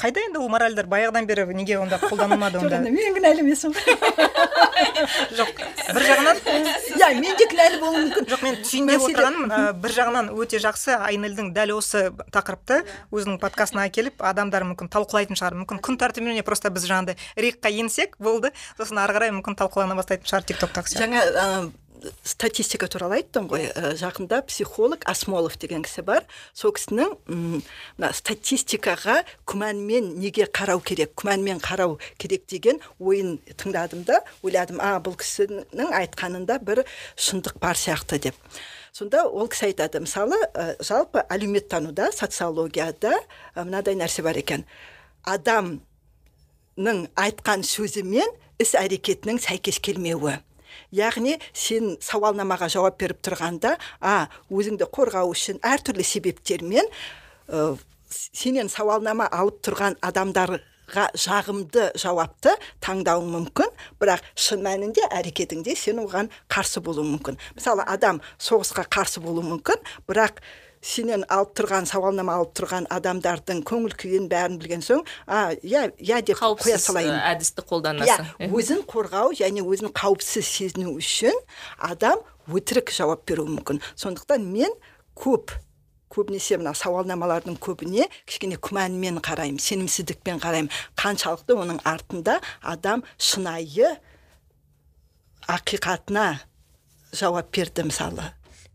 Қайда 0.00 0.24
енді 0.26 0.40
ол 0.42 0.48
моральдар? 0.52 0.86
Баяғыдан 0.90 1.26
бері 1.26 1.46
неге 1.54 1.78
онда 1.78 1.98
қолданылмады 2.02 2.60
онда? 2.60 2.80
мен 2.84 3.14
кінәлі 3.16 3.44
емеспін. 3.44 3.74
Жоқ 5.38 5.50
бір 5.94 6.06
жағынан 6.08 6.40
иә 6.98 7.10
мен 7.20 7.36
де 7.38 7.46
кінәлі 7.50 7.80
болуым 7.82 8.08
мүмкін. 8.08 8.28
Жоқ 8.32 8.42
мен 8.46 8.58
түйіндеп 8.64 9.06
отырғаным 9.08 9.78
бір 9.82 9.94
жағынан 9.98 10.32
өте 10.34 10.60
жақсы 10.62 10.96
айнелдің 10.98 11.52
дәл 11.54 11.76
осы 11.78 12.08
тақырыпты 12.34 12.82
өзінің 13.14 13.38
подкастына 13.42 13.86
әкеліп 13.90 14.24
адамдар 14.24 14.66
мүмкін 14.72 14.90
талқылайтын 14.94 15.38
шығар. 15.38 15.58
Мүмкін 15.62 15.82
күн 15.84 16.00
тәртібіне 16.02 16.42
просто 16.46 16.72
біз 16.74 16.88
жаңағыдай 16.90 17.18
рейкқа 17.38 17.72
енсек 17.74 18.18
болды. 18.18 18.52
Сосын 18.78 19.02
ары 19.02 19.16
қарай 19.16 19.34
мүмкін 19.38 19.58
талқылана 19.58 19.98
бастайтын 19.98 20.30
шығар 20.30 20.48
тик 20.50 20.62
токтағы 20.62 20.98
жаңа 20.98 21.70
статистика 22.24 22.88
туралы 22.90 23.20
айттың 23.20 23.48
ғой. 23.50 23.66
Ә, 23.72 23.94
жақында 23.98 24.42
психолог 24.48 25.04
асмолов 25.08 25.56
деген 25.60 25.84
кісі 25.86 26.04
бар. 26.06 26.26
Сол 26.54 26.74
кісінің 26.76 27.62
статистикаға 28.18 29.22
күмәнмен 29.48 30.14
неге 30.20 30.46
қарау 30.46 30.82
керек 30.84 31.14
күмәнмен 31.20 31.62
қарау 31.64 31.98
керек 32.18 32.46
деген 32.50 32.80
ойын 32.98 33.38
тыңдадым 33.60 34.04
да 34.08 34.20
ойладым 34.42 34.80
а 34.82 34.96
бұл 35.04 35.18
кісінің 35.20 35.92
айтқанында 36.00 36.60
бір 36.64 36.84
шындық 37.16 37.58
бар 37.62 37.78
сияқты 37.78 38.20
деп. 38.28 38.38
Сонда 38.94 39.24
ол 39.26 39.48
кісі 39.50 39.72
айтады 39.72 40.04
мысалы 40.04 40.38
ә, 40.54 40.76
жалпы 40.78 41.24
әлеуметтануда 41.26 42.12
социологияда 42.14 43.16
ә, 43.54 43.64
мынадай 43.64 43.98
нәрсе 43.98 44.22
бар 44.22 44.38
екен. 44.38 44.62
Адамның 45.26 47.06
айтқан 47.18 47.64
сөзі 47.66 48.04
мен 48.06 48.30
іс 48.62 48.74
әрекетінің 48.78 49.40
сәйкес 49.42 49.80
келмеуі. 49.82 50.38
Яғни 50.94 51.38
сен 51.52 51.96
сауалнамаға 52.04 52.68
жауап 52.72 52.98
беріп 53.00 53.22
тұрғанда 53.26 53.76
а 54.00 54.28
өзіңді 54.50 54.88
қорғау 54.94 55.32
үшін 55.34 55.60
әртүрлі 55.64 56.06
себептермен 56.06 56.88
ә, 57.48 57.74
сенен 58.10 58.70
сауалнама 58.72 59.28
алып 59.32 59.60
тұрған 59.66 59.98
адамдарға 60.04 61.08
жағымды 61.18 61.90
жауапты 61.98 62.54
таңдауың 62.84 63.30
мүмкін 63.34 63.72
бірақ 64.00 64.24
шын 64.36 64.62
мәнінде 64.64 65.06
әрекетіңде 65.10 65.74
сен 65.78 66.02
оған 66.04 66.30
қарсы 66.52 66.82
болуың 66.84 67.14
мүмкін. 67.16 67.40
Мысалы 67.56 67.86
адам 67.88 68.20
соғысқа 68.38 68.86
қарсы 68.92 69.22
болуы 69.24 69.46
мүмкін 69.48 69.80
бірақ 70.08 70.42
сенен 70.84 71.24
алып 71.32 71.54
тұрған 71.56 71.88
сауалнама 71.88 72.36
алып 72.36 72.52
тұрған 72.58 72.86
адамдардың 72.92 73.62
көңіл 73.64 73.96
күйін 74.00 74.28
бәрін 74.28 74.58
білген 74.60 74.84
соң 74.84 75.00
а 75.26 75.54
иә 75.64 75.86
иә 75.96 76.20
деп 76.26 76.42
қоя 76.42 76.76
салайын. 76.78 77.14
ә, 77.16 77.32
әдісті 77.32 77.64
иә 77.64 77.68
қолданасың 77.70 78.52
өзін 78.52 78.84
қорғау 78.84 79.32
және 79.38 79.64
өзін 79.64 79.94
қауіпсіз 79.96 80.44
сезіну 80.44 80.96
үшін 80.98 81.32
адам 81.78 82.20
өтірік 82.52 82.92
жауап 82.92 83.24
беруі 83.28 83.54
мүмкін. 83.56 83.80
Сондықтан 83.96 84.44
мен 84.44 84.72
көп 85.16 85.54
көбінесе 86.12 86.58
мына 86.60 86.74
сауалнамалардың 86.76 87.56
көбіне 87.62 88.06
кішкене 88.28 88.58
күмәнмен 88.62 89.22
қараймын 89.24 89.62
сенімсіздікпен 89.62 90.42
қараймын. 90.42 90.70
Қаншалықты 91.00 91.56
оның 91.56 91.80
артында 91.88 92.40
адам 92.60 93.02
шынайы 93.16 93.96
ақиқатына 95.48 96.44
жауап 97.16 97.50
берді 97.56 97.88
мысалы. 97.88 98.30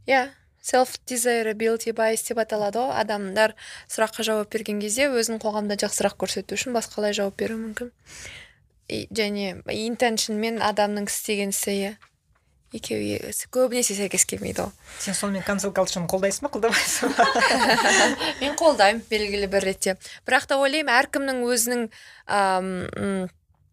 Иә 0.09 0.27
self 0.69 0.97
desirability 1.09 1.93
bias 1.97 2.25
деп 2.27 2.41
аталады 2.43 2.83
ғой 2.83 2.93
адамдар 3.01 3.55
сұраққа 3.89 4.25
жауап 4.27 4.51
берген 4.53 4.81
кезде 4.83 5.09
өзін 5.09 5.41
қоғамда 5.41 5.79
жақсырақ 5.81 6.19
көрсету 6.21 6.57
үшін 6.59 6.77
басқалай 6.77 7.15
жауап 7.17 7.39
беруі 7.41 7.63
мүмкін. 7.63 7.89
И- 8.89 9.07
және 9.13 9.61
intention 9.73 10.37
мен 10.37 10.61
адамның 10.61 11.09
істеген 11.09 11.55
ісі 11.55 11.73
иә. 11.73 11.97
Екеуі 12.69 13.17
көбінесе 13.49 13.95
сәйкес 13.97 14.27
келмейді 14.29 14.61
ғой 14.67 14.73
сен 15.01 15.15
сонымен 15.17 15.41
cancel 15.41 15.71
culture'ны 15.73 16.05
қолдайсың 16.05 16.45
ба 16.45 16.51
қолдамайсың 16.53 17.15
ба? 17.17 17.25
Мен 18.43 18.53
қолдаймын 18.59 19.01
белгілі 19.09 19.49
бір 19.49 19.65
ретте. 19.71 19.95
Бірақ 20.27 20.45
та 20.51 20.59
ойлаймын 20.61 20.93
әркімнің 20.99 21.41
өзінің 21.49 21.87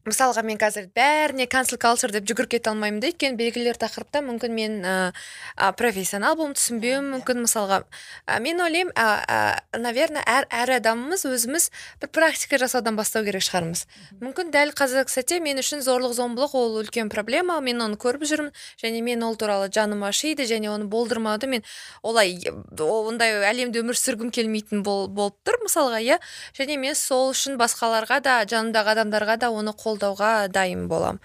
мысалға 0.07 0.43
мен 0.47 0.59
қазір 0.61 0.87
бәріне 0.97 1.47
cancel 1.51 1.79
culture 1.83 2.13
деп 2.15 2.27
жүгіріп 2.29 2.57
кете 2.57 2.71
алмаймын 2.71 3.01
да. 3.03 3.11
Өйткені 3.11 3.39
белгілі 3.39 3.73
бір 3.73 3.79
тақырыпта 3.83 4.23
мүмкін 4.23 4.55
мен 4.55 4.77
ә, 4.87 5.73
профессионал 5.79 6.37
болуым 6.39 6.55
түсінбеуім 6.57 7.11
мүмкін 7.17 7.43
мысалға. 7.45 7.83
Ә, 8.27 8.39
мен 8.41 8.61
ойлаймын 8.63 8.95
ә, 8.95 9.07
ә, 9.27 9.79
наверное 9.83 10.23
әр, 10.23 10.47
әр 10.51 10.77
адамымыз 10.79 11.27
өзіміз 11.27 11.71
бір 12.03 12.13
практика 12.15 12.59
жасаудан 12.63 12.97
бастау 12.99 13.27
керек 13.27 13.43
шығармыз. 13.47 13.87
Мүмкін 14.23 14.53
дәл 14.55 14.73
қазіргі 14.79 15.13
сәтте 15.13 15.41
мен 15.43 15.59
үшін 15.63 15.83
зорлық 15.83 16.15
зомбылық 16.15 16.55
ол 16.55 16.79
үлкен 16.83 17.11
проблема. 17.11 17.59
Мен 17.61 17.83
оны 17.83 17.99
көріп 17.99 18.27
жүрмін 18.31 18.53
және 18.83 19.03
мен 19.03 19.23
ол 19.27 19.37
туралы 19.37 19.71
жаным 19.73 20.07
ашиды 20.07 20.47
және 20.47 20.71
оны 20.71 20.87
болдырмауды 20.91 21.51
мен 21.51 21.67
олай 22.03 22.39
ондай 22.79 23.35
әлемде 23.51 23.83
өмір 23.83 23.99
сүргім 23.99 24.31
келмейтін 24.31 24.83
бол, 24.87 25.07
болып 25.09 25.37
тұр 25.47 25.59
мысалға 25.65 26.01
иә. 26.05 26.21
Және 26.57 26.79
мен 26.79 26.95
сол 26.95 27.33
үшін 27.33 27.59
басқаларға 27.61 28.21
да 28.23 28.39
жанымдағы 28.49 28.95
адамдарға 28.97 29.37
да 29.43 29.51
оны 29.51 29.75
қолдауға 29.97 30.49
дайын 30.53 30.87
боламын. 30.89 31.21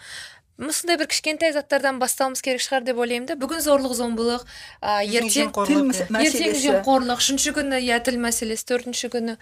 Осындай 0.61 0.97
бір 0.99 1.09
кішкентай 1.09 1.53
заттардан 1.55 1.97
бастауымыз 1.99 2.41
керек 2.45 2.61
шығар 2.61 2.84
деп 2.86 2.99
ойлаймын 3.01 3.32
да. 3.32 3.36
Бүгін 3.39 3.63
зорлық 3.65 3.95
зомбылық 3.97 4.43
ә, 4.78 5.01
ертең 5.09 5.49
жемқорлық, 6.61 7.17
үшінші 7.17 7.55
күні 7.55 7.82
иә 7.82 7.97
тіл 8.05 8.19
мәселесі 8.22 8.67
төртінші 8.69 9.09
күні. 9.09 9.38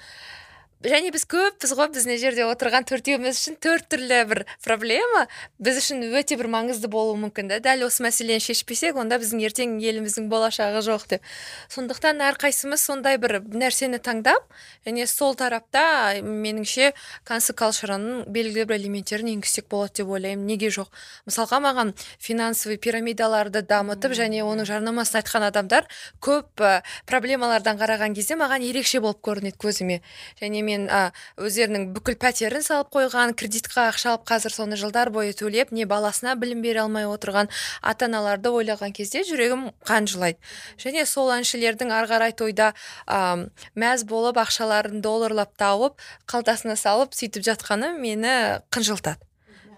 Және 0.80 1.12
біз 1.12 1.26
көппіз 1.28 1.74
ғой 1.76 1.90
біз 1.92 2.06
мына 2.08 2.16
жерде 2.22 2.46
отырған 2.48 2.86
төртеуміз 2.88 3.36
үшін 3.36 3.58
төрт 3.60 3.90
түрлі 3.92 4.20
бір 4.30 4.40
проблема. 4.64 5.26
Біз 5.60 5.82
үшін 5.82 6.06
өте 6.16 6.38
бір 6.40 6.48
маңызды 6.48 6.88
болуы 6.88 7.18
мүмкін 7.20 7.50
да. 7.52 7.58
Дәл 7.60 7.84
осы 7.90 8.00
мәселені 8.06 8.40
шешпесек 8.40 8.96
онда 8.96 9.18
біздің 9.20 9.44
ертең 9.44 9.74
еліміздің 9.84 10.30
болашағы 10.32 10.80
жоқ 10.86 11.04
деп. 11.12 11.28
Сондықтан 11.68 12.24
әрқайсымыз 12.30 12.80
сондай 12.80 13.20
бір 13.20 13.42
нәрсені 13.44 14.00
таңдап 14.00 14.48
және 14.88 15.04
сол 15.12 15.36
тарапта 15.36 16.22
меніңше 16.24 16.94
culture'ның 17.28 18.32
белгілі 18.32 18.70
бір 18.72 18.80
элементтерін 18.80 19.34
енгізсек 19.36 19.68
болады 19.68 20.00
деп 20.00 20.16
ойлаймын. 20.16 20.48
Неге 20.48 20.72
жоқ? 20.72 20.88
Мысалға 21.28 21.60
маған 21.60 21.92
финансовый 22.24 22.80
пирамидаларды 22.80 23.66
дамытып 23.68 24.16
және 24.16 24.46
оның 24.48 24.70
жарнамасын 24.72 25.20
айтқан 25.20 25.50
адамдар 25.52 25.92
көп 26.24 26.64
проблемалардан 27.10 27.76
қараған 27.84 28.16
кезде 28.16 28.40
маған 28.40 28.64
ерекше 28.64 29.04
болып 29.04 29.20
көрінеді 29.28 29.60
көзіме. 29.60 30.00
Және 30.40 30.69
мен 30.70 30.86
а, 30.94 31.02
өздерінің 31.42 31.90
бүкіл 31.96 32.18
пәтерін 32.22 32.64
салып 32.66 32.92
қойған 32.96 33.34
кредитқа 33.40 33.88
ақша 33.90 34.14
алып 34.14 34.28
қазір 34.30 34.56
соны 34.56 34.78
жылдар 34.80 35.12
бойы 35.14 35.34
төлеп 35.38 35.74
не 35.76 35.88
баласына 35.90 36.36
білім 36.40 36.62
бере 36.66 36.84
алмай 36.86 37.08
отырған 37.10 37.50
ата 37.82 38.10
аналарды 38.10 38.54
ойлаған 38.54 38.94
кезде 38.94 39.24
жүрегім 39.28 39.70
қан 39.88 40.10
жылайды. 40.10 40.38
Және 40.78 41.06
сол 41.10 41.34
әншілердің 41.34 41.94
ары 41.96 42.12
қарай 42.14 42.36
тойда 42.38 42.74
ә, 43.08 43.50
мәз 43.76 44.06
болып 44.10 44.38
ақшаларын 44.46 45.02
долларлап 45.02 45.56
тауып 45.58 45.98
қалтасына 46.30 46.78
салып 46.78 47.18
сөйтіп 47.18 47.46
жатқаны 47.50 47.96
мені 47.98 48.62
қынжылтады. 48.70 49.26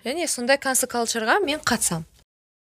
Және 0.06 0.26
сондай 0.28 0.58
cultureға 0.58 1.40
мен 1.46 1.60
қатысамын. 1.62 2.11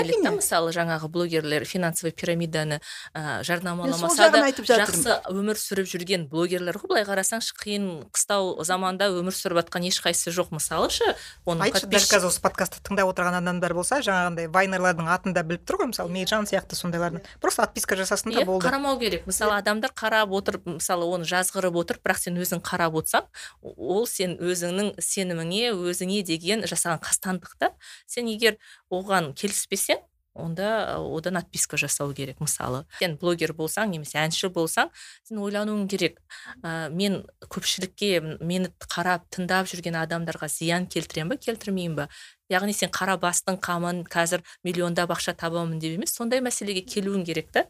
Мысалы 0.10 0.72
жаңағы 0.76 1.10
блогерлер 1.12 1.66
финансовый 1.66 2.12
пирамиданы 2.12 2.82
ә, 3.14 3.44
жарнамаламаса 3.44 4.30
да 4.32 4.44
жақсы 4.52 5.18
өмір 5.30 5.60
сүріп 5.60 5.90
жүрген 5.92 6.28
блогерлер 6.32 6.78
ғой. 6.78 6.90
Былай 6.92 7.06
қарасаңшы 7.08 7.56
қиын 7.60 7.88
қыстау 8.12 8.64
заманда 8.64 9.10
өмір 9.14 9.36
сүріп 9.36 9.62
жатқан 9.62 9.86
ешқайсысы 9.90 10.34
жоқ. 10.36 10.52
Мысалы 10.56 10.90
шы 10.92 11.06
оның 11.46 11.68
айтшы 11.70 11.88
дәл 11.92 12.06
қазір 12.08 12.30
осы 12.32 12.42
подкастты 12.44 12.82
тыңдап 12.84 13.12
отырған 13.12 13.38
адамдар 13.42 13.74
болса 13.78 14.02
жаңағындай 14.04 14.50
вайнерлардың 14.52 15.12
атын 15.12 15.36
да 15.36 15.44
біліп 15.44 15.66
тұр 15.68 15.82
ғой. 15.84 15.92
Мысалы 15.94 16.12
мейіржан 16.12 16.48
сияқты 16.50 16.76
сондайлардың. 16.80 17.24
Просто 17.42 17.64
отписка 17.64 17.96
жасасын 17.96 18.34
да 18.36 18.46
болды. 18.46 18.68
қарамау 18.68 19.00
керек. 19.00 19.26
Мысалы 19.28 19.58
адамдар 19.60 19.94
қарап 19.96 20.34
отырып 20.36 20.66
мысалы 20.66 21.06
оны 21.06 21.28
жазғырып 21.30 21.78
отырып 21.84 22.06
бірақ 22.06 22.22
сен 22.26 22.40
өзің 22.42 22.64
қарап 22.66 22.98
отырсаң 23.00 23.28
ол 23.62 24.08
сен 24.08 24.38
өзіңнің 24.40 24.94
сеніміңе 25.00 25.72
өзіңе 25.76 26.22
деген 26.28 26.66
жасаған 26.68 27.02
қастандық 27.04 27.58
та. 27.60 27.72
Сен 28.08 28.28
егер 28.32 28.58
оған 28.92 29.32
келіспесең 29.38 30.02
онда 30.34 30.98
одан 30.98 31.38
отписка 31.38 31.78
жасау 31.78 32.14
керек 32.16 32.40
мысалы. 32.40 32.86
Сен 33.00 33.18
блогер 33.20 33.52
болсаң 33.56 33.92
немесе 33.92 34.20
әнші 34.22 34.48
болсаң 34.54 34.92
сен 35.28 35.42
ойлануың 35.44 35.88
керек. 35.92 36.22
Ә, 36.64 36.88
мен 36.90 37.22
көпшілікке 37.52 38.40
мені 38.40 38.72
қарап 38.88 39.28
тыңдап 39.34 39.68
жүрген 39.72 40.00
адамдарға 40.00 40.48
зиян 40.52 40.88
келтіремін 40.88 41.34
ба 41.34 41.40
келтірмеймін 41.42 41.98
ба 42.00 42.08
яғни 42.52 42.76
сен 42.76 42.92
қара 42.96 43.18
бастың 43.20 43.60
қамын 43.64 44.04
қазір 44.12 44.46
миллиондап 44.64 45.12
ақша 45.12 45.36
табамын 45.36 45.80
деп 45.84 46.00
емес 46.00 46.16
сондай 46.16 46.40
мәселеге 46.44 46.86
келуің 46.88 47.26
керек 47.28 47.52
та. 47.52 47.68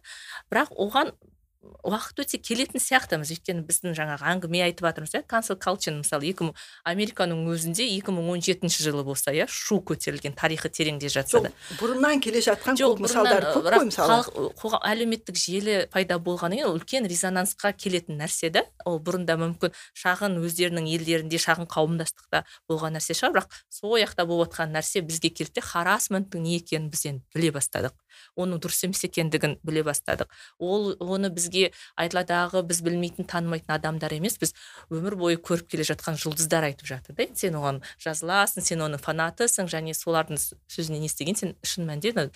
Бірақ 0.53 0.75
оған 0.77 1.13
уақыт 1.61 2.23
өте 2.23 2.39
келетін 2.41 2.81
сияқтымыз 2.81 3.31
өйткені 3.35 3.61
біздің 3.67 3.93
жаңағы 3.97 4.25
әңгіме 4.31 4.61
айтып 4.65 4.87
жатырмыз 4.87 5.13
иә 5.13 5.21
cancel 5.29 5.57
culture 5.61 5.93
мысалы 5.93 6.31
екі 6.31 6.47
мың 6.47 6.55
американың 6.89 7.43
өзінде 7.53 7.85
2017 8.01 8.81
жылы 8.81 9.03
болса 9.05 9.33
иә 9.35 9.45
шу 9.45 9.77
көтерілген 9.85 10.33
тарихы 10.33 10.71
тереңде 10.73 11.09
жатса 11.13 11.43
да. 11.45 11.51
бұрыннан 11.77 12.21
келе 12.23 12.41
жатқан 12.41 12.79
көп 12.81 13.03
мысалдар 13.05 13.45
көп 13.53 13.69
қой 13.69 13.85
мысалы. 13.91 14.81
әлеуметтік 14.89 15.37
желі 15.37 15.77
пайда 15.93 16.17
болғаннан 16.17 16.63
кейін 16.63 16.73
үлкен 16.73 17.09
резонансқа 17.09 17.73
келетін 17.77 18.17
нәрсе 18.23 18.49
да 18.49 18.65
ол 18.85 18.97
бұрында 18.97 19.37
мүмкін 19.37 19.75
шағын 19.93 20.41
өздерінің 20.41 20.89
елдерінде 20.97 21.37
шағын 21.41 21.69
қауымдастықта 21.69 22.41
болған 22.69 22.97
нәрсе 22.97 23.13
шығар 23.13 23.37
бірақ 23.37 23.61
сол 23.69 23.99
жақта 24.01 24.25
болып 24.25 24.49
жатқан 24.49 24.73
нәрсе 24.73 25.05
бізге 25.05 25.29
келді 25.29 25.59
де 25.59 25.65
харасменттің 25.65 26.41
не 26.41 26.57
екенін 26.57 26.89
біз 26.89 27.05
енді 27.05 27.23
біле 27.35 27.51
бастадық. 27.53 27.93
Оның 28.39 28.61
дұрыс 28.63 28.85
емес 28.85 29.03
екендігін 29.07 29.57
біле 29.65 29.83
бастадық. 29.87 30.29
Ол 30.59 30.93
оны 30.99 31.31
бізге 31.33 31.71
айтыладағы 31.99 32.63
біз 32.67 32.81
білмейтін 32.85 33.27
танымайтын 33.31 33.75
адамдар 33.75 34.15
емес 34.15 34.37
біз 34.41 34.55
өмір 34.93 35.17
бойы 35.19 35.41
көріп 35.41 35.67
келе 35.73 35.87
жатқан 35.87 36.19
жұлдыздар 36.21 36.69
айтып 36.69 36.87
жатыр 36.87 37.17
да. 37.17 37.27
Сен 37.35 37.59
оған 37.59 37.81
жазыласың 38.03 38.63
сен 38.63 38.85
оның 38.87 39.03
фанатысың 39.03 39.67
және 39.71 39.95
солардың 39.97 40.39
сөзінен 40.71 41.05
естіген 41.09 41.35
сен 41.35 41.53
шын 41.63 41.89
мәнінде 41.89 42.29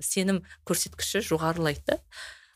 сенім 0.00 0.42
көрсеткіші 0.64 1.24
жоғарылайды 1.26 1.84
да. 1.86 2.00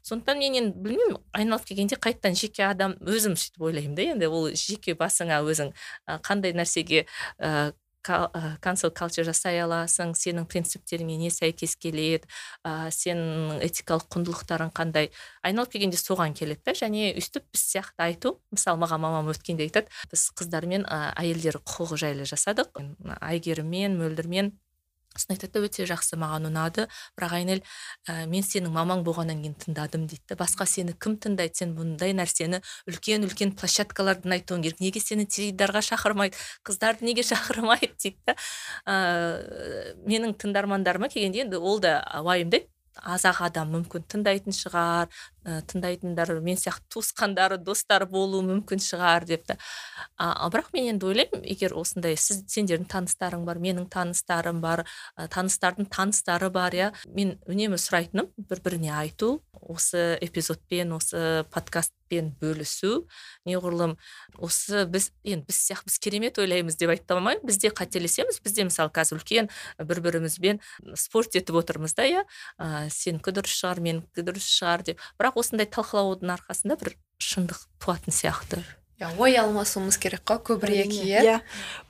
Сондықтан 0.00 0.38
мен 0.40 0.54
енді 0.56 0.80
білмеймін 0.80 1.18
айналып 1.36 1.66
келгенде 1.68 1.98
қайтадан 2.00 2.32
жеке 2.32 2.64
адам 2.64 2.94
өзім 3.04 3.34
сөйтіп 3.36 3.66
ойлаймын 3.68 3.98
да. 3.98 4.06
Енді 4.14 4.30
ол 4.32 4.48
жеке 4.56 4.94
басыңа 4.96 5.42
өзің 5.44 5.74
қандай 6.24 6.54
нәрсеге 6.56 7.04
cancel 8.04 8.92
culture 8.96 9.24
жасай 9.26 9.60
аласың 9.62 10.14
сенің 10.16 10.46
принциптеріңе 10.50 11.18
не 11.20 11.30
сәйкес 11.32 11.76
келеді 11.80 12.28
ә, 12.64 12.90
сенің 12.94 13.60
этикалық 13.66 14.08
құндылықтарың 14.14 14.72
қандай? 14.76 15.10
Айналып 15.42 15.74
келгенде 15.74 16.00
соған 16.00 16.34
келеді 16.36 16.62
да 16.66 16.76
және 16.78 17.12
өйстіп 17.14 17.46
біз 17.52 17.66
сияқты 17.74 18.06
айту 18.06 18.34
мысалы 18.54 18.80
маған 18.84 19.04
мамам 19.04 19.30
өткенде 19.34 19.68
айтады 19.68 19.92
біз 20.12 20.26
қыздармен 20.38 20.86
ә, 20.88 21.12
әйелдер 21.20 21.60
құқығы 21.60 22.00
жайлы 22.04 22.28
жасадық. 22.28 22.80
Әйгеріммен 23.20 23.98
мөлдірмен 24.00 24.54
сосын 25.14 25.34
айтады 25.34 25.62
өте 25.66 25.86
жақсы 25.88 26.18
маған 26.20 26.48
ұнады. 26.50 26.86
Бірақ 27.18 27.34
айнель 27.38 27.62
ә, 28.08 28.26
мен 28.30 28.44
сенің 28.46 28.72
мамаң 28.74 29.04
болғаннан 29.06 29.42
кейін 29.42 29.56
тыңдадым 29.64 30.06
дейді. 30.10 30.38
Басқа 30.38 30.66
сені 30.70 30.94
кім 30.94 31.18
тыңдайды? 31.20 31.58
Сен 31.60 31.74
бұндай 31.76 32.14
нәрсені 32.16 32.62
үлкен 32.90 33.26
үлкен 33.26 33.54
площадкалардан 33.58 34.36
айтуың 34.38 34.64
керек. 34.66 34.82
Неге 34.82 35.02
сені 35.02 35.26
теледидарға 35.26 35.82
шақырмайды? 35.90 36.38
Қыздарды 36.66 37.08
неге 37.08 37.26
шақырмайды? 37.30 37.92
дейді 38.00 38.18
да. 38.26 38.36
Ә, 38.86 39.96
менің 40.06 40.36
тыңдармандарыма 40.38 41.10
келгенде 41.10 41.46
енді 41.46 41.58
ол 41.58 41.82
да 41.82 42.00
уайымдайды 42.22 42.70
аз 43.00 43.24
ақ 43.28 43.44
адам 43.46 43.70
мүмкін 43.74 44.04
тыңдайтын 44.10 44.54
шығар 44.54 45.08
ә, 45.44 45.60
тыңдайтындар 45.70 46.32
мен 46.44 46.58
сияқты 46.60 46.96
туысқандары 46.96 47.58
достары 47.62 48.06
болуы 48.10 48.42
мүмкін 48.46 48.82
шығар 48.84 49.26
деп 49.28 49.46
та. 49.48 49.56
А, 50.16 50.48
бірақ 50.52 50.72
мен 50.76 50.90
енді 50.94 51.10
ойлаймын 51.10 51.44
егер 51.44 51.74
осындай 51.78 52.16
сіз 52.20 52.44
сендердің 52.50 52.88
таныстарың 52.90 53.44
бар 53.48 53.60
менің 53.62 53.88
таныстарым 53.92 54.60
бар 54.64 54.84
ә, 55.16 55.28
таныстардың 55.32 55.90
таныстары 55.92 56.50
бар 56.50 56.76
иә 56.76 56.90
мен 57.08 57.38
үнемі 57.48 57.80
сұрайтыным 57.80 58.32
бір 58.50 58.64
біріне 58.64 58.92
айту 58.96 59.38
осы 59.60 60.18
эпизодпен 60.20 60.92
осы 60.96 61.44
подкастпен 61.52 62.32
бөлісу. 62.40 63.06
Неғұрлым 63.46 63.96
осы 64.40 64.84
біз 64.90 65.10
енді 65.22 65.46
біз 65.48 65.60
сияқты 65.60 65.90
біз 65.90 65.98
керемет 66.02 66.40
ойлаймыз 66.42 66.78
деп 66.80 66.90
айта 66.94 67.16
алмаймын. 67.16 67.44
Біз 67.46 67.60
де 67.62 67.70
қателесеміз. 67.70 68.40
Біз 68.42 68.56
де 68.56 68.66
мысалы 68.66 68.90
қазір 68.94 69.20
үлкен 69.20 69.50
бір 69.78 70.02
бірімізбен 70.06 70.60
спорт 70.98 71.36
етіп 71.38 71.60
отырмыз 71.62 71.94
да 71.94 72.08
иә. 72.08 72.24
Ә, 72.58 72.88
сенікі 72.90 73.34
дұрыс 73.36 73.54
шығар 73.60 73.82
менікі 73.84 74.26
дұрыс 74.26 74.48
шығар 74.48 74.84
деп. 74.90 75.04
Бірақ 75.20 75.29
бірақ 75.30 75.38
осындай 75.38 75.66
талқылаудың 75.70 76.34
арқасында 76.34 76.76
бір 76.80 76.96
шындық 77.22 77.66
туатын 77.78 78.12
сияқты. 78.12 78.62
Иә 79.00 79.16
ой 79.16 79.36
алмасуымыз 79.40 79.96
керек 79.96 80.20
қой 80.28 80.40
көбірек 80.44 80.92
иә. 80.92 81.22
иә. 81.24 81.40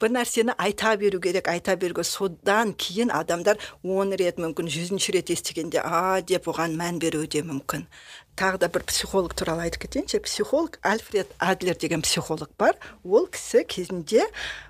Бір 0.00 0.10
нәрсені 0.14 0.54
айта 0.56 0.96
беру 0.96 1.18
керек 1.20 1.48
айта 1.48 1.74
беруге 1.76 2.04
содан 2.04 2.72
кейін 2.74 3.10
адамдар 3.10 3.58
он 3.82 4.12
рет 4.12 4.38
мүмкін 4.38 4.70
жүзінші 4.70 5.16
рет 5.16 5.30
естігенде 5.30 5.82
а 5.82 6.20
деп 6.22 6.46
оған 6.46 6.76
мән 6.78 7.00
беруі 7.00 7.26
де 7.26 7.42
мүмкін 7.42 7.86
тағы 8.36 8.58
да 8.58 8.68
бір 8.68 8.84
психолог 8.86 9.34
туралы 9.34 9.66
айтып 9.66 9.82
кетейінші. 9.82 10.20
Психолог 10.22 10.78
альфред 10.82 11.26
адлер 11.38 11.74
деген 11.74 12.02
психолог 12.02 12.50
бар. 12.56 12.78
Ол 13.02 13.26
кісі 13.26 13.64
кезінде 13.66 14.22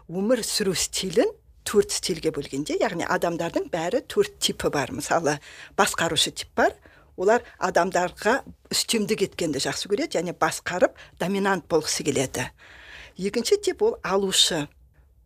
өмір 0.08 0.40
сүру 0.40 0.74
стилін 0.74 1.28
төрт 1.62 1.92
стильге 1.92 2.32
бөлгенде 2.32 2.80
яғни 2.80 3.04
адамдардың 3.04 3.68
бәрі 3.70 4.00
төрт 4.08 4.40
типі 4.40 4.72
бар. 4.72 4.90
Мысалы 4.90 5.38
басқарушы 5.76 6.32
тип 6.32 6.48
бар 6.56 6.72
олар 7.16 7.42
адамдарға 7.58 8.40
үстемдік 8.70 9.24
еткенді 9.26 9.62
жақсы 9.62 9.90
көреді 9.90 10.20
және 10.20 10.34
басқарып 10.36 10.98
доминант 11.20 11.66
болғысы 11.70 12.04
келеді. 12.06 12.50
Екінші 13.18 13.58
тип 13.62 13.82
ол 13.82 13.98
алушы. 14.02 14.66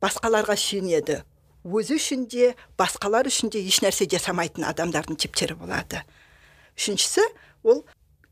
Басқаларға 0.02 0.56
сүйенеді. 0.58 1.22
Өзі 1.64 1.96
үшін 1.96 2.26
де 2.28 2.54
басқалар 2.76 3.28
үшін 3.30 3.52
де 3.54 3.62
ешнәрсе 3.64 4.08
жасамайтын 4.10 4.66
адамдардың 4.68 5.16
типтері 5.16 5.56
болады. 5.56 6.02
Үшіншісі 6.76 7.24
ол 7.62 7.84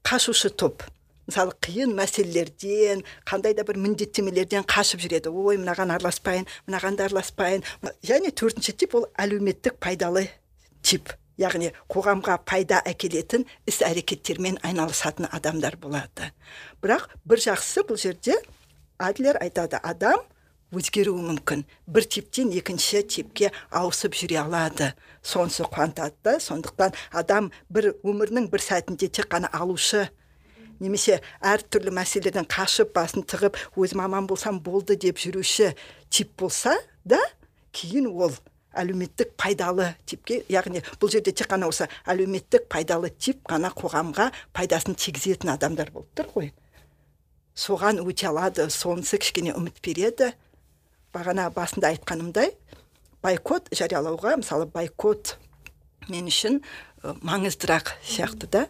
қашушы 0.04 0.50
топ. 0.50 0.82
Мысалы 1.30 1.54
қиын 1.62 1.94
мәселелерден 1.96 3.04
қандай 3.24 3.54
да 3.54 3.64
бір 3.64 3.78
міндеттемелерден 3.80 4.66
қашып 4.68 5.00
жүреді. 5.04 5.30
Ой 5.30 5.56
мынаған 5.62 5.94
араласпайын 5.94 6.48
мынаған 6.66 6.98
араласпайын 7.06 7.64
және 8.04 8.34
төртінші 8.34 8.74
тип 8.76 8.98
ол 8.98 9.06
әлеуметтік 9.16 9.78
пайдалы 9.80 10.26
тип. 10.82 11.14
Яғни 11.42 11.72
қоғамға 11.92 12.38
пайда 12.48 12.80
әкелетін 12.88 13.46
іс 13.68 13.82
әрекеттермен 13.86 14.58
айналысатын 14.62 15.28
адамдар 15.30 15.76
болады. 15.82 16.30
Бірақ 16.82 17.10
бір 17.28 17.42
жақсысы 17.48 17.84
бұл 17.88 18.00
жерде 18.00 18.38
адлер 18.98 19.38
айтады 19.42 19.80
адам 19.82 20.22
өзгеруі 20.72 21.20
мүмкін. 21.26 21.66
Бір 21.86 22.06
типтен 22.08 22.52
екінші 22.56 23.02
типке 23.04 23.52
ауысып 23.70 24.16
жүре 24.16 24.40
алады. 24.40 24.92
Сонысы 25.22 25.66
қуантады 25.68 26.16
да 26.24 26.38
сондықтан 26.40 26.96
адам 27.12 27.52
бір 27.68 27.92
өмірінің 28.00 28.48
бір 28.52 28.64
сәтінде 28.64 29.10
тек 29.12 29.28
қана 29.32 29.50
алушы 29.52 30.08
немесе 30.82 31.20
әртүрлі 31.44 31.92
мәселеден 31.94 32.48
қашып 32.50 32.92
басын 32.96 33.26
тығып 33.28 33.58
өзім 33.78 34.02
аман 34.06 34.26
болсам 34.30 34.58
болды 34.64 34.96
деп 34.96 35.20
жүруші 35.22 35.72
тип 36.10 36.32
болса 36.40 36.74
да 37.04 37.20
кейін 37.76 38.08
ол 38.10 38.34
әлеуметтік 38.78 39.34
пайдалы 39.40 39.92
типке 40.06 40.42
яғни 40.52 40.82
бұл 41.00 41.12
жерде 41.12 41.32
тек 41.36 41.50
қана 41.52 41.68
осы 41.70 41.88
әлеуметтік 42.08 42.68
пайдалы 42.72 43.10
тип 43.10 43.42
қана 43.48 43.72
қоғамға 43.76 44.30
пайдасын 44.56 44.96
тигізетін 44.98 45.52
адамдар 45.54 45.92
болып 45.94 46.12
тұр 46.16 46.30
ғой. 46.34 46.52
Соған 47.54 48.00
өте 48.00 48.30
алады 48.30 48.68
сонысы 48.72 49.18
кішкене 49.20 49.52
үміт 49.58 49.82
береді. 49.84 50.32
Бағана 51.12 51.50
басында 51.52 51.92
айтқанымдай 51.92 52.54
байкот 53.22 53.68
жариялауға 53.76 54.38
мысалы 54.40 54.66
байкот 54.72 55.36
мен 56.08 56.30
үшін 56.30 56.62
маңыздырақ 57.02 57.92
сияқты 58.02 58.48
да. 58.50 58.66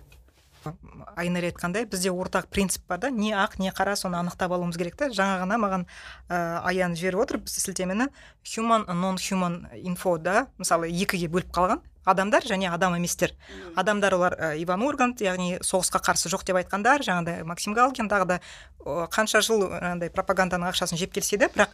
Айнұр 1.16 1.48
айтқандай 1.50 1.86
бізде 1.90 2.12
ортақ 2.12 2.48
принцип 2.50 2.86
бар 2.88 3.00
да 3.02 3.10
не 3.10 3.32
ақ 3.32 3.58
не 3.58 3.70
қара 3.70 3.96
соны 3.96 4.18
анықтап 4.20 4.52
алуымыз 4.52 4.78
керек 4.78 4.96
та. 4.96 5.10
Жаңа 5.10 5.42
ғана 5.42 5.58
маған 5.60 5.86
ә, 6.28 6.60
аян 6.64 6.96
жіберіп 6.96 7.24
отыр 7.24 7.40
сілтемені. 7.46 8.08
Human 8.44 8.86
non 8.88 9.18
human 9.18 9.64
info 9.82 10.18
да 10.18 10.46
мысалы 10.58 10.90
екіге 10.90 11.28
бөліп 11.28 11.52
қалған. 11.52 11.82
Адамдар 12.04 12.42
және 12.42 12.66
адам 12.66 12.96
еместер. 12.96 13.30
Адамдар 13.76 14.14
олар 14.16 14.34
ә, 14.34 14.56
иван 14.58 14.82
ургант 14.82 15.20
яғни 15.22 15.60
соғысқа 15.62 16.02
қарсы 16.02 16.32
жоқ 16.32 16.42
деп 16.48 16.58
айтқандар 16.58 17.04
жаңағыдай 17.06 17.44
максим 17.46 17.76
галкин 17.78 18.10
тағы 18.10 18.26
да 18.26 18.40
қанша 18.82 19.38
жыл 19.46 19.68
андай 19.78 20.10
пропаганданың 20.10 20.72
ақшасын 20.72 20.98
жеп 20.98 21.14
келсе 21.14 21.38
де 21.38 21.46
бірақ 21.46 21.70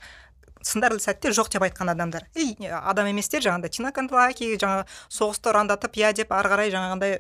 сындарлы 0.69 1.01
сәтте 1.01 1.33
жоқ 1.33 1.51
деп 1.55 1.65
айтқан 1.65 1.91
адамдар. 1.95 2.29
Ей 2.37 2.55
адам 2.69 3.09
еместер 3.09 3.43
жаңағыдай 3.45 3.73
тина 3.73 3.93
кантлаки 3.97 4.55
жаңағы 4.61 4.85
соғысты 5.09 5.53
ұрандатып 5.53 5.97
иә 5.97 6.13
деп 6.21 6.33
ары 6.37 6.53
қарай 6.53 6.73
жаңағындай 6.75 7.19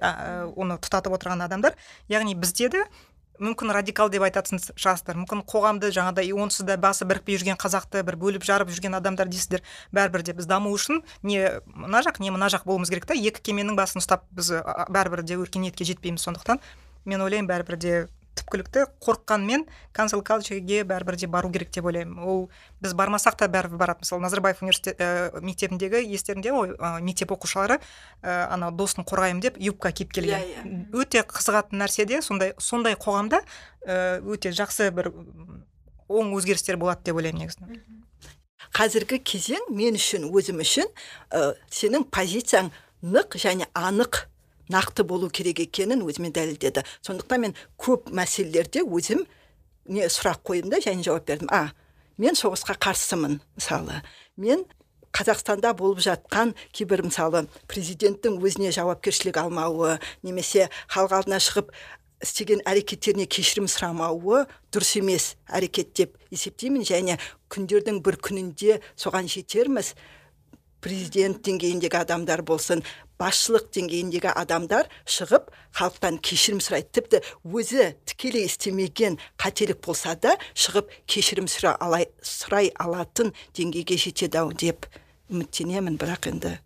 оны 0.54 0.76
тұтатып 0.76 1.16
отырған 1.16 1.46
адамдар. 1.48 1.78
Яғни 2.12 2.36
бізде 2.36 2.68
де 2.68 2.84
мүмкін 3.38 3.70
радикал 3.70 4.10
деп 4.10 4.24
айтатын 4.26 4.58
шығарсыздар. 4.58 5.14
Мүмкін 5.20 5.44
қоғамды 5.46 5.92
жаңағыдай 5.94 6.32
онсыз 6.34 6.66
да 6.66 6.74
басы 6.76 7.06
бірікпей 7.06 7.38
жүрген 7.38 7.58
қазақты 7.62 8.02
бір 8.02 8.18
бөліп 8.18 8.42
жарып 8.42 8.72
жүрген 8.74 8.98
адамдар 8.98 9.30
дейсіздер 9.30 9.62
бәрібір 9.94 10.26
де. 10.26 10.34
Біз 10.34 10.50
даму 10.50 10.72
үшін 10.74 11.04
не 11.22 11.60
мына 11.70 12.02
жақ 12.02 12.18
не 12.18 12.34
мына 12.34 12.50
жақ 12.50 12.66
болуымыз 12.66 12.90
керек 12.90 13.06
та. 13.06 13.14
Екі 13.14 13.38
кеменің 13.52 13.78
басын 13.78 14.02
ұстап 14.02 14.26
біз 14.34 14.50
бәрібір 14.90 15.22
де 15.22 15.38
өркениетке 15.38 15.86
жетпейміз. 15.86 16.26
Сондықтан 16.26 16.58
мен 17.06 17.22
ойлаймын 17.22 17.46
бәрібір 17.46 17.78
де 17.78 17.94
түпкілікті 18.38 18.84
қорыққанмен 19.02 19.64
cancel 19.96 20.22
cultureге 20.22 20.84
бәрібір 20.88 21.16
де 21.18 21.26
бару 21.26 21.50
керек 21.52 21.70
деп 21.74 21.86
ойлаймын 21.90 22.22
ол 22.22 22.48
біз 22.80 22.94
бармасақ 22.94 23.36
та 23.38 23.48
бәрібір 23.50 23.78
барады 23.80 24.04
мысалы 24.04 24.22
назарбаев 24.22 24.62
университет 24.62 25.00
ә, 25.00 25.40
мектебіндегі 25.42 26.02
естерінде 26.14 26.52
ғой 26.54 26.74
ә, 26.78 27.00
мектеп 27.02 27.32
оқушылары 27.34 27.78
ә, 28.22 28.48
ана 28.48 28.70
досын 28.70 29.04
қорғаймын 29.04 29.42
деп 29.42 29.58
юбка 29.58 29.92
киіп 29.92 30.12
келген 30.12 30.40
yeah, 30.40 30.46
иә, 30.46 30.64
yeah. 30.64 30.88
Иә. 30.88 31.02
өте 31.02 31.24
қызығатын 31.28 31.82
нәрсе 31.82 32.06
де 32.06 32.22
сондай 32.22 32.54
сондай 32.58 32.94
қоғамда 32.94 33.42
ә, 33.86 34.20
өте 34.22 34.54
жақсы 34.54 34.90
бір 34.94 35.12
оң 36.08 36.34
өзгерістер 36.38 36.78
болады 36.80 37.10
деп 37.10 37.20
ойлаймын 37.20 37.44
негізінен 37.44 37.82
қазіргі 38.74 39.20
кезең 39.24 39.70
мен 39.74 39.96
үшін 39.98 40.28
өзім 40.28 40.62
үшін 40.64 40.88
ә, 41.32 41.54
сенің 41.72 42.08
позицияң 42.12 42.72
нық 43.02 43.38
және 43.38 43.68
анық 43.74 44.26
нақты 44.72 45.04
болу 45.04 45.30
керек 45.30 45.60
екенін 45.64 46.04
өзіме 46.06 46.30
дәлелдеді. 46.34 46.84
Сондықтан 47.02 47.44
мен 47.46 47.54
көп 47.80 48.10
мәселелерде 48.14 48.84
өзім 48.84 49.24
не 49.88 50.08
сұрақ 50.08 50.42
қойдым 50.44 50.72
да 50.72 50.82
және 50.84 51.04
жауап 51.04 51.26
бердім. 51.28 51.48
А 51.50 51.72
мен 52.18 52.36
соғысқа 52.36 52.76
қарсымын 52.78 53.40
мысалы. 53.56 54.02
Мен 54.36 54.64
қазақстанда 55.12 55.72
болып 55.76 56.02
жатқан 56.04 56.54
кейбір 56.72 57.02
мысалы 57.06 57.46
президенттің 57.70 58.36
өзіне 58.44 58.72
жауапкершілік 58.76 59.40
алмауы 59.40 59.96
немесе 60.22 60.68
халық 60.92 61.16
алдына 61.18 61.40
шығып 61.42 61.72
істеген 62.22 62.62
әрекеттеріне 62.66 63.28
кешірім 63.30 63.68
сұрамауы 63.70 64.44
дұрыс 64.74 64.96
емес 64.98 65.32
әрекет 65.46 65.94
деп 65.96 66.16
есептеймін. 66.34 66.84
Және 66.84 67.18
күндердің 67.52 68.02
бір 68.04 68.18
күнінде 68.20 68.80
соған 68.98 69.30
жетерміз. 69.30 69.94
Президент 70.82 71.40
деңгейіндегі 71.46 71.98
адамдар 72.02 72.42
болсын 72.46 72.84
басшылық 73.18 73.68
деңгейіндегі 73.74 74.30
адамдар 74.32 74.88
шығып 75.08 75.50
халықтан 75.78 76.20
кешірім 76.22 76.62
сұрайды 76.62 76.92
тіпті 76.98 77.22
өзі 77.44 77.90
тікелей 78.08 78.46
істемеген 78.46 79.18
қателік 79.40 79.82
болса 79.84 80.14
да 80.14 80.36
шығып 80.54 80.94
кешірім 81.10 81.50
сұрай 81.50 82.70
алатын 82.78 83.34
деңгейге 83.58 83.98
жетеді 83.98 84.42
ау 84.44 84.54
деп 84.54 84.86
үміттенемін 85.28 85.98
бірақ 86.00 86.30
енді 86.32 86.56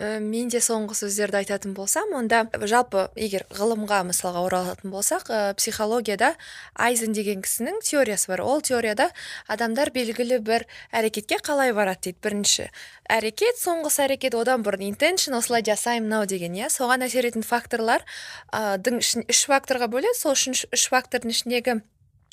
мен 0.00 0.48
де 0.48 0.60
соңғы 0.64 0.96
сөздерді 0.96 1.40
айтатын 1.42 1.74
болсам 1.76 2.14
онда 2.16 2.46
жалпы 2.68 3.08
егер 3.20 3.44
ғылымға 3.52 4.00
мысалға 4.08 4.44
оралатын 4.46 4.92
болсақ 4.94 5.28
ә, 5.28 5.40
психологияда 5.58 6.32
айзен 6.74 7.12
деген 7.12 7.44
кісінің 7.44 7.82
теориясы 7.84 8.30
бар. 8.32 8.40
Ол 8.40 8.64
теорияда 8.64 9.10
адамдар 9.46 9.92
белгілі 9.92 10.40
бір 10.40 10.64
әрекетке 10.90 11.40
қалай 11.44 11.74
барады 11.76 12.08
дейді. 12.08 12.18
Бірінші 12.24 12.68
әрекет 13.12 13.60
соңғысы 13.60 14.06
әрекет 14.08 14.36
одан 14.40 14.64
бұрын 14.64 14.88
интеншн 14.88 15.36
осылай 15.36 15.64
жасаймын 15.66 16.08
мынау 16.08 16.26
деген 16.26 16.56
иә? 16.56 16.72
Соған 16.72 17.04
әсер 17.04 17.28
ететін 17.28 17.44
факторлар 17.44 18.06
дың 18.50 19.02
үш 19.04 19.44
факторға 19.52 19.90
бөледі. 19.92 20.16
Сол 20.16 20.32
үш 20.32 20.88
фактордың 20.88 21.36
ішіндегі 21.36 21.82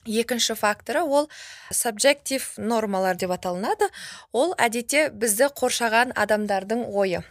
екінші 0.07 0.55
факторы 0.55 1.03
ол 1.03 1.29
субжектив 1.71 2.43
нормалар 2.57 3.17
деп 3.19 3.35
аталынады. 3.35 3.91
Ол 4.31 4.55
әдетте 4.57 5.09
бізді 5.11 5.51
қоршаған 5.51 6.15
адамдардың 6.15 6.87
ойы. 6.87 7.23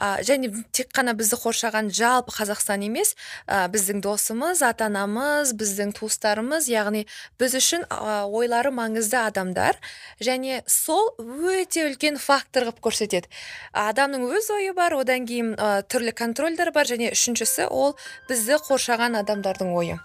Және 0.00 0.48
тек 0.72 0.88
қана 0.96 1.12
бізді 1.12 1.36
қоршаған 1.42 1.90
жалпы 1.92 2.32
қазақстан 2.32 2.84
емес 2.86 3.14
біздің 3.46 4.00
досымыз 4.04 4.62
ата 4.64 4.88
анамыз 4.88 5.52
біздің 5.52 5.92
туыстарымыз 5.98 6.70
яғни 6.72 7.04
біз 7.40 7.56
үшін 7.60 7.84
ойлары 8.32 8.72
маңызды 8.72 9.20
адамдар. 9.20 9.76
Және 10.20 10.62
сол 10.66 11.12
өте 11.20 11.84
үлкен 11.90 12.16
фактор 12.16 12.70
қылып 12.70 12.80
көрсетеді. 12.88 13.28
Адамның 13.72 14.24
өз 14.32 14.50
ойы 14.56 14.72
бар 14.76 14.96
одан 14.96 15.28
кейін 15.28 15.54
түрлі 15.92 16.16
контрольдер 16.16 16.72
бар 16.72 16.88
және 16.88 17.12
үшіншісі 17.12 17.68
ол 17.68 17.96
бізді 18.28 18.60
қоршаған 18.66 19.20
адамдардың 19.20 19.74
ойы. 19.76 19.98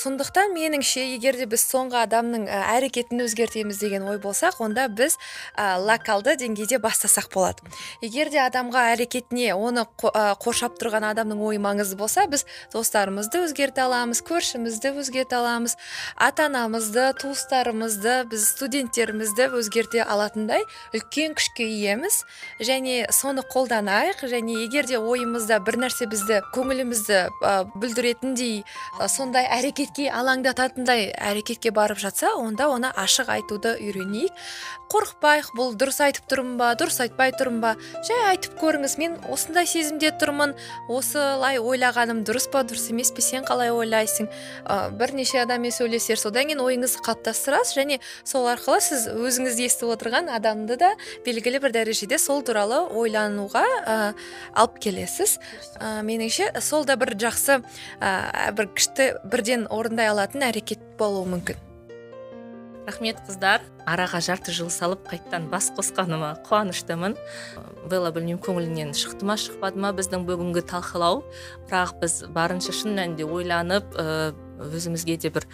Сондықтан 0.00 0.54
меніңше 0.54 1.02
егер 1.16 1.36
де 1.36 1.44
біз 1.50 1.60
соңғы 1.66 1.98
адамның 2.06 2.46
әрекетін 2.48 3.20
өзгертеміз 3.26 3.80
деген 3.82 4.06
ой 4.08 4.20
болсақ 4.22 4.62
онда 4.64 4.86
біз 4.88 5.18
локалды 5.58 6.36
деңгейде 6.40 6.78
бастасақ 6.80 7.28
болады. 7.34 7.66
Егер 8.00 8.30
де 8.32 8.40
адамға 8.40 8.86
әрекетіне 8.94 9.39
не 9.40 9.50
оны 9.56 9.86
қоршап 9.96 10.76
тұрған 10.80 11.08
адамның 11.14 11.40
ойы 11.48 11.60
маңызды 11.64 11.96
болса 11.96 12.26
біз 12.30 12.44
достарымызды 12.74 13.44
өзгерте 13.46 13.86
аламыз 13.86 14.20
көршімізді 14.28 14.92
өзгерте 15.00 15.40
аламыз 15.40 15.76
ата 16.16 16.46
анамызды 16.50 17.08
туыстарымызды 17.20 18.16
біз 18.30 18.46
студенттерімізді 18.52 19.48
өзгерте 19.56 20.04
алатындай 20.04 20.64
үлкен 20.94 21.34
күшке 21.38 21.66
иеміз. 21.66 22.24
Және 22.60 23.06
соны 23.14 23.44
қолданайық. 23.46 24.24
Және 24.30 24.58
егер 24.64 24.88
де 24.88 24.98
ойымызда 24.98 25.60
бір 25.64 25.80
нәрсе 25.84 26.08
бізді 26.10 26.40
көңілімізді 26.54 27.20
ә, 27.30 27.52
бүлдіретіндей 27.74 28.64
сондай 29.08 29.48
әрекетке 29.58 30.10
алаңдататындай 30.12 31.10
әрекетке 31.14 31.72
барып 31.74 32.00
жатса 32.02 32.34
онда 32.36 32.68
оны 32.72 32.92
ашық 32.96 33.30
айтуды 33.36 33.76
үйренейік. 33.78 34.34
Қорықпайық 34.90 35.52
бұл 35.54 35.76
дұрыс 35.78 36.00
айтып 36.02 36.26
тұрмын 36.30 36.56
ба 36.58 36.72
дұрыс 36.74 36.98
айтпай 37.04 37.30
тұрмын 37.38 37.60
ба? 37.62 37.74
Жай 38.06 38.32
айтып 38.32 38.56
көріңіз 38.58 38.96
мен 38.98 39.12
осындай 39.32 39.66
сезімде 39.70 40.10
тұрмын 40.20 40.54
осылай 40.90 41.60
ойлағаным 41.62 42.22
дұрыс 42.26 42.48
па 42.52 42.62
дұрыс 42.66 42.90
емес 42.92 43.12
пе 43.14 43.24
сен 43.24 43.46
қалай 43.48 43.72
ойлайсың? 43.74 44.28
Ә, 44.66 44.90
бірнеше 44.90 45.40
адаммен 45.44 45.74
сөйлесер 45.74 46.20
содан 46.20 46.50
кейін 46.50 46.62
ойыңызды 46.64 47.02
қалыптастырасыз 47.06 47.78
және 47.78 48.00
сол 48.24 48.48
арқылы 48.50 48.80
сіз 48.84 49.06
өзіңіз 49.14 49.62
естіп 49.66 49.94
отырған 49.96 50.30
адамды 50.34 50.76
да 50.80 50.92
белгілі 51.26 51.62
бір 51.62 51.76
дәрежеде 51.78 52.18
сол 52.18 52.42
туралы 52.42 52.82
ойлануға 52.90 53.64
ә, 53.64 53.96
алып 54.52 54.78
келесіз. 54.82 55.38
Ә, 55.78 56.00
меніңше 56.06 56.52
сол 56.60 56.84
да 56.88 56.98
бір 57.00 57.16
жақсы 57.20 57.62
ә, 58.00 58.52
бір 58.56 58.70
күшті 58.74 59.12
бірден 59.24 59.66
орындай 59.70 60.10
алатын 60.12 60.48
әрекет 60.50 60.82
болуы 60.98 61.28
мүмкін. 61.36 61.69
Рахмет 62.90 63.22
қыздар. 63.28 63.62
Араға 63.86 64.20
жарты 64.24 64.52
жыл 64.54 64.70
салып 64.70 65.06
қайттан 65.08 65.46
бас 65.50 65.70
қосқаныма 65.76 66.34
қуаныштымын. 66.48 67.14
Белла 67.90 68.10
білмеймін 68.14 68.42
көңіліңнен 68.42 68.92
шықты 68.98 69.26
ма 69.28 69.38
шықпады 69.38 69.78
ма 69.78 69.92
біздің 69.94 70.26
бүгінгі 70.26 70.64
талқылау. 70.70 71.22
Бірақ 71.70 72.00
біз 72.02 72.16
барынша 72.34 72.74
шын 72.74 72.98
мәнінде 72.98 73.28
ойланып 73.30 73.94
өзімізге 74.60 75.16
де 75.20 75.30
бір 75.32 75.46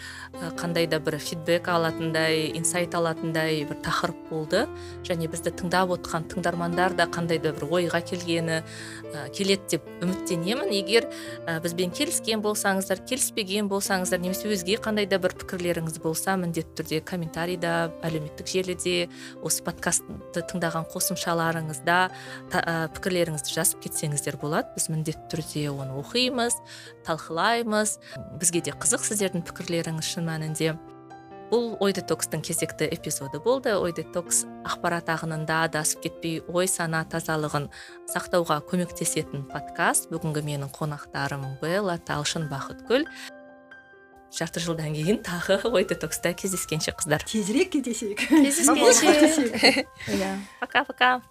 қандай 0.59 0.87
да 0.89 0.99
бір 0.99 1.17
фидбек 1.21 1.67
алатындай 1.71 2.51
инсайт 2.57 2.95
алатындай 2.95 3.63
бір 3.67 3.79
тақырып 3.85 4.19
болды. 4.29 4.65
Және 5.07 5.29
бізді 5.31 5.53
тыңдап 5.57 5.93
отқан 5.95 6.27
тыңдармандар 6.31 6.95
да 6.97 7.07
қандай 7.11 7.39
да 7.41 7.53
бір 7.55 7.67
ойға 7.79 8.01
келгені 8.05 8.59
ә, 8.61 9.27
келеді 9.35 9.77
деп 9.77 9.87
үміттенемін. 10.03 10.71
Егер 10.75 11.07
ә, 11.47 11.59
бізбен 11.63 11.93
келіскен 11.95 12.43
болсаңыздар 12.43 13.03
келіспеген 13.07 13.69
болсаңыздар 13.71 14.21
немесе 14.21 14.51
өзге 14.51 14.77
қандай 14.83 15.07
да 15.09 15.19
бір 15.21 15.35
пікірлеріңіз 15.39 16.01
болса 16.03 16.35
міндетті 16.39 16.81
түрде 16.81 17.01
комментарийда 17.07 17.91
әлеуметтік 18.05 18.51
желіде 18.51 19.07
осы 19.41 19.63
подкастты 19.65 20.43
тыңдаған 20.51 20.87
қосымшаларыңызда 20.93 21.97
ә, 22.51 22.75
пікірлеріңізді 22.97 23.55
жазып 23.55 23.85
кетсеңіздер 23.87 24.39
болады. 24.41 24.73
Біз 24.75 24.89
міндетті 24.91 25.31
түрде 25.31 25.67
оны 25.71 25.97
оқимыз. 26.01 26.59
Талқылаймыз 27.07 27.97
бізге 28.37 28.61
де 28.67 28.75
қызық 28.75 29.07
сіздердің 29.07 29.47
пікірлеріңіз 29.47 30.13
шын 30.13 30.27
мәнінде. 30.27 30.75
Бұл 31.47 31.77
ой 31.79 31.93
детокстың 31.95 32.41
кезекті 32.43 32.89
эпизоды 32.91 33.39
болды. 33.39 33.71
Ой 33.79 33.93
детокс 33.95 34.41
ақпарат 34.67 35.07
ағынында 35.13 35.61
адасып 35.69 36.03
кетпей 36.03 36.41
ой 36.51 36.67
сана 36.67 37.05
тазалығын 37.07 37.69
сақтауға 38.11 38.59
көмектесетін 38.67 39.45
подкаст. 39.47 40.09
Бүгінгі 40.11 40.43
менің 40.43 40.73
қонақтарым 40.75 41.47
белла 41.63 41.95
талшын 42.03 42.49
бақытгүл. 42.51 43.07
Жарты 44.35 44.59
жылдан 44.59 44.91
кейін 44.91 45.21
тағы 45.23 45.61
ой 45.71 45.87
детокста 45.87 46.33
кездескенше 46.35 46.91
қыздар. 46.99 47.23
Тезірек 47.23 47.71
кездесейік. 47.71 48.27
Кездескенше. 48.27 49.87
Иә. 50.11 50.35
Пока 50.59 50.83
пока. 50.83 51.21